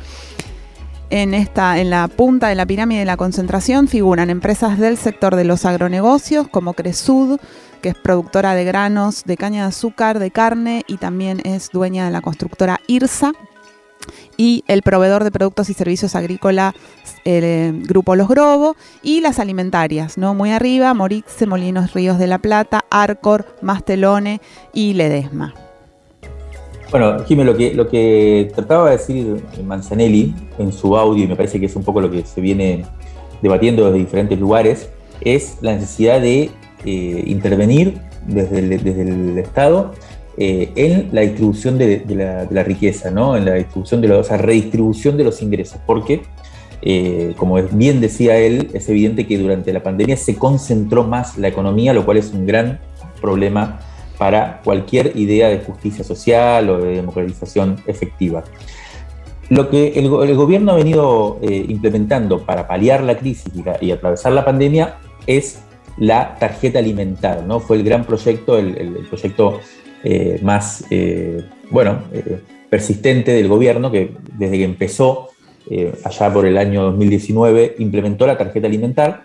en, 1.10 1.34
esta, 1.34 1.78
en 1.78 1.90
la 1.90 2.08
punta 2.08 2.48
de 2.48 2.54
la 2.54 2.66
pirámide 2.66 3.00
de 3.00 3.04
la 3.04 3.16
concentración 3.16 3.88
figuran 3.88 4.30
empresas 4.30 4.78
del 4.78 4.96
sector 4.96 5.36
de 5.36 5.44
los 5.44 5.64
agronegocios 5.64 6.48
como 6.48 6.74
Cresud, 6.74 7.38
que 7.82 7.90
es 7.90 7.94
productora 7.96 8.54
de 8.54 8.64
granos, 8.64 9.24
de 9.24 9.36
caña 9.36 9.62
de 9.62 9.68
azúcar, 9.68 10.18
de 10.18 10.30
carne 10.30 10.84
y 10.86 10.96
también 10.96 11.40
es 11.44 11.70
dueña 11.70 12.04
de 12.04 12.12
la 12.12 12.20
constructora 12.20 12.80
IRSA. 12.86 13.32
Y 14.36 14.64
el 14.66 14.80
proveedor 14.80 15.24
de 15.24 15.30
productos 15.30 15.68
y 15.68 15.74
servicios 15.74 16.14
agrícolas, 16.14 16.74
el 17.24 17.44
eh, 17.44 17.72
Grupo 17.84 18.16
Los 18.16 18.28
Grobo, 18.28 18.74
y 19.02 19.20
las 19.20 19.38
alimentarias, 19.38 20.16
¿no? 20.16 20.34
Muy 20.34 20.52
arriba, 20.52 20.94
Morixe, 20.94 21.46
Molinos 21.46 21.92
Ríos 21.92 22.18
de 22.18 22.26
la 22.26 22.38
Plata, 22.38 22.86
Arcor, 22.90 23.58
Mastelone 23.60 24.40
y 24.72 24.94
Ledesma. 24.94 25.52
Bueno, 26.90 27.24
Jimé, 27.24 27.44
lo 27.44 27.56
que, 27.56 27.72
lo 27.72 27.88
que 27.88 28.50
trataba 28.52 28.90
de 28.90 28.96
decir 28.96 29.36
Manzanelli 29.64 30.34
en 30.58 30.72
su 30.72 30.96
audio, 30.96 31.22
y 31.22 31.28
me 31.28 31.36
parece 31.36 31.60
que 31.60 31.66
es 31.66 31.76
un 31.76 31.84
poco 31.84 32.00
lo 32.00 32.10
que 32.10 32.24
se 32.24 32.40
viene 32.40 32.84
debatiendo 33.42 33.86
desde 33.86 33.98
diferentes 33.98 34.40
lugares, 34.40 34.90
es 35.20 35.58
la 35.60 35.74
necesidad 35.74 36.20
de 36.20 36.50
eh, 36.84 37.22
intervenir 37.26 37.98
desde 38.26 38.58
el, 38.58 39.38
Estado 39.38 39.92
eh, 40.36 40.72
en 40.74 41.10
la 41.12 41.20
distribución 41.20 41.78
de, 41.78 42.48
la, 42.50 42.62
riqueza, 42.64 43.12
¿no? 43.12 43.36
en 43.36 43.44
la 43.44 43.54
distribución 43.54 44.00
de 44.00 44.08
los, 44.08 44.28
redistribución 44.28 45.16
de 45.16 45.22
los 45.22 45.42
ingresos, 45.42 45.80
porque, 45.86 46.22
eh, 46.82 47.34
como 47.36 47.54
bien 47.54 48.00
decía 48.00 48.36
él, 48.36 48.68
es 48.74 48.88
evidente 48.88 49.28
que 49.28 49.38
durante 49.38 49.72
la 49.72 49.82
pandemia 49.84 50.16
se 50.16 50.34
concentró 50.34 51.04
más 51.04 51.38
la 51.38 51.46
economía, 51.46 51.92
lo 51.92 52.04
cual 52.04 52.16
es 52.16 52.32
un 52.32 52.46
gran 52.46 52.80
problema 53.20 53.78
para 54.20 54.60
cualquier 54.62 55.16
idea 55.16 55.48
de 55.48 55.60
justicia 55.60 56.04
social 56.04 56.68
o 56.68 56.76
de 56.76 56.96
democratización 56.96 57.78
efectiva. 57.86 58.44
Lo 59.48 59.70
que 59.70 59.94
el, 59.96 60.10
gobierno 60.10 60.72
ha 60.72 60.76
venido 60.76 61.38
eh, 61.40 61.64
implementando 61.66 62.44
para 62.44 62.68
paliar 62.68 63.02
la 63.02 63.16
crisis 63.16 63.50
y, 63.80 63.90
atravesar 63.90 64.32
la 64.32 64.44
pandemia 64.44 64.98
es 65.26 65.62
la 65.96 66.36
tarjeta 66.38 66.80
alimentar, 66.80 67.44
¿no? 67.44 67.60
Fue 67.60 67.78
el 67.78 67.82
gran 67.82 68.04
proyecto, 68.04 68.58
el, 68.58 69.06
proyecto 69.08 69.60
eh, 70.04 70.38
más, 70.42 70.84
eh, 70.90 71.42
bueno, 71.70 72.02
persistente 72.68 73.32
del 73.32 73.48
gobierno 73.48 73.90
que 73.90 74.12
desde 74.36 74.58
que 74.58 74.64
empezó 74.64 75.28
allá 76.04 76.30
por 76.30 76.44
el 76.44 76.58
año 76.58 76.82
2019 76.82 77.76
implementó 77.78 78.26
la 78.26 78.36
tarjeta 78.36 78.66
alimentar. 78.66 79.22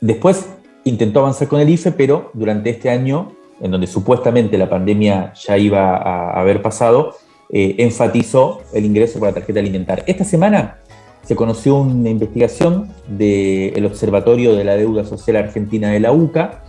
después 0.00 0.46
intentó 0.84 1.20
avanzar 1.20 1.48
con 1.48 1.60
el 1.60 1.68
IFE, 1.68 1.92
pero 1.92 2.30
durante 2.34 2.70
este 2.70 2.90
año, 2.90 3.32
en 3.60 3.70
donde 3.70 3.86
supuestamente 3.86 4.58
la 4.58 4.68
pandemia 4.68 5.32
ya 5.34 5.56
iba 5.58 5.96
a 5.96 6.40
haber 6.40 6.62
pasado, 6.62 7.14
eh, 7.50 7.76
enfatizó 7.78 8.62
el 8.72 8.84
ingreso 8.84 9.18
por 9.18 9.28
la 9.28 9.34
tarjeta 9.34 9.60
alimentar. 9.60 10.02
Esta 10.06 10.24
semana 10.24 10.78
se 11.22 11.36
conoció 11.36 11.76
una 11.76 12.10
investigación 12.10 12.88
del 13.06 13.84
Observatorio 13.86 14.54
de 14.54 14.64
la 14.64 14.76
Deuda 14.76 15.04
Social 15.04 15.36
Argentina 15.36 15.90
de 15.90 16.00
la 16.00 16.12
UCA, 16.12 16.64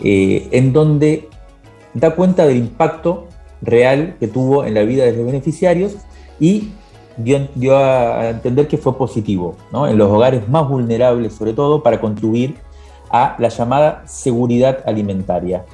eh, 0.00 0.48
en 0.50 0.72
donde 0.72 1.28
da 1.94 2.14
cuenta 2.14 2.46
del 2.46 2.58
impacto 2.58 3.28
real 3.62 4.16
que 4.20 4.28
tuvo 4.28 4.64
en 4.64 4.74
la 4.74 4.82
vida 4.82 5.04
de 5.04 5.12
los 5.12 5.24
beneficiarios 5.24 5.96
y 6.38 6.72
dio, 7.16 7.78
a 7.78 8.30
entender 8.30 8.66
que 8.66 8.76
fue 8.76 8.98
positivo, 8.98 9.56
en 9.72 9.96
los 9.96 10.10
hogares 10.10 10.48
más 10.48 10.68
vulnerables 10.68 11.32
sobre 11.32 11.52
todo, 11.52 11.82
para 11.82 12.00
contribuir 12.00 12.56
a 13.14 13.36
la 13.38 13.48
llamada 13.48 14.02
seguridad 14.06 14.80
alimentaria. 14.86 15.64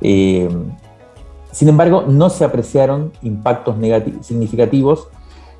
Eh, 0.00 0.48
sin 1.50 1.68
embargo, 1.68 2.04
no 2.06 2.30
se 2.30 2.44
apreciaron 2.44 3.10
impactos 3.20 3.74
significativos 4.20 5.08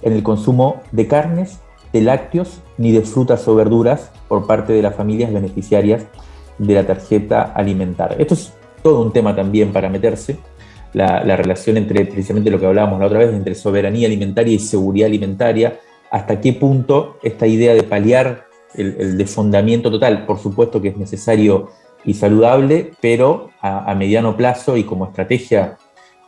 en 0.01 0.13
el 0.13 0.23
consumo 0.23 0.81
de 0.93 1.09
carnes, 1.09 1.59
de 1.93 2.03
lácteos 2.03 2.61
ni 2.79 2.93
de 2.93 3.01
frutas 3.01 3.49
o 3.49 3.57
verduras 3.57 4.13
por 4.29 4.47
parte 4.47 4.75
de 4.75 4.83
las 4.83 4.95
familias 4.95 5.33
beneficiarias 5.33 6.05
de 6.57 6.75
la 6.75 6.87
tarjeta 6.87 7.43
alimentaria. 7.43 8.19
Esto 8.21 8.35
es 8.35 8.53
todo 8.81 9.03
un 9.03 9.13
tema 9.13 9.35
también 9.35 9.73
para 9.73 9.89
meterse, 9.89 10.39
la, 10.93 11.19
relación 11.37 11.79
entre 11.79 12.05
precisamente 12.05 12.49
lo 12.49 12.61
que 12.61 12.67
hablábamos 12.67 13.01
la 13.01 13.07
otra 13.07 13.19
vez, 13.19 13.35
entre 13.35 13.57
soberanía 13.57 14.07
alimentaria 14.07 14.55
y 14.55 14.61
seguridad 14.61 15.09
alimentaria, 15.09 15.81
hasta 16.13 16.41
qué 16.41 16.53
punto 16.53 17.17
esta 17.25 17.49
idea 17.49 17.75
de 17.75 17.83
paliar 17.83 18.46
el, 18.77 19.17
desfondamiento 19.19 19.91
total, 19.91 20.27
por 20.27 20.39
supuesto 20.39 20.81
que 20.81 20.89
es 20.89 20.97
necesario 20.97 21.71
y 22.05 22.15
saludable, 22.15 22.93
pero 23.01 23.51
a, 23.61 23.95
mediano 23.95 24.37
plazo 24.37 24.77
y 24.77 24.85
como 24.85 25.07
estrategia 25.07 25.77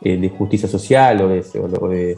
eh, 0.01 0.17
de 0.17 0.29
justicia 0.29 0.67
social 0.67 1.21
o 1.21 1.27
de, 1.29 2.17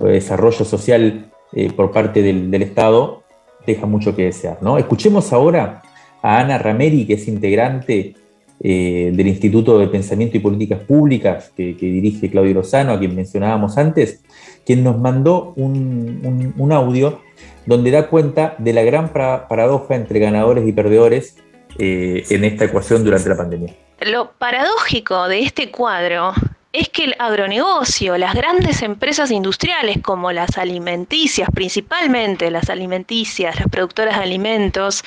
desarrollo 0.00 0.64
social 0.64 1.30
eh, 1.52 1.70
por 1.72 1.92
parte 1.92 2.22
del, 2.22 2.62
Estado, 2.62 3.22
deja 3.66 3.86
mucho 3.86 4.16
que 4.16 4.24
desear. 4.24 4.58
¿no? 4.62 4.78
Escuchemos 4.78 5.32
ahora 5.32 5.82
a 6.22 6.40
Ana 6.40 6.58
Rameri, 6.58 7.06
que 7.06 7.14
es 7.14 7.28
integrante 7.28 8.14
eh, 8.60 9.12
del 9.14 9.26
Instituto 9.26 9.78
de 9.78 9.88
Pensamiento 9.88 10.36
y 10.36 10.40
Políticas 10.40 10.80
Públicas 10.80 11.52
que, 11.54 11.74
dirige 11.74 12.30
Claudio 12.30 12.54
Lozano, 12.54 12.92
a 12.92 12.98
quien 12.98 13.14
mencionábamos 13.14 13.76
antes, 13.76 14.22
quien 14.64 14.82
nos 14.82 14.98
mandó 14.98 15.52
un 15.56 16.72
audio 16.72 17.18
donde 17.66 17.90
da 17.90 18.08
cuenta 18.08 18.54
de 18.58 18.72
la 18.72 18.82
gran 18.82 19.12
paradoja 19.12 19.94
entre 19.94 20.18
ganadores 20.18 20.66
y 20.66 20.72
perdedores 20.72 21.36
eh, 21.78 22.24
en 22.30 22.44
esta 22.44 22.64
ecuación 22.66 23.04
durante 23.04 23.28
la 23.28 23.36
pandemia. 23.36 23.74
Lo 24.00 24.32
paradójico 24.32 25.28
de 25.28 25.40
este 25.40 25.70
cuadro 25.70 26.34
es 26.72 26.88
que 26.88 27.04
el 27.04 27.14
agronegocio, 27.18 28.16
las 28.16 28.34
grandes 28.34 28.82
empresas 28.82 29.30
industriales 29.30 29.98
como 30.02 30.32
las 30.32 30.56
alimenticias, 30.56 31.48
principalmente 31.54 32.50
las 32.50 32.70
alimenticias, 32.70 33.58
las 33.58 33.68
productoras 33.68 34.16
de 34.16 34.24
alimentos 34.24 35.04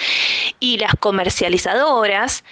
y 0.59 0.77
las 0.77 0.93
comercializadoras, 0.99 2.43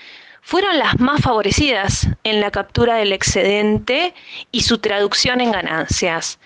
fueron 0.46 0.78
las 0.78 1.00
más 1.00 1.22
favorecidas 1.22 2.08
en 2.26 2.42
la 2.42 2.52
captura 2.52 2.96
del 2.96 3.14
excedente 3.14 4.14
y 4.52 4.62
su 4.62 4.78
traducción 4.78 5.40
en 5.40 5.54
ganancias. 5.54 6.38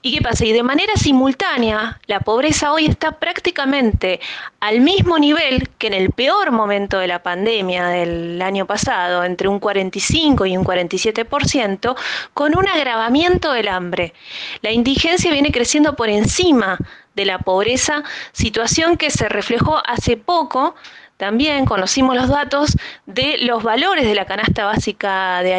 ¿Y 0.00 0.14
qué 0.14 0.22
pasa? 0.22 0.46
Y 0.46 0.52
de 0.52 0.62
manera 0.62 0.94
simultánea, 0.96 2.00
la 2.06 2.20
pobreza 2.20 2.72
hoy 2.72 2.86
está 2.86 3.12
prácticamente 3.12 4.18
al 4.60 4.80
mismo 4.80 5.18
nivel 5.18 5.68
que 5.76 5.88
en 5.88 5.92
el 5.92 6.10
peor 6.10 6.52
momento 6.52 6.98
de 6.98 7.06
la 7.06 7.22
pandemia 7.22 7.88
del 7.88 8.40
año 8.40 8.66
pasado, 8.66 9.24
entre 9.24 9.46
un 9.46 9.60
45 9.60 10.46
y 10.46 10.56
un 10.56 10.64
47%, 10.64 11.94
con 12.32 12.56
un 12.56 12.66
agravamiento 12.66 13.52
del 13.52 13.68
hambre. 13.68 14.14
La 14.62 14.72
indigencia 14.72 15.30
viene 15.30 15.52
creciendo 15.52 15.96
por 15.96 16.08
encima 16.08 16.78
de 17.14 17.26
la 17.26 17.38
pobreza, 17.38 18.02
situación 18.32 18.96
que 18.96 19.10
se 19.10 19.28
reflejó 19.28 19.80
hace 19.86 20.16
poco 20.16 20.74
también 21.16 21.64
conocimos 21.64 22.16
los 22.16 22.28
datos 22.28 22.76
de 23.06 23.38
los 23.38 23.62
valores 23.62 24.04
de 24.04 24.14
la 24.14 24.24
canasta 24.24 24.64
básica 24.64 25.42
de, 25.42 25.54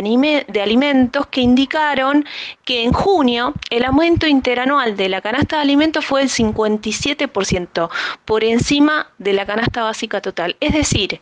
alimentos 0.61 1.27
que 1.27 1.41
indicaron 1.41 2.25
que 2.65 2.83
en 2.83 2.91
junio 2.91 3.53
el 3.69 3.85
aumento 3.85 4.27
interanual 4.27 4.97
de 4.97 5.07
la 5.07 5.21
canasta 5.21 5.55
de 5.55 5.61
alimentos 5.61 6.05
fue 6.05 6.23
el 6.23 6.29
57% 6.29 7.89
por 8.25 8.43
encima 8.43 9.07
de 9.17 9.33
la 9.33 9.45
canasta 9.45 9.83
básica 9.83 10.21
total. 10.21 10.57
Es 10.59 10.73
decir, 10.73 11.21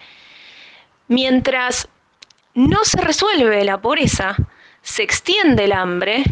mientras 1.07 1.88
no 2.55 2.84
se 2.86 3.01
resuelve 3.01 3.63
la 3.63 3.79
pobreza, 3.79 4.36
se 4.81 5.03
extiende 5.03 5.65
el 5.65 5.73
hambre, 5.73 6.23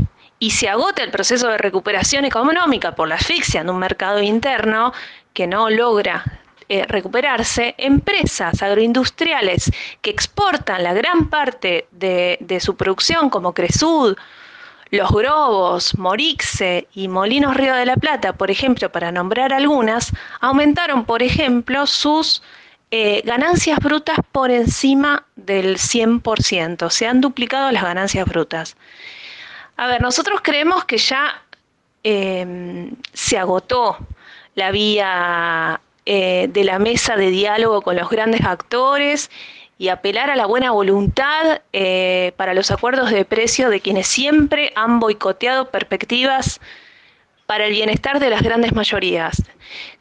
y 0.41 0.49
se 0.49 0.67
agota 0.67 1.03
el 1.03 1.11
proceso 1.11 1.49
de 1.49 1.59
recuperación 1.59 2.25
económica 2.25 2.95
por 2.95 3.07
la 3.07 3.13
asfixia 3.13 3.63
de 3.63 3.69
un 3.69 3.77
mercado 3.77 4.23
interno 4.23 4.91
que 5.33 5.45
no 5.45 5.69
logra 5.69 6.41
eh, 6.73 6.85
recuperarse, 6.87 7.75
empresas 7.77 8.63
agroindustriales 8.63 9.69
que 9.99 10.09
exportan 10.09 10.83
la 10.83 10.93
gran 10.93 11.29
parte 11.29 11.89
de, 11.91 12.59
su 12.61 12.77
producción, 12.77 13.29
como 13.29 13.53
Cresud, 13.53 14.15
los 14.89 15.11
Grobos, 15.11 15.97
Morixe 15.97 16.87
y 16.93 17.09
Molinos 17.09 17.57
Río 17.57 17.75
de 17.75 17.85
la 17.85 17.97
Plata, 17.97 18.31
por 18.31 18.49
ejemplo, 18.49 18.89
para 18.89 19.11
nombrar 19.11 19.51
algunas, 19.51 20.13
aumentaron, 20.39 21.03
por 21.03 21.21
ejemplo, 21.21 21.85
sus 21.85 22.41
eh, 22.89 23.21
ganancias 23.25 23.77
brutas 23.79 24.19
por 24.31 24.49
encima 24.49 25.25
del 25.35 25.75
100%. 25.75 26.89
Se 26.89 27.05
han 27.05 27.19
duplicado 27.19 27.69
las 27.71 27.83
ganancias 27.83 28.25
brutas. 28.25 28.77
A 29.75 29.87
ver, 29.87 30.01
nosotros 30.01 30.39
creemos 30.41 30.85
que 30.85 30.97
ya 30.97 31.43
em, 32.03 32.91
se 33.11 33.37
agotó 33.37 33.97
la 34.55 34.71
vía 34.71 35.81
eh, 36.13 36.49
de 36.51 36.65
la 36.65 36.77
mesa 36.77 37.15
de 37.15 37.31
diálogo 37.31 37.81
con 37.81 37.95
los 37.95 38.09
grandes 38.09 38.41
actores 38.41 39.31
y 39.77 39.87
apelar 39.87 40.29
a 40.29 40.35
la 40.35 40.45
buena 40.45 40.71
voluntad 40.71 41.61
eh, 41.71 42.33
para 42.35 42.53
los 42.53 42.69
acuerdos 42.69 43.11
de 43.11 43.23
precio 43.23 43.69
de 43.69 43.79
quienes 43.79 44.07
siempre 44.07 44.73
han 44.75 44.99
boicoteado 44.99 45.71
perspectivas 45.71 46.59
para 47.45 47.65
el 47.65 47.71
bienestar 47.71 48.19
de 48.19 48.29
las 48.29 48.41
grandes 48.41 48.73
mayorías. 48.73 49.41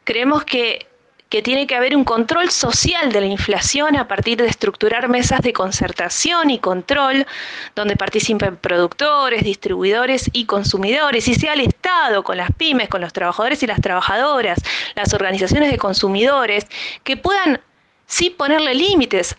Creemos 0.03 0.43
que 0.43 0.85
que 1.31 1.41
tiene 1.41 1.65
que 1.65 1.75
haber 1.75 1.95
un 1.95 2.03
control 2.03 2.51
social 2.51 3.13
de 3.13 3.21
la 3.21 3.27
inflación 3.27 3.95
a 3.95 4.05
partir 4.05 4.37
de 4.37 4.47
estructurar 4.47 5.07
mesas 5.07 5.39
de 5.39 5.53
concertación 5.53 6.49
y 6.49 6.59
control 6.59 7.25
donde 7.73 7.95
participen 7.95 8.57
productores, 8.57 9.41
distribuidores 9.41 10.29
y 10.33 10.43
consumidores, 10.43 11.29
y 11.29 11.35
sea 11.35 11.53
el 11.53 11.61
Estado 11.61 12.21
con 12.25 12.35
las 12.35 12.51
pymes, 12.51 12.89
con 12.89 12.99
los 12.99 13.13
trabajadores 13.13 13.63
y 13.63 13.67
las 13.67 13.79
trabajadoras, 13.79 14.59
las 14.95 15.13
organizaciones 15.13 15.71
de 15.71 15.77
consumidores, 15.77 16.67
que 17.05 17.15
puedan 17.15 17.61
sí 18.07 18.29
ponerle 18.29 18.75
límites 18.75 19.37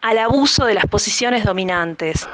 al 0.00 0.18
abuso 0.18 0.64
de 0.66 0.74
las 0.74 0.86
posiciones 0.86 1.44
dominantes. 1.44 2.26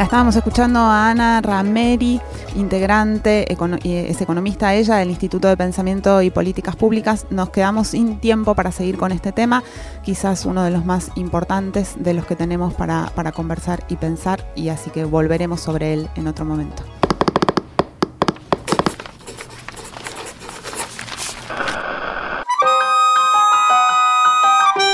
La 0.00 0.04
estábamos 0.04 0.34
escuchando 0.34 0.78
a 0.78 1.10
Ana 1.10 1.42
Rameri 1.42 2.22
integrante, 2.56 3.44
es 3.84 4.20
economista 4.22 4.72
ella 4.72 4.96
del 4.96 5.10
Instituto 5.10 5.46
de 5.46 5.58
Pensamiento 5.58 6.22
y 6.22 6.30
Políticas 6.30 6.74
Públicas. 6.74 7.26
Nos 7.28 7.50
quedamos 7.50 7.88
sin 7.88 8.18
tiempo 8.18 8.54
para 8.54 8.72
seguir 8.72 8.96
con 8.96 9.12
este 9.12 9.30
tema, 9.30 9.62
quizás 10.02 10.46
uno 10.46 10.62
de 10.62 10.70
los 10.70 10.86
más 10.86 11.10
importantes 11.16 11.96
de 11.98 12.14
los 12.14 12.24
que 12.24 12.34
tenemos 12.34 12.72
para, 12.72 13.12
para 13.14 13.32
conversar 13.32 13.84
y 13.90 13.96
pensar, 13.96 14.50
y 14.56 14.70
así 14.70 14.88
que 14.88 15.04
volveremos 15.04 15.60
sobre 15.60 15.92
él 15.92 16.08
en 16.14 16.28
otro 16.28 16.46
momento. 16.46 16.82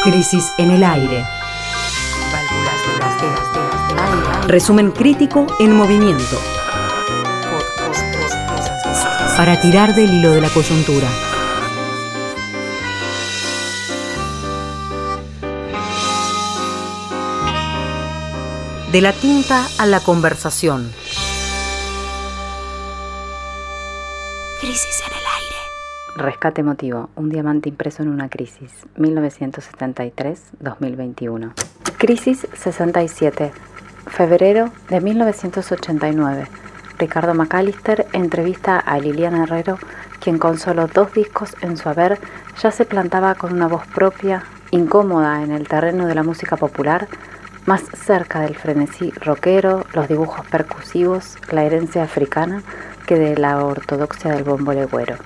Crisis 0.02 0.52
en 0.58 0.72
el 0.72 0.82
aire. 0.82 1.24
Resumen 4.46 4.92
crítico 4.92 5.46
en 5.58 5.72
movimiento 5.72 6.36
para 9.36 9.60
tirar 9.60 9.96
del 9.96 10.14
hilo 10.14 10.30
de 10.30 10.40
la 10.40 10.48
coyuntura. 10.48 11.08
De 18.92 19.00
la 19.00 19.12
tinta 19.12 19.66
a 19.78 19.86
la 19.86 19.98
conversación. 19.98 20.92
Crisis 24.60 25.02
en 25.08 25.12
el 25.12 25.26
aire. 25.26 25.56
Rescate 26.14 26.60
emotivo, 26.60 27.10
un 27.16 27.30
diamante 27.30 27.68
impreso 27.68 28.04
en 28.04 28.10
una 28.10 28.28
crisis, 28.28 28.70
1973-2021. 28.96 31.52
Crisis 31.98 32.46
67, 32.54 33.50
febrero 34.06 34.70
de 34.88 35.00
1989. 35.00 36.46
Ricardo 36.98 37.34
McAllister 37.34 38.06
entrevista 38.12 38.78
a 38.78 38.98
Liliana 38.98 39.44
Herrero, 39.44 39.78
quien 40.20 40.38
con 40.38 40.58
solo 40.58 40.86
dos 40.86 41.12
discos 41.12 41.54
en 41.60 41.76
su 41.76 41.88
haber 41.88 42.18
ya 42.60 42.70
se 42.70 42.84
plantaba 42.84 43.34
con 43.34 43.52
una 43.52 43.68
voz 43.68 43.86
propia, 43.86 44.44
incómoda 44.70 45.42
en 45.42 45.52
el 45.52 45.68
terreno 45.68 46.06
de 46.06 46.14
la 46.14 46.22
música 46.22 46.56
popular, 46.56 47.08
más 47.66 47.82
cerca 47.82 48.40
del 48.40 48.56
frenesí 48.56 49.10
rockero, 49.10 49.84
los 49.92 50.08
dibujos 50.08 50.46
percusivos, 50.46 51.36
la 51.50 51.64
herencia 51.64 52.02
africana, 52.02 52.62
que 53.06 53.16
de 53.16 53.36
la 53.36 53.64
ortodoxia 53.64 54.32
del 54.32 54.44
bombo 54.44 54.72
legüero. 54.72 55.16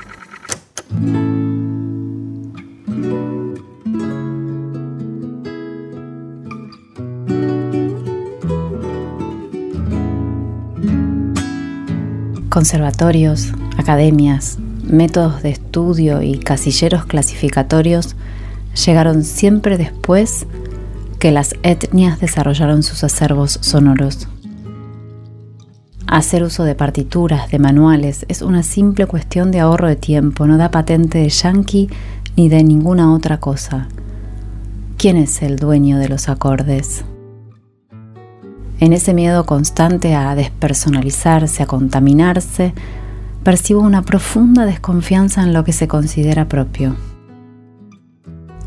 Conservatorios, 12.50 13.52
academias, 13.78 14.58
métodos 14.82 15.40
de 15.40 15.50
estudio 15.50 16.20
y 16.20 16.36
casilleros 16.36 17.04
clasificatorios 17.06 18.16
llegaron 18.84 19.22
siempre 19.22 19.78
después 19.78 20.48
que 21.20 21.30
las 21.30 21.54
etnias 21.62 22.18
desarrollaron 22.18 22.82
sus 22.82 23.04
acervos 23.04 23.60
sonoros. 23.62 24.26
Hacer 26.08 26.42
uso 26.42 26.64
de 26.64 26.74
partituras, 26.74 27.52
de 27.52 27.60
manuales, 27.60 28.26
es 28.26 28.42
una 28.42 28.64
simple 28.64 29.06
cuestión 29.06 29.52
de 29.52 29.60
ahorro 29.60 29.86
de 29.86 29.94
tiempo, 29.94 30.48
no 30.48 30.56
da 30.56 30.72
patente 30.72 31.18
de 31.18 31.28
yankee 31.28 31.88
ni 32.36 32.48
de 32.48 32.64
ninguna 32.64 33.14
otra 33.14 33.38
cosa. 33.38 33.86
¿Quién 34.98 35.16
es 35.16 35.40
el 35.42 35.54
dueño 35.54 35.98
de 35.98 36.08
los 36.08 36.28
acordes? 36.28 37.04
En 38.80 38.94
ese 38.94 39.12
miedo 39.12 39.44
constante 39.44 40.14
a 40.14 40.34
despersonalizarse, 40.34 41.62
a 41.62 41.66
contaminarse, 41.66 42.72
percibo 43.44 43.82
una 43.82 44.02
profunda 44.02 44.64
desconfianza 44.64 45.42
en 45.42 45.52
lo 45.52 45.64
que 45.64 45.74
se 45.74 45.86
considera 45.86 46.48
propio. 46.48 46.96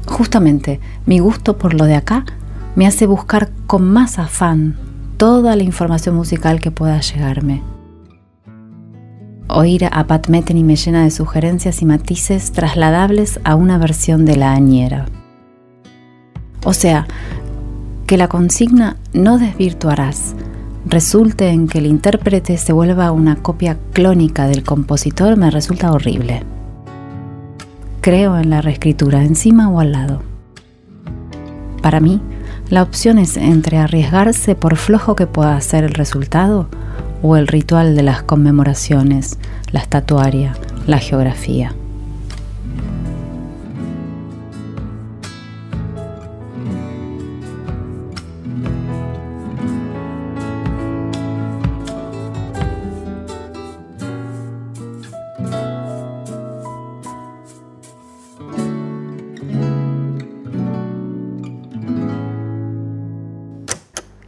Justamente, 0.06 0.80
mi 1.08 1.18
gusto 1.18 1.58
por 1.58 1.74
lo 1.74 1.86
de 1.86 1.96
acá 1.96 2.26
me 2.76 2.86
hace 2.86 3.08
buscar 3.08 3.50
con 3.66 3.92
más 3.92 4.20
afán 4.20 4.78
toda 5.18 5.56
la 5.56 5.64
información 5.64 6.16
musical 6.16 6.60
que 6.60 6.70
pueda 6.70 7.00
llegarme. 7.02 7.64
Oír 9.48 9.86
a 9.92 10.06
Pat 10.06 10.28
Metheny 10.28 10.64
me 10.64 10.76
llena 10.76 11.04
de 11.04 11.12
sugerencias 11.12 11.82
y 11.82 11.86
matices 11.86 12.52
trasladables 12.52 13.40
a 13.44 13.56
una 13.56 13.80
versión 13.80 14.26
de 14.26 14.36
la 14.36 14.54
añera. 14.54 15.08
O 16.64 16.74
sea, 16.74 17.08
que 18.14 18.18
la 18.20 18.28
consigna 18.28 18.98
no 19.12 19.40
desvirtuarás 19.40 20.36
resulte 20.86 21.50
en 21.50 21.68
que 21.68 21.80
el 21.80 21.88
intérprete 21.88 22.60
se 22.60 22.72
vuelva 22.72 23.12
una 23.12 23.38
copia 23.38 23.80
clónica 23.92 24.46
del 24.46 24.62
compositor 24.62 25.36
me 25.36 25.50
resulta 25.50 25.92
horrible. 25.92 26.44
Creo 28.02 28.38
en 28.38 28.52
la 28.52 28.62
reescritura 28.62 29.24
encima 29.24 29.68
o 29.72 29.80
al 29.80 29.94
lado. 29.94 30.22
Para 31.82 32.00
mí, 32.00 32.22
la 32.70 32.84
opción 32.84 33.18
es 33.18 33.36
entre 33.36 33.80
arriesgarse 33.80 34.54
por 34.54 34.76
flojo 34.76 35.16
que 35.16 35.26
pueda 35.26 35.60
ser 35.62 35.84
el 35.84 35.96
resultado 35.96 36.70
o 37.24 37.36
el 37.36 37.48
ritual 37.48 37.96
de 37.96 38.04
las 38.04 38.22
conmemoraciones, 38.22 39.40
la 39.72 39.80
estatuaria, 39.80 40.54
la 40.86 41.00
geografía. 41.00 41.74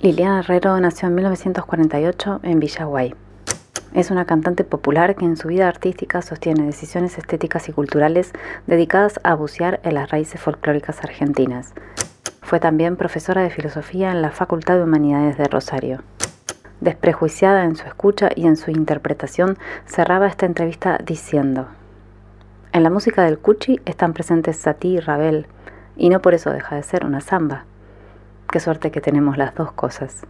Liliana 0.05 0.41
Herrero 0.41 0.79
nació 0.79 1.07
en 1.07 1.15
1948 1.15 2.41
en 2.43 2.59
Villaguay. 2.59 3.15
Es 3.91 4.11
una 4.11 4.25
cantante 4.25 4.63
popular 4.63 5.15
que 5.15 5.25
en 5.25 5.35
su 5.35 5.47
vida 5.47 5.67
artística 5.67 6.21
sostiene 6.21 6.67
decisiones 6.67 7.17
estéticas 7.17 7.69
y 7.69 7.71
culturales 7.71 8.31
dedicadas 8.67 9.19
a 9.23 9.33
bucear 9.33 9.79
en 9.81 9.95
las 9.95 10.11
raíces 10.11 10.39
folclóricas 10.39 11.03
argentinas. 11.03 11.73
Fue 12.43 12.59
también 12.59 12.97
profesora 12.97 13.41
de 13.41 13.49
filosofía 13.49 14.11
en 14.11 14.21
la 14.21 14.29
Facultad 14.29 14.75
de 14.75 14.83
Humanidades 14.83 15.39
de 15.39 15.45
Rosario. 15.45 16.03
Desprejuiciada 16.81 17.63
en 17.63 17.75
su 17.75 17.87
escucha 17.87 18.29
y 18.35 18.45
en 18.45 18.57
su 18.57 18.69
interpretación, 18.69 19.57
cerraba 19.87 20.27
esta 20.27 20.45
entrevista 20.45 20.99
diciendo, 21.03 21.65
En 22.73 22.83
la 22.83 22.91
música 22.91 23.23
del 23.23 23.39
Cuchi 23.39 23.81
están 23.85 24.13
presentes 24.13 24.57
Satie 24.57 24.97
y 24.97 24.99
Ravel, 24.99 25.47
y 25.97 26.09
no 26.09 26.21
por 26.21 26.35
eso 26.35 26.51
deja 26.51 26.75
de 26.75 26.83
ser 26.83 27.07
una 27.07 27.21
samba. 27.21 27.65
Qué 28.51 28.59
suerte 28.59 28.91
que 28.91 29.01
tenemos 29.01 29.37
las 29.37 29.55
dos 29.55 29.71
cosas. 29.71 30.25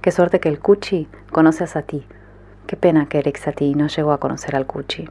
Qué 0.00 0.10
suerte 0.10 0.40
que 0.40 0.48
el 0.48 0.60
Cuchi 0.60 1.08
conoce 1.30 1.64
a 1.64 1.66
Satie 1.66 2.04
Qué 2.70 2.76
pena 2.76 3.06
que 3.06 3.18
Eric 3.18 3.36
Satie 3.36 3.74
no 3.74 3.88
llegó 3.88 4.12
a 4.12 4.18
conocer 4.18 4.54
al 4.54 4.64
Cuchi. 4.64 5.08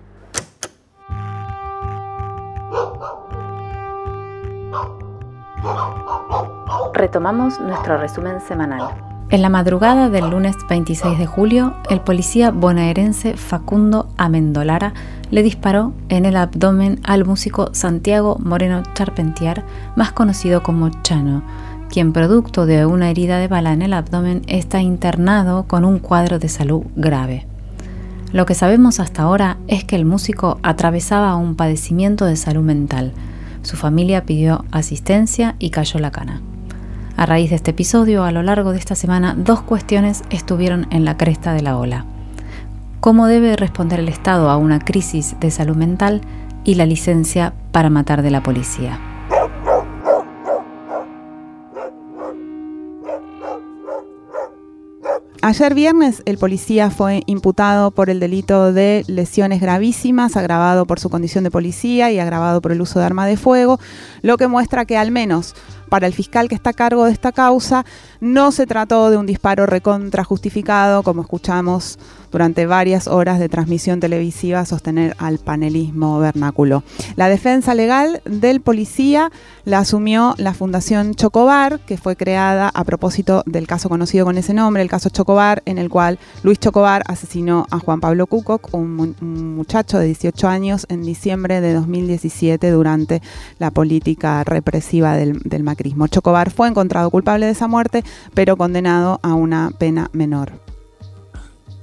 Retomamos 6.94 7.60
nuestro 7.60 7.98
resumen 7.98 8.40
semanal. 8.40 8.88
En 9.30 9.42
la 9.42 9.50
madrugada 9.50 10.10
del 10.10 10.30
lunes 10.30 10.56
26 10.70 11.20
de 11.20 11.26
julio, 11.26 11.76
el 11.90 12.00
policía 12.00 12.52
bonaerense 12.52 13.36
Facundo 13.36 14.08
Amendolara 14.16 14.94
le 15.30 15.44
disparó 15.44 15.92
en 16.08 16.26
el 16.26 16.38
abdomen 16.38 17.02
al 17.04 17.26
músico 17.26 17.74
Santiago 17.74 18.38
Moreno 18.40 18.84
Charpentier, 18.94 19.66
más 19.98 20.14
conocido 20.14 20.64
como 20.64 20.90
Chano, 21.04 21.44
quien 21.90 22.14
producto 22.14 22.66
de 22.66 22.86
una 22.86 23.10
herida 23.10 23.40
de 23.40 23.48
bala 23.48 23.74
en 23.74 23.82
el 23.82 23.94
abdomen 23.94 24.44
está 24.48 24.82
internado 24.82 25.64
con 25.64 25.84
un 25.84 26.00
cuadro 26.00 26.40
de 26.40 26.48
salud 26.48 26.84
grave. 26.96 27.46
Lo 28.32 28.46
que 28.46 28.54
sabemos 28.54 29.00
hasta 29.00 29.24
ahora 29.24 29.58
es 29.68 29.84
que 29.84 29.96
el 29.96 30.06
músico 30.06 30.60
atravesaba 30.62 31.36
un 31.36 31.56
padecimiento 31.56 32.26
de 32.26 32.36
salud 32.36 32.62
mental. 32.62 33.12
Su 33.64 33.76
familia 33.76 34.24
pidió 34.24 34.66
asistencia 34.72 35.56
y 35.58 35.72
cayó 35.72 36.00
la 36.00 36.12
cana. 36.12 36.42
A 37.18 37.26
raíz 37.26 37.50
de 37.50 37.56
este 37.56 37.72
episodio, 37.72 38.24
a 38.24 38.32
lo 38.32 38.44
largo 38.44 38.72
de 38.72 38.78
esta 38.78 38.96
semana, 38.96 39.36
dos 39.36 39.62
cuestiones 39.62 40.24
estuvieron 40.30 40.88
en 40.92 41.06
la 41.06 41.18
cresta 41.18 41.54
de 41.54 41.64
la 41.64 41.78
ola. 41.78 42.06
¿Cómo 43.00 43.26
debe 43.26 43.56
responder 43.56 44.00
el 44.00 44.10
Estado 44.10 44.50
a 44.50 44.58
una 44.58 44.80
crisis 44.80 45.36
de 45.40 45.50
salud 45.50 45.76
mental 45.76 46.22
y 46.64 46.76
la 46.76 46.86
licencia 46.86 47.54
para 47.72 47.90
matar 47.90 48.22
de 48.22 48.32
la 48.32 48.44
policía? 48.44 49.09
Ayer 55.42 55.74
viernes 55.74 56.22
el 56.26 56.38
policía 56.38 56.92
fue 56.92 57.24
imputado 57.26 57.92
por 57.92 58.10
el 58.10 58.20
delito 58.20 58.74
de 58.74 59.06
lesiones 59.08 59.62
gravísimas, 59.62 60.36
agravado 60.36 60.86
por 60.86 61.00
su 61.00 61.10
condición 61.10 61.46
de 61.46 61.52
policía 61.52 62.12
y 62.12 62.20
agravado 62.20 62.60
por 62.60 62.74
el 62.74 62.82
uso 62.82 63.00
de 63.00 63.06
arma 63.06 63.26
de 63.26 63.38
fuego, 63.38 63.80
lo 64.22 64.36
que 64.36 64.50
muestra 64.50 64.84
que 64.84 64.98
al 64.98 65.12
menos 65.12 65.56
para 65.88 66.08
el 66.08 66.14
fiscal 66.14 66.50
que 66.50 66.56
está 66.56 66.72
a 66.72 66.74
cargo 66.74 67.06
de 67.06 67.14
esta 67.14 67.32
causa, 67.32 67.86
no 68.20 68.52
se 68.52 68.68
trató 68.68 69.10
de 69.10 69.18
un 69.18 69.26
disparo 69.26 69.66
recontra 69.66 70.26
justificado, 70.26 71.04
como 71.04 71.22
escuchamos 71.22 71.98
durante 72.32 72.66
varias 72.66 73.08
horas 73.08 73.40
de 73.40 73.50
transmisión 73.50 74.00
televisiva 74.00 74.66
sostener 74.66 75.16
al 75.18 75.40
panelismo 75.40 76.20
vernáculo. 76.20 76.84
La 77.16 77.30
defensa 77.30 77.74
legal 77.74 78.22
del 78.26 78.62
policía 78.62 79.32
la 79.66 79.80
asumió 79.80 80.36
la 80.38 80.54
Fundación 80.54 81.16
Chocobar, 81.16 81.80
que 81.80 81.98
fue 81.98 82.16
creada 82.16 82.70
a 82.74 82.84
propósito 82.84 83.44
del 83.46 83.68
caso 83.68 83.90
conocido 83.90 84.26
con 84.26 84.38
ese 84.38 84.54
nombre, 84.54 84.84
el 84.84 84.90
caso 84.90 85.10
Chocobar, 85.10 85.62
en 85.66 85.78
el 85.78 85.90
cual 85.90 86.20
Luis 86.44 86.60
Chocobar 86.60 87.04
asesinó 87.08 87.66
a 87.70 87.80
Juan 87.80 88.00
Pablo 88.00 88.28
Cucoc, 88.28 88.74
un, 88.74 89.16
muchacho 89.56 90.00
de 90.00 90.08
18 90.08 90.48
años, 90.48 90.86
en 90.90 91.04
diciembre 91.04 91.62
de 91.62 91.74
2017 91.74 92.72
durante 92.72 93.22
la 93.58 93.72
política 93.72 94.44
represiva 94.44 95.16
del, 95.16 95.40
del 95.40 95.64
Chocobar 96.10 96.50
fue 96.52 96.68
encontrado 96.68 97.10
culpable 97.10 97.46
de 97.46 97.52
esa 97.52 97.68
muerte, 97.68 98.04
pero 98.34 98.58
condenado 98.58 99.20
a 99.24 99.34
una 99.34 99.72
pena 99.78 100.10
menor. 100.14 100.69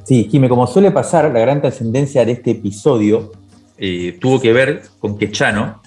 Sí, 0.06 0.28
Jimé, 0.30 0.48
como 0.48 0.68
suele 0.68 0.92
pasar, 0.92 1.32
la 1.32 1.40
gran 1.40 1.60
trascendencia 1.60 2.24
de 2.24 2.30
este 2.30 2.52
episodio 2.52 3.32
eh, 3.76 4.16
tuvo 4.20 4.40
que 4.40 4.52
ver 4.52 4.82
con 5.00 5.18
que 5.18 5.32
Chano 5.32 5.82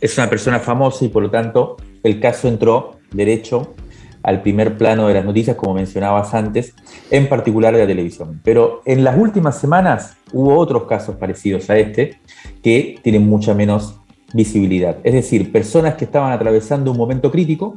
es 0.00 0.16
una 0.16 0.30
persona 0.30 0.60
famosa 0.60 1.04
y 1.04 1.08
por 1.08 1.24
lo 1.24 1.32
tanto 1.32 1.76
el 2.04 2.20
caso 2.20 2.46
entró 2.46 3.00
derecho 3.10 3.74
al 4.22 4.40
primer 4.40 4.78
plano 4.78 5.08
de 5.08 5.14
las 5.14 5.24
noticias, 5.24 5.56
como 5.56 5.74
mencionabas 5.74 6.32
antes, 6.32 6.76
en 7.10 7.28
particular 7.28 7.74
de 7.74 7.80
la 7.80 7.88
televisión. 7.88 8.40
Pero 8.44 8.82
en 8.84 9.02
las 9.02 9.18
últimas 9.18 9.58
semanas 9.58 10.16
hubo 10.32 10.56
otros 10.56 10.84
casos 10.84 11.16
parecidos 11.16 11.68
a 11.68 11.76
este 11.76 12.20
que 12.62 13.00
tienen 13.02 13.26
mucha 13.26 13.52
menos 13.52 13.98
visibilidad. 14.32 14.98
Es 15.02 15.12
decir, 15.12 15.50
personas 15.50 15.96
que 15.96 16.04
estaban 16.04 16.30
atravesando 16.30 16.92
un 16.92 16.98
momento 16.98 17.32
crítico 17.32 17.74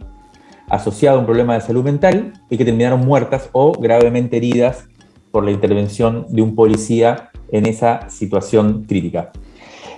asociado 0.68 1.18
a 1.18 1.22
un 1.22 1.26
problema 1.26 1.56
de 1.56 1.62
salud 1.62 1.84
mental 1.84 2.34
y 2.48 2.58
que 2.58 2.66
terminaron 2.66 3.00
muertas 3.00 3.50
o 3.54 3.72
gravemente 3.72 4.38
heridas 4.38 4.88
por 5.32 5.44
la 5.44 5.52
intervención 5.52 6.26
de 6.30 6.42
un 6.42 6.56
policía 6.56 7.30
en 7.52 7.66
esa 7.66 8.10
situación 8.10 8.86
crítica. 8.88 9.32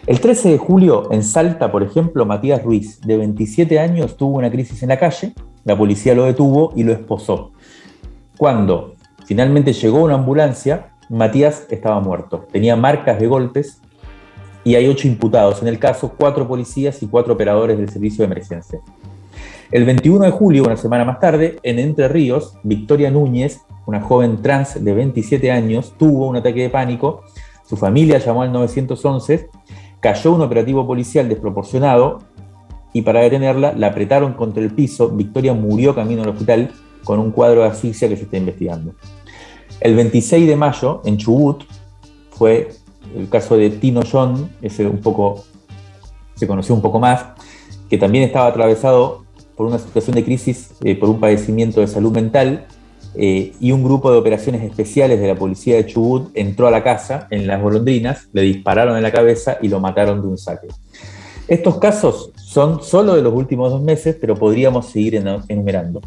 El 0.07 0.19
13 0.19 0.49
de 0.49 0.57
julio, 0.57 1.11
en 1.11 1.23
Salta, 1.23 1.71
por 1.71 1.83
ejemplo, 1.83 2.25
Matías 2.25 2.63
Ruiz, 2.63 2.99
de 3.01 3.17
27 3.17 3.79
años, 3.79 4.17
tuvo 4.17 4.37
una 4.37 4.49
crisis 4.49 4.81
en 4.81 4.89
la 4.89 4.97
calle, 4.97 5.33
la 5.63 5.77
policía 5.77 6.15
lo 6.15 6.25
detuvo 6.25 6.73
y 6.75 6.83
lo 6.83 6.91
esposó. 6.91 7.51
Cuando 8.37 8.95
finalmente 9.25 9.73
llegó 9.73 10.03
una 10.03 10.15
ambulancia, 10.15 10.93
Matías 11.09 11.67
estaba 11.69 11.99
muerto. 11.99 12.47
Tenía 12.51 12.75
marcas 12.75 13.19
de 13.19 13.27
golpes 13.27 13.79
y 14.63 14.75
hay 14.75 14.87
ocho 14.87 15.07
imputados 15.07 15.61
en 15.61 15.67
el 15.67 15.77
caso, 15.77 16.13
cuatro 16.17 16.47
policías 16.47 17.03
y 17.03 17.07
cuatro 17.07 17.33
operadores 17.33 17.77
del 17.77 17.89
servicio 17.89 18.25
de 18.25 18.33
emergencia. 18.33 18.79
El 19.71 19.85
21 19.85 20.25
de 20.25 20.31
julio, 20.31 20.63
una 20.65 20.75
semana 20.75 21.05
más 21.05 21.21
tarde, 21.21 21.57
en 21.63 21.79
Entre 21.79 22.09
Ríos, 22.09 22.57
Victoria 22.61 23.09
Núñez, 23.09 23.61
una 23.85 24.01
joven 24.01 24.41
trans 24.41 24.83
de 24.83 24.93
27 24.93 25.49
años, 25.49 25.93
tuvo 25.97 26.27
un 26.27 26.35
ataque 26.35 26.63
de 26.63 26.69
pánico, 26.69 27.21
su 27.65 27.77
familia 27.77 28.17
llamó 28.17 28.41
al 28.41 28.51
911, 28.51 29.49
cayó 30.01 30.33
un 30.33 30.41
operativo 30.41 30.85
policial 30.85 31.29
desproporcionado 31.29 32.19
y 32.91 33.03
para 33.03 33.21
detenerla 33.21 33.71
la 33.71 33.87
apretaron 33.87 34.33
contra 34.33 34.61
el 34.61 34.71
piso, 34.71 35.09
Victoria 35.09 35.53
murió 35.53 35.95
camino 35.95 36.21
al 36.23 36.29
hospital 36.29 36.71
con 37.05 37.19
un 37.19 37.31
cuadro 37.31 37.61
de 37.61 37.67
asfixia 37.67 38.09
que 38.09 38.17
se 38.17 38.23
está 38.23 38.35
investigando. 38.35 38.93
El 39.79 39.95
26 39.95 40.49
de 40.49 40.55
mayo, 40.57 41.01
en 41.05 41.15
Chubut, 41.15 41.63
fue 42.31 42.71
el 43.15 43.29
caso 43.29 43.55
de 43.55 43.69
Tino 43.69 44.01
John, 44.09 44.49
ese 44.61 44.85
un 44.85 44.99
poco 44.99 45.45
se 46.35 46.45
conoció 46.45 46.75
un 46.75 46.81
poco 46.81 46.99
más, 46.99 47.25
que 47.89 47.97
también 47.97 48.25
estaba 48.25 48.47
atravesado 48.47 49.20
por 49.61 49.67
una 49.67 49.77
situación 49.77 50.15
de 50.15 50.25
crisis, 50.25 50.71
eh, 50.83 50.95
por 50.95 51.07
un 51.07 51.19
padecimiento 51.19 51.81
de 51.81 51.87
salud 51.87 52.11
mental, 52.11 52.65
eh, 53.13 53.53
y 53.59 53.71
un 53.71 53.83
grupo 53.83 54.11
de 54.11 54.17
operaciones 54.17 54.63
especiales 54.63 55.21
de 55.21 55.27
la 55.27 55.35
policía 55.35 55.75
de 55.75 55.85
Chubut 55.85 56.31
entró 56.33 56.67
a 56.67 56.71
la 56.71 56.81
casa 56.81 57.27
en 57.29 57.45
las 57.45 57.61
golondrinas, 57.61 58.27
le 58.33 58.41
dispararon 58.41 58.97
en 58.97 59.03
la 59.03 59.11
cabeza 59.11 59.59
y 59.61 59.67
lo 59.67 59.79
mataron 59.79 60.19
de 60.19 60.29
un 60.29 60.39
saque. 60.39 60.67
Estos 61.47 61.77
casos 61.77 62.31
son 62.37 62.81
solo 62.81 63.13
de 63.13 63.21
los 63.21 63.35
últimos 63.35 63.69
dos 63.69 63.83
meses, 63.83 64.17
pero 64.19 64.33
podríamos 64.33 64.87
seguir 64.87 65.23
enumerando. 65.47 66.01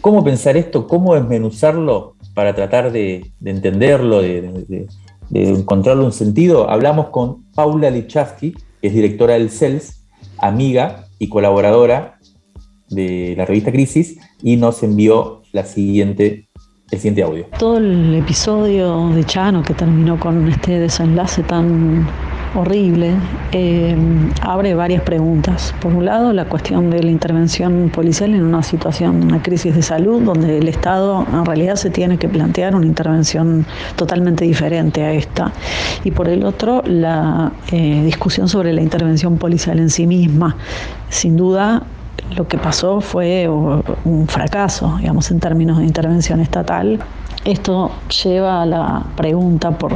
¿Cómo 0.00 0.24
pensar 0.24 0.56
esto? 0.56 0.86
¿Cómo 0.86 1.14
desmenuzarlo 1.14 2.14
para 2.32 2.54
tratar 2.54 2.92
de, 2.92 3.30
entenderlo, 3.44 4.22
de, 4.22 4.88
de 5.28 5.50
encontrarle 5.50 6.02
un 6.02 6.12
sentido, 6.12 6.70
hablamos 6.70 7.08
con 7.08 7.42
Paula 7.52 7.90
Lichowski, 7.90 8.54
que 8.80 8.88
es 8.88 8.94
directora 8.94 9.34
del 9.34 9.50
CELS, 9.50 10.00
amiga 10.38 11.04
y 11.18 11.28
colaboradora 11.28 12.16
de 12.90 13.34
la 13.36 13.46
revista 13.46 13.72
Crisis, 13.72 14.18
y 14.42 14.56
nos 14.56 14.82
envió 14.82 15.42
la 15.52 15.64
siguiente, 15.64 16.48
el 16.90 16.98
siguiente 16.98 17.22
audio. 17.22 17.46
Todo 17.58 17.78
el 17.78 18.14
episodio 18.14 19.08
de 19.08 19.24
Chano 19.24 19.62
que 19.62 19.74
terminó 19.74 20.18
con 20.18 20.48
este 20.48 20.78
desenlace 20.78 21.42
tan 21.42 22.06
horrible, 22.54 23.14
eh, 23.52 23.96
abre 24.42 24.74
varias 24.74 25.02
preguntas. 25.02 25.74
Por 25.80 25.92
un 25.92 26.04
lado, 26.04 26.32
la 26.32 26.46
cuestión 26.46 26.90
de 26.90 27.02
la 27.02 27.10
intervención 27.10 27.90
policial 27.90 28.34
en 28.34 28.42
una 28.42 28.62
situación, 28.62 29.22
una 29.22 29.42
crisis 29.42 29.74
de 29.74 29.82
salud, 29.82 30.22
donde 30.22 30.58
el 30.58 30.68
Estado 30.68 31.26
en 31.32 31.44
realidad 31.44 31.76
se 31.76 31.90
tiene 31.90 32.18
que 32.18 32.28
plantear 32.28 32.74
una 32.74 32.86
intervención 32.86 33.66
totalmente 33.96 34.44
diferente 34.44 35.02
a 35.02 35.12
esta. 35.12 35.52
Y 36.04 36.10
por 36.10 36.28
el 36.28 36.44
otro, 36.44 36.82
la 36.84 37.52
eh, 37.70 38.02
discusión 38.04 38.48
sobre 38.48 38.72
la 38.72 38.82
intervención 38.82 39.38
policial 39.38 39.78
en 39.78 39.90
sí 39.90 40.06
misma. 40.06 40.56
Sin 41.08 41.36
duda, 41.36 41.84
lo 42.36 42.46
que 42.46 42.58
pasó 42.58 43.00
fue 43.00 43.48
un 43.48 44.26
fracaso, 44.28 44.96
digamos, 44.98 45.30
en 45.30 45.40
términos 45.40 45.78
de 45.78 45.84
intervención 45.84 46.40
estatal. 46.40 46.98
Esto 47.44 47.90
lleva 48.22 48.62
a 48.62 48.66
la 48.66 49.02
pregunta 49.16 49.70
por 49.70 49.92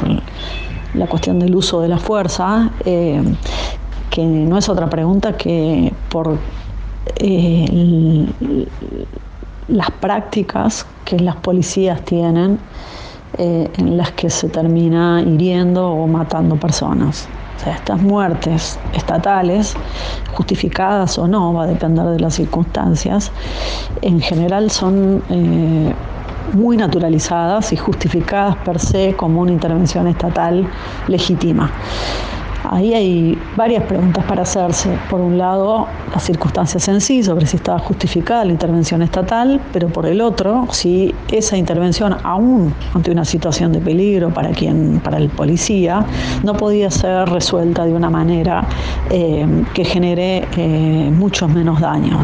la 0.95 1.07
cuestión 1.07 1.39
del 1.39 1.55
uso 1.55 1.81
de 1.81 1.89
la 1.89 1.99
fuerza, 1.99 2.71
eh, 2.85 3.23
que 4.11 4.25
no 4.25 4.59
es 4.59 4.69
otra 4.69 4.89
pregunta 4.89 5.37
que 5.37 5.93
por 6.09 6.39
eh, 7.17 8.27
las 9.69 9.91
prácticas 9.91 10.87
que 11.05 11.19
las 11.19 11.37
policías 11.37 12.03
tienen 12.05 12.59
eh, 13.39 13.71
en 13.77 13.97
las 13.97 14.13
que 14.13 14.31
se 14.31 14.49
termina 14.49 15.21
hiriendo 15.21 15.91
o 15.91 16.07
matando 16.07 16.57
personas. 16.57 17.29
O 17.57 17.61
sea, 17.61 17.75
estas 17.75 18.01
muertes 18.01 18.79
estatales, 18.93 19.77
justificadas 20.35 21.19
o 21.19 21.29
no, 21.29 21.55
va 21.55 21.65
a 21.65 21.67
depender 21.67 22.07
de 22.07 22.21
las 22.21 22.35
circunstancias, 22.35 23.31
en 24.03 24.21
general 24.21 24.71
son 24.71 25.23
eh, 25.31 25.95
muy 26.53 26.77
naturalizadas 26.77 27.73
y 27.73 27.77
justificadas 27.77 28.57
per 28.57 28.79
se 28.79 29.15
como 29.17 29.41
una 29.41 29.53
intervención 29.53 30.07
estatal 30.09 30.69
legítima. 31.09 31.71
Ahí 32.71 32.95
hay 32.95 33.39
varias 33.57 33.85
preguntas 33.85 34.25
para 34.25 34.43
hacerse. 34.43 34.91
Por 35.11 35.21
un 35.21 35.37
lado, 35.37 35.87
las 36.13 36.23
circunstancias 36.23 36.89
en 36.89 37.01
sí, 37.01 37.23
sobre 37.23 37.47
si 37.47 37.57
estaba 37.57 37.79
justificada 37.79 38.45
la 38.45 38.53
intervención 38.53 39.03
estatal, 39.03 39.61
pero 39.73 39.89
por 39.89 40.07
el 40.07 40.21
otro, 40.21 40.67
si 40.71 41.15
esa 41.31 41.57
intervención, 41.57 42.17
aún 42.23 42.75
ante 42.95 43.11
una 43.11 43.25
situación 43.25 43.73
de 43.73 43.81
peligro 43.81 44.33
para 44.33 44.51
quien, 44.51 45.01
para 45.05 45.19
el 45.19 45.29
policía, 45.29 46.05
no 46.43 46.55
podía 46.55 46.91
ser 46.91 47.29
resuelta 47.29 47.85
de 47.85 47.93
una 47.93 48.09
manera 48.09 48.65
eh, 49.11 49.47
que 49.75 49.85
genere 49.85 50.47
eh, 50.57 51.11
muchos 51.13 51.51
menos 51.51 51.81
daños. 51.81 52.21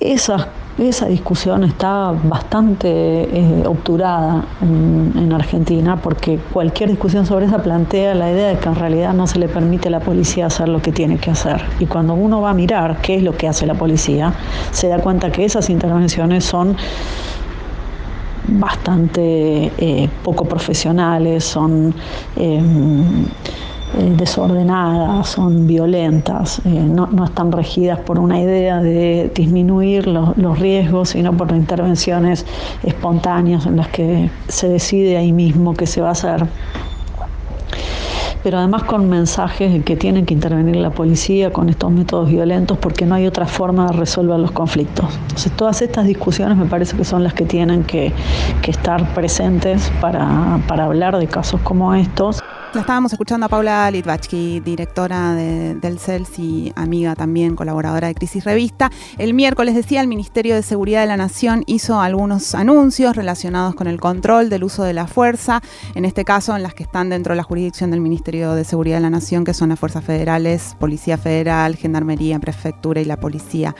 Esas 0.00 0.46
esa 0.78 1.06
discusión 1.06 1.64
está 1.64 2.14
bastante 2.24 2.88
eh, 2.88 3.64
obturada 3.66 4.44
en, 4.62 5.32
Argentina 5.32 5.96
porque 5.96 6.38
cualquier 6.52 6.90
discusión 6.90 7.24
sobre 7.24 7.46
esa 7.46 7.62
plantea 7.62 8.14
la 8.14 8.30
idea 8.30 8.48
de 8.48 8.58
que 8.58 8.68
en 8.68 8.74
realidad 8.74 9.14
no 9.14 9.26
se 9.26 9.38
le 9.38 9.48
permite 9.48 9.88
a 9.88 9.90
la 9.90 10.00
policía 10.00 10.46
hacer 10.46 10.68
lo 10.68 10.82
que 10.82 10.92
tiene 10.92 11.16
que 11.18 11.30
hacer. 11.30 11.62
Y 11.80 11.86
cuando 11.86 12.14
uno 12.14 12.42
va 12.42 12.50
a 12.50 12.54
mirar 12.54 12.98
qué 13.00 13.16
es 13.16 13.22
lo 13.22 13.34
que 13.34 13.48
hace 13.48 13.66
la 13.66 13.74
policía, 13.74 14.34
se 14.70 14.88
da 14.88 14.98
cuenta 14.98 15.32
que 15.32 15.44
esas 15.44 15.70
intervenciones 15.70 16.44
son 16.44 16.76
bastante 18.48 19.72
eh, 19.78 20.08
poco 20.22 20.44
profesionales, 20.44 21.44
son... 21.44 21.94
Em, 22.36 23.26
eh, 23.98 24.14
desordenadas, 24.16 25.28
son 25.28 25.66
violentas, 25.66 26.60
eh, 26.64 26.70
no, 26.70 27.08
están 27.24 27.52
regidas 27.52 27.98
por 27.98 28.18
una 28.18 28.40
idea 28.40 28.80
de 28.80 29.30
disminuir 29.34 30.06
los, 30.06 30.58
riesgos, 30.58 31.10
sino 31.10 31.36
por 31.36 31.52
intervenciones 31.52 32.46
espontáneas 32.82 33.66
en 33.66 33.76
las 33.76 33.88
que 33.88 34.30
se 34.48 34.68
decide 34.68 35.18
ahí 35.18 35.32
mismo 35.32 35.74
qué 35.74 35.86
se 35.86 36.00
va 36.00 36.08
a 36.08 36.12
hacer 36.12 36.46
pero 38.42 38.58
además 38.58 38.82
con 38.84 39.08
mensajes 39.08 39.84
que 39.84 39.96
tienen 39.96 40.26
que 40.26 40.34
intervenir 40.34 40.76
la 40.76 40.90
policía 40.90 41.52
con 41.52 41.68
estos 41.68 41.92
métodos 41.92 42.28
violentos 42.28 42.76
porque 42.78 43.06
no 43.06 43.14
hay 43.14 43.26
otra 43.26 43.46
forma 43.46 43.86
de 43.86 43.92
resolver 43.92 44.38
los 44.40 44.50
conflictos. 44.50 45.06
Entonces 45.22 45.52
todas 45.52 45.80
estas 45.80 46.06
discusiones 46.06 46.58
me 46.58 46.66
parece 46.66 46.96
que 46.96 47.04
son 47.04 47.22
las 47.22 47.34
que 47.34 47.44
tienen 47.44 47.84
que, 47.84 48.12
estar 48.66 49.14
presentes 49.14 49.92
para, 50.00 50.58
para 50.66 50.86
hablar 50.86 51.18
de 51.18 51.26
casos 51.28 51.60
como 51.60 51.94
estos. 51.94 52.42
Estábamos 52.74 53.12
escuchando 53.12 53.46
a 53.46 53.48
Paula 53.50 53.90
Litvachki, 53.90 54.60
directora 54.60 55.34
del 55.34 55.98
CELS 55.98 56.38
y 56.38 56.72
amiga 56.74 57.14
también, 57.14 57.54
colaboradora 57.54 58.08
de 58.08 58.14
Crisis 58.14 58.44
Revista. 58.44 58.90
El 59.18 59.34
miércoles 59.34 59.74
decía, 59.74 60.00
el 60.00 60.08
Ministerio 60.08 60.54
de 60.54 60.62
Seguridad 60.62 61.02
de 61.02 61.06
la 61.06 61.18
Nación 61.18 61.64
hizo 61.66 62.00
algunos 62.00 62.54
anuncios 62.54 63.14
relacionados 63.14 63.74
con 63.74 63.88
el 63.88 64.00
control 64.00 64.48
del 64.48 64.64
uso 64.64 64.84
de 64.84 64.94
la 64.94 65.06
fuerza, 65.06 65.60
en 65.94 66.06
este 66.06 66.24
caso 66.24 66.56
en 66.56 66.62
las 66.62 66.74
que 66.74 66.82
están 66.82 67.10
dentro 67.10 67.32
de 67.32 67.36
la 67.36 67.42
jurisdicción 67.42 67.90
del 67.90 68.00
Ministerio 68.00 68.52
de 68.54 68.64
Seguridad 68.64 68.96
de 68.96 69.02
la 69.02 69.10
Nación, 69.10 69.44
que 69.44 69.52
son 69.52 69.68
las 69.68 69.78
fuerzas 69.78 70.02
federales, 70.02 70.74
Policía 70.80 71.18
Federal, 71.18 71.76
Gendarmería, 71.76 72.38
Prefectura 72.38 73.02
y 73.02 73.04
la 73.04 73.20
Policía 73.20 73.76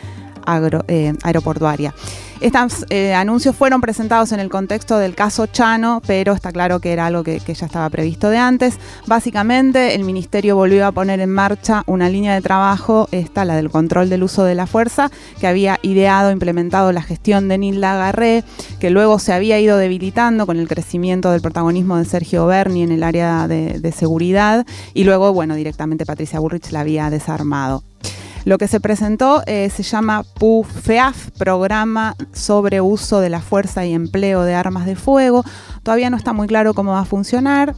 eh, 0.89 1.13
aeroportuaria. 1.23 1.95
Estos 2.43 2.87
eh, 2.91 3.15
anuncios 3.15 3.55
fueron 3.55 3.81
presentados 3.81 4.33
en 4.33 4.41
el 4.41 4.51
contexto 4.51 4.99
del 4.99 5.15
caso 5.15 5.47
Chano, 5.47 6.03
pero 6.05 6.33
está 6.33 6.51
claro 6.51 6.81
que 6.81 6.93
era 6.93 7.07
algo 7.07 7.23
que, 7.23 7.39
ya 7.39 7.67
estaba 7.67 7.89
previsto 7.89 8.31
de 8.31 8.39
antes. 8.39 8.81
Básicamente, 9.07 9.95
el 9.95 10.03
Ministerio 10.03 10.57
volvió 10.57 10.85
a 10.85 10.91
poner 10.91 11.21
en 11.21 11.31
marcha 11.31 11.85
una 11.87 12.09
línea 12.09 12.35
de 12.35 12.41
trabajo, 12.41 13.09
esta, 13.13 13.45
la 13.45 13.55
del 13.55 13.71
control 13.71 14.11
del 14.11 14.25
uso 14.25 14.43
de 14.43 14.57
la 14.57 14.67
fuerza, 14.67 15.09
que 15.39 15.47
había 15.47 15.79
ideado, 15.83 16.33
implementado 16.33 16.91
la 16.91 17.03
gestión 17.03 17.47
de 17.47 17.59
Nilda 17.59 17.95
Garré, 17.95 18.43
que 18.81 18.91
luego 18.91 19.21
se 19.21 19.33
había 19.33 19.61
ido 19.61 19.77
debilitando 19.77 20.45
con 20.45 20.59
el 20.59 20.67
crecimiento 20.67 21.31
del 21.31 21.43
protagonismo 21.43 21.97
de 21.97 22.07
Sergio 22.07 22.47
Berni 22.47 22.83
en 22.83 22.91
el 22.91 23.05
área 23.05 23.47
de, 23.47 23.79
de 23.79 23.93
seguridad, 23.93 24.67
y 24.95 25.05
luego, 25.05 25.33
bueno, 25.33 25.55
directamente 25.55 26.05
Patricia 26.05 26.41
Burrich 26.41 26.73
la 26.73 26.81
había 26.81 27.09
desarmado. 27.09 27.85
Lo 28.45 28.59
que 28.59 28.69
se 28.69 28.81
presentó 28.81 29.43
eh, 29.47 29.71
se 29.71 29.83
llama 29.83 30.25
PUFEAF, 30.39 31.31
Programa 31.39 32.17
sobre 32.33 32.81
Uso 32.81 33.21
de 33.21 33.29
la 33.29 33.41
Fuerza 33.41 33.87
y 33.87 33.93
Empleo 33.93 34.43
de 34.43 34.55
Armas 34.55 34.85
de 34.85 34.97
Fuego. 34.97 35.45
Todavía 35.83 36.11
no 36.11 36.17
está 36.17 36.33
muy 36.33 36.49
claro 36.49 36.75
cómo 36.75 36.93
va 36.93 37.01
a 37.01 37.05
funcionar. 37.05 37.77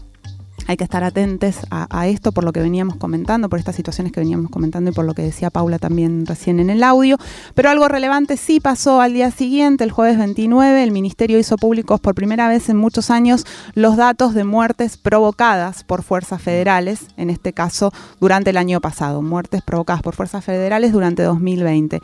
Hay 0.67 0.77
que 0.77 0.85
estar 0.85 1.05
atentos 1.05 1.57
a, 1.71 2.07
esto 2.07 2.33
por 2.33 2.45
lo 2.45 2.53
que 2.53 2.61
veníamos 2.61 2.97
comentando, 2.97 3.49
por 3.49 3.59
estas 3.59 3.77
situaciones 3.77 4.12
que 4.12 4.21
veníamos 4.21 4.51
comentando 4.51 4.91
y 4.91 4.95
por 4.95 5.05
lo 5.05 5.15
que 5.15 5.23
decía 5.23 5.51
Paula 5.51 5.79
también 5.79 6.27
recién 6.27 6.61
en 6.61 6.71
el 6.71 6.83
audio. 6.83 7.17
Pero 7.55 7.71
algo 7.71 7.89
relevante 7.89 8.37
sí 8.37 8.61
pasó 8.61 9.01
al 9.01 9.15
día 9.15 9.31
siguiente, 9.31 9.85
el 9.85 9.91
jueves 9.91 10.19
29, 10.19 10.83
el 10.83 10.91
Ministerio 10.91 11.39
hizo 11.39 11.57
públicos 11.57 12.01
por 12.01 12.15
primera 12.15 12.49
vez 12.49 12.69
en 12.69 12.77
muchos 12.77 13.11
años 13.11 13.45
los 13.75 13.97
datos 13.97 14.35
de 14.35 14.45
muertes 14.45 14.97
provocadas 14.97 15.85
por 15.85 16.03
fuerzas 16.03 16.41
federales, 16.41 17.07
en 17.17 17.31
este 17.31 17.53
caso 17.53 17.93
durante 18.21 18.51
el 18.51 18.57
año 18.57 18.81
pasado, 18.81 19.23
muertes 19.23 19.62
provocadas 19.62 20.03
por 20.03 20.15
fuerzas 20.15 20.45
federales 20.45 20.93
durante 20.93 21.23
2020. 21.23 22.01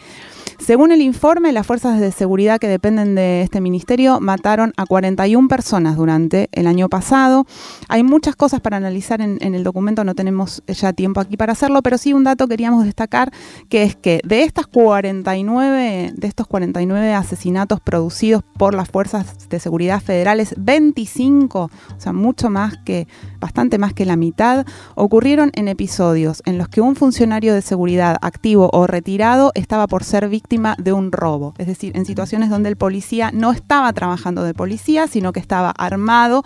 Según 0.59 0.93
el 0.93 1.01
informe, 1.01 1.53
las 1.53 1.67
fuerzas 1.67 2.01
de 2.01 2.13
seguridad 2.13 2.61
que 2.61 2.69
dependen 2.69 3.15
de 3.15 3.41
este 3.41 3.63
ministerio 3.63 4.21
mataron 4.21 4.75
a 4.77 4.85
41 4.85 5.49
personas 5.49 5.97
durante 5.97 6.51
el 6.53 6.67
año 6.67 6.91
pasado. 6.91 7.47
Hay 7.89 8.03
muchas 8.03 8.37
cosas 8.37 8.50
para 8.59 8.79
analizar 8.79 9.21
en, 9.21 9.39
el 9.41 9.63
documento, 9.63 10.03
no 10.03 10.17
tenemos 10.17 10.65
ya 10.67 10.93
tiempo 10.93 11.21
aquí 11.21 11.37
para 11.37 11.53
hacerlo, 11.53 11.83
pero 11.83 11.97
sí 11.99 12.13
un 12.13 12.25
dato 12.25 12.49
queríamos 12.49 12.85
destacar, 12.85 13.31
que 13.69 13.85
es 13.85 13.95
que 13.95 14.21
de 14.25 14.43
estas 14.43 14.67
49, 14.67 16.15
de 16.17 16.27
estos 16.27 16.49
49 16.49 17.15
asesinatos 17.15 17.81
producidos 17.81 18.43
por 18.59 18.75
las 18.75 18.89
fuerzas 18.89 19.49
de 19.49 19.61
seguridad 19.61 20.01
federales, 20.01 20.55
25, 20.59 21.61
o 21.61 21.71
sea, 22.01 22.13
mucho 22.13 22.51
más 22.51 22.77
que, 22.85 23.07
bastante 23.39 23.79
más 23.79 23.93
que 23.93 24.05
la 24.05 24.17
mitad, 24.17 24.67
ocurrieron 24.97 25.53
en 25.55 25.69
episodios 25.69 26.43
en 26.47 26.59
los 26.59 26.69
que 26.69 26.81
un 26.81 26.97
funcionario 26.97 27.55
de 27.55 27.63
seguridad 27.63 28.17
activo 28.23 28.71
o 28.73 28.87
retirado 28.89 29.53
estaba 29.55 29.87
por 29.87 30.03
ser 30.03 30.29
víctima 30.29 30.75
de 30.79 30.93
un 30.93 31.13
robo, 31.13 31.55
es 31.59 31.67
decir, 31.67 31.97
en 31.97 32.07
situaciones 32.07 32.51
donde 32.51 32.71
el 32.71 32.77
policía 32.77 33.31
no 33.33 33.53
estaba 33.53 33.93
trabajando 33.93 34.43
de 34.43 34.55
policía, 34.55 35.07
sino 35.07 35.33
que 35.33 35.41
estaba 35.41 35.71
armado 35.71 36.43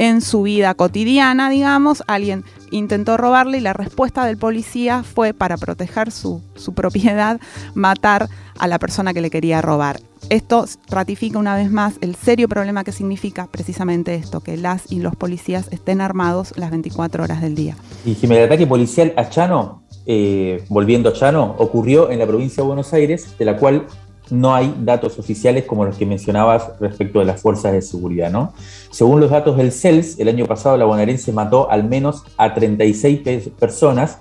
en 0.00 0.22
su 0.22 0.42
vida 0.42 0.72
cotidiana, 0.72 1.50
digamos, 1.50 2.02
alguien 2.06 2.42
intentó 2.70 3.18
robarle 3.18 3.58
y 3.58 3.60
la 3.60 3.74
respuesta 3.74 4.24
del 4.24 4.38
policía 4.38 5.02
fue 5.02 5.34
para 5.34 5.58
proteger 5.58 6.10
su, 6.10 6.40
su 6.54 6.72
propiedad, 6.72 7.38
matar 7.74 8.30
a 8.58 8.66
la 8.66 8.78
persona 8.78 9.12
que 9.12 9.20
le 9.20 9.28
quería 9.28 9.60
robar. 9.60 10.00
Esto 10.30 10.64
ratifica 10.88 11.38
una 11.38 11.54
vez 11.54 11.70
más 11.70 11.96
el 12.00 12.14
serio 12.14 12.48
problema 12.48 12.82
que 12.82 12.92
significa 12.92 13.46
precisamente 13.50 14.14
esto, 14.14 14.40
que 14.40 14.56
las 14.56 14.90
y 14.90 15.00
los 15.00 15.16
policías 15.16 15.68
estén 15.70 16.00
armados 16.00 16.54
las 16.56 16.70
24 16.70 17.22
horas 17.22 17.42
del 17.42 17.54
día. 17.54 17.76
Y 18.06 18.16
el 18.24 18.44
ataque 18.44 18.66
policial 18.66 19.12
a 19.18 19.28
Chano 19.28 19.82
eh, 20.06 20.64
volviendo 20.68 21.10
a 21.10 21.12
Chano, 21.12 21.54
ocurrió 21.58 22.10
en 22.10 22.18
la 22.18 22.26
provincia 22.26 22.62
de 22.62 22.66
Buenos 22.66 22.92
Aires, 22.94 23.36
de 23.38 23.44
la 23.44 23.56
cual 23.56 23.86
no 24.30 24.54
hay 24.54 24.74
datos 24.80 25.18
oficiales 25.18 25.64
como 25.64 25.84
los 25.84 25.96
que 25.96 26.06
mencionabas 26.06 26.78
respecto 26.80 27.18
de 27.18 27.24
las 27.24 27.40
fuerzas 27.40 27.72
de 27.72 27.82
seguridad. 27.82 28.30
¿no? 28.30 28.52
Según 28.90 29.20
los 29.20 29.30
datos 29.30 29.56
del 29.56 29.72
CELS, 29.72 30.18
el 30.18 30.28
año 30.28 30.46
pasado 30.46 30.76
la 30.76 30.84
bonaerense 30.84 31.32
mató 31.32 31.70
al 31.70 31.84
menos 31.84 32.24
a 32.36 32.54
36 32.54 33.20
personas 33.58 34.18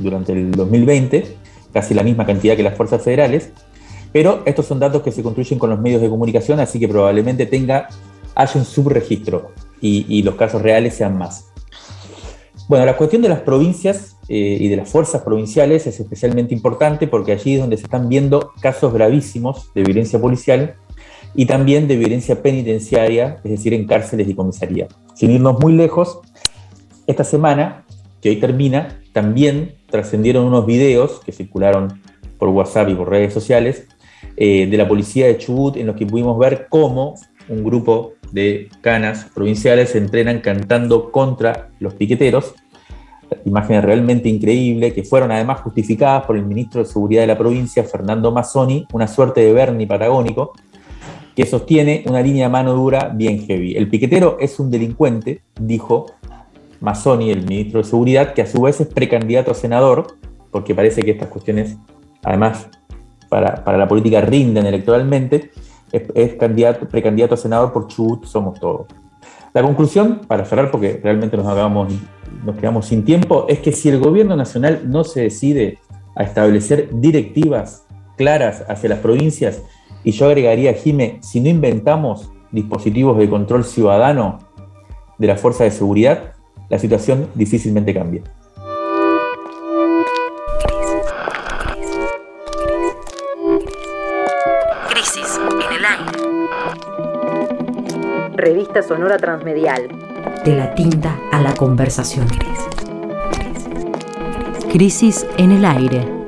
durante 0.00 0.32
el 0.32 0.50
2020, 0.52 1.36
casi 1.72 1.94
la 1.94 2.02
misma 2.02 2.26
cantidad 2.26 2.56
que 2.56 2.62
las 2.62 2.76
fuerzas 2.76 3.02
federales, 3.02 3.50
pero 4.12 4.42
estos 4.44 4.66
son 4.66 4.78
datos 4.78 5.02
que 5.02 5.12
se 5.12 5.22
construyen 5.22 5.58
con 5.58 5.70
los 5.70 5.80
medios 5.80 6.02
de 6.02 6.08
comunicación, 6.08 6.60
así 6.60 6.78
que 6.78 6.88
probablemente 6.88 7.46
tenga, 7.46 7.88
haya 8.34 8.52
un 8.60 8.64
subregistro 8.64 9.52
y, 9.80 10.06
y 10.08 10.22
los 10.22 10.34
casos 10.34 10.62
reales 10.62 10.94
sean 10.94 11.16
más. 11.16 11.46
Bueno, 12.68 12.86
la 12.86 12.96
cuestión 12.96 13.22
de 13.22 13.28
las 13.28 13.40
provincias 13.40 14.11
eh, 14.28 14.56
y 14.60 14.68
de 14.68 14.76
las 14.76 14.88
fuerzas 14.88 15.22
provinciales 15.22 15.86
es 15.86 15.98
especialmente 15.98 16.54
importante 16.54 17.08
porque 17.08 17.32
allí 17.32 17.54
es 17.54 17.60
donde 17.60 17.76
se 17.76 17.84
están 17.84 18.08
viendo 18.08 18.52
casos 18.60 18.92
gravísimos 18.92 19.72
de 19.74 19.82
violencia 19.82 20.20
policial 20.20 20.76
y 21.34 21.46
también 21.46 21.88
de 21.88 21.96
violencia 21.96 22.42
penitenciaria, 22.42 23.40
es 23.42 23.50
decir, 23.50 23.74
en 23.74 23.86
cárceles 23.86 24.28
y 24.28 24.34
comisaría. 24.34 24.86
Sin 25.14 25.30
irnos 25.30 25.58
muy 25.60 25.72
lejos, 25.72 26.20
esta 27.06 27.24
semana, 27.24 27.84
que 28.20 28.28
hoy 28.28 28.36
termina, 28.36 29.00
también 29.12 29.76
trascendieron 29.90 30.44
unos 30.44 30.66
videos 30.66 31.20
que 31.24 31.32
circularon 31.32 32.00
por 32.38 32.50
WhatsApp 32.50 32.90
y 32.90 32.94
por 32.94 33.10
redes 33.10 33.32
sociales 33.32 33.86
eh, 34.36 34.66
de 34.66 34.76
la 34.76 34.86
policía 34.86 35.26
de 35.26 35.38
Chubut 35.38 35.76
en 35.76 35.86
los 35.86 35.96
que 35.96 36.06
pudimos 36.06 36.38
ver 36.38 36.66
cómo 36.68 37.14
un 37.48 37.64
grupo 37.64 38.12
de 38.30 38.68
canas 38.80 39.26
provinciales 39.34 39.90
se 39.90 39.98
entrenan 39.98 40.40
cantando 40.40 41.10
contra 41.10 41.70
los 41.80 41.94
piqueteros 41.94 42.54
imágenes 43.44 43.84
realmente 43.84 44.28
increíbles 44.28 44.92
que 44.92 45.04
fueron 45.04 45.32
además 45.32 45.60
justificadas 45.60 46.24
por 46.24 46.36
el 46.36 46.44
ministro 46.44 46.82
de 46.82 46.88
Seguridad 46.88 47.22
de 47.22 47.28
la 47.28 47.38
provincia, 47.38 47.84
Fernando 47.84 48.32
Mazzoni, 48.32 48.86
una 48.92 49.06
suerte 49.06 49.40
de 49.40 49.52
Bernie 49.52 49.86
patagónico, 49.86 50.52
que 51.34 51.46
sostiene 51.46 52.04
una 52.06 52.20
línea 52.20 52.46
de 52.46 52.52
mano 52.52 52.74
dura 52.74 53.10
bien 53.14 53.46
heavy. 53.46 53.74
El 53.76 53.88
piquetero 53.88 54.36
es 54.40 54.58
un 54.60 54.70
delincuente, 54.70 55.42
dijo 55.60 56.06
Mazzoni, 56.80 57.30
el 57.30 57.44
ministro 57.44 57.80
de 57.80 57.84
Seguridad, 57.84 58.34
que 58.34 58.42
a 58.42 58.46
su 58.46 58.60
vez 58.60 58.80
es 58.80 58.88
precandidato 58.88 59.50
a 59.50 59.54
senador, 59.54 60.18
porque 60.50 60.74
parece 60.74 61.02
que 61.02 61.12
estas 61.12 61.28
cuestiones, 61.28 61.76
además, 62.22 62.68
para, 63.28 63.62
la 63.78 63.88
política 63.88 64.20
rinden 64.20 64.66
electoralmente, 64.66 65.50
es, 65.90 66.34
candidato, 66.34 66.86
precandidato 66.88 67.34
a 67.34 67.36
senador 67.36 67.72
por 67.72 67.86
Chubut 67.86 68.26
Somos 68.26 68.58
Todos. 68.60 68.86
La 69.54 69.62
conclusión, 69.62 70.22
para 70.26 70.44
cerrar, 70.44 70.70
porque 70.70 71.00
realmente 71.02 71.36
nos, 71.36 71.46
nos 72.44 72.56
quedamos 72.56 72.86
sin 72.86 73.04
tiempo, 73.04 73.46
es 73.48 73.60
que 73.60 73.72
si 73.72 73.88
el 73.88 73.98
gobierno 73.98 74.36
nacional 74.36 74.82
no 74.86 75.04
se 75.04 75.22
decide 75.22 75.78
a 76.14 76.24
establecer 76.24 76.88
directivas 76.92 77.86
claras 78.16 78.64
hacia 78.68 78.90
las 78.90 78.98
provincias, 78.98 79.62
y 80.04 80.12
yo 80.12 80.26
agregaría, 80.26 80.74
Jime, 80.74 81.18
si 81.22 81.40
no 81.40 81.48
inventamos 81.48 82.30
dispositivos 82.50 83.18
de 83.18 83.28
control 83.28 83.64
ciudadano 83.64 84.38
de 85.18 85.26
la 85.26 85.36
fuerza 85.36 85.64
de 85.64 85.70
seguridad, 85.70 86.32
la 86.68 86.78
situación 86.78 87.28
difícilmente 87.34 87.94
cambia. 87.94 88.22
Crisis 94.88 95.38
en 95.38 95.72
el 95.76 95.84
aire. 95.84 96.12
Revista 98.36 98.82
Sonora 98.82 99.18
Transmedial. 99.18 100.11
De 100.44 100.56
la 100.56 100.74
tinta 100.74 101.18
a 101.30 101.40
la 101.40 101.54
conversación. 101.54 102.26
Crisis 104.72 105.24
en 105.38 105.52
el 105.52 105.64
aire. 105.64 106.22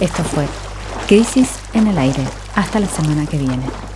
Esto 0.00 0.24
fue 0.24 0.46
Crisis 1.06 1.50
en 1.74 1.86
el 1.86 1.98
Aire. 1.98 2.24
Hasta 2.54 2.80
la 2.80 2.86
semana 2.86 3.26
que 3.26 3.36
viene. 3.36 3.89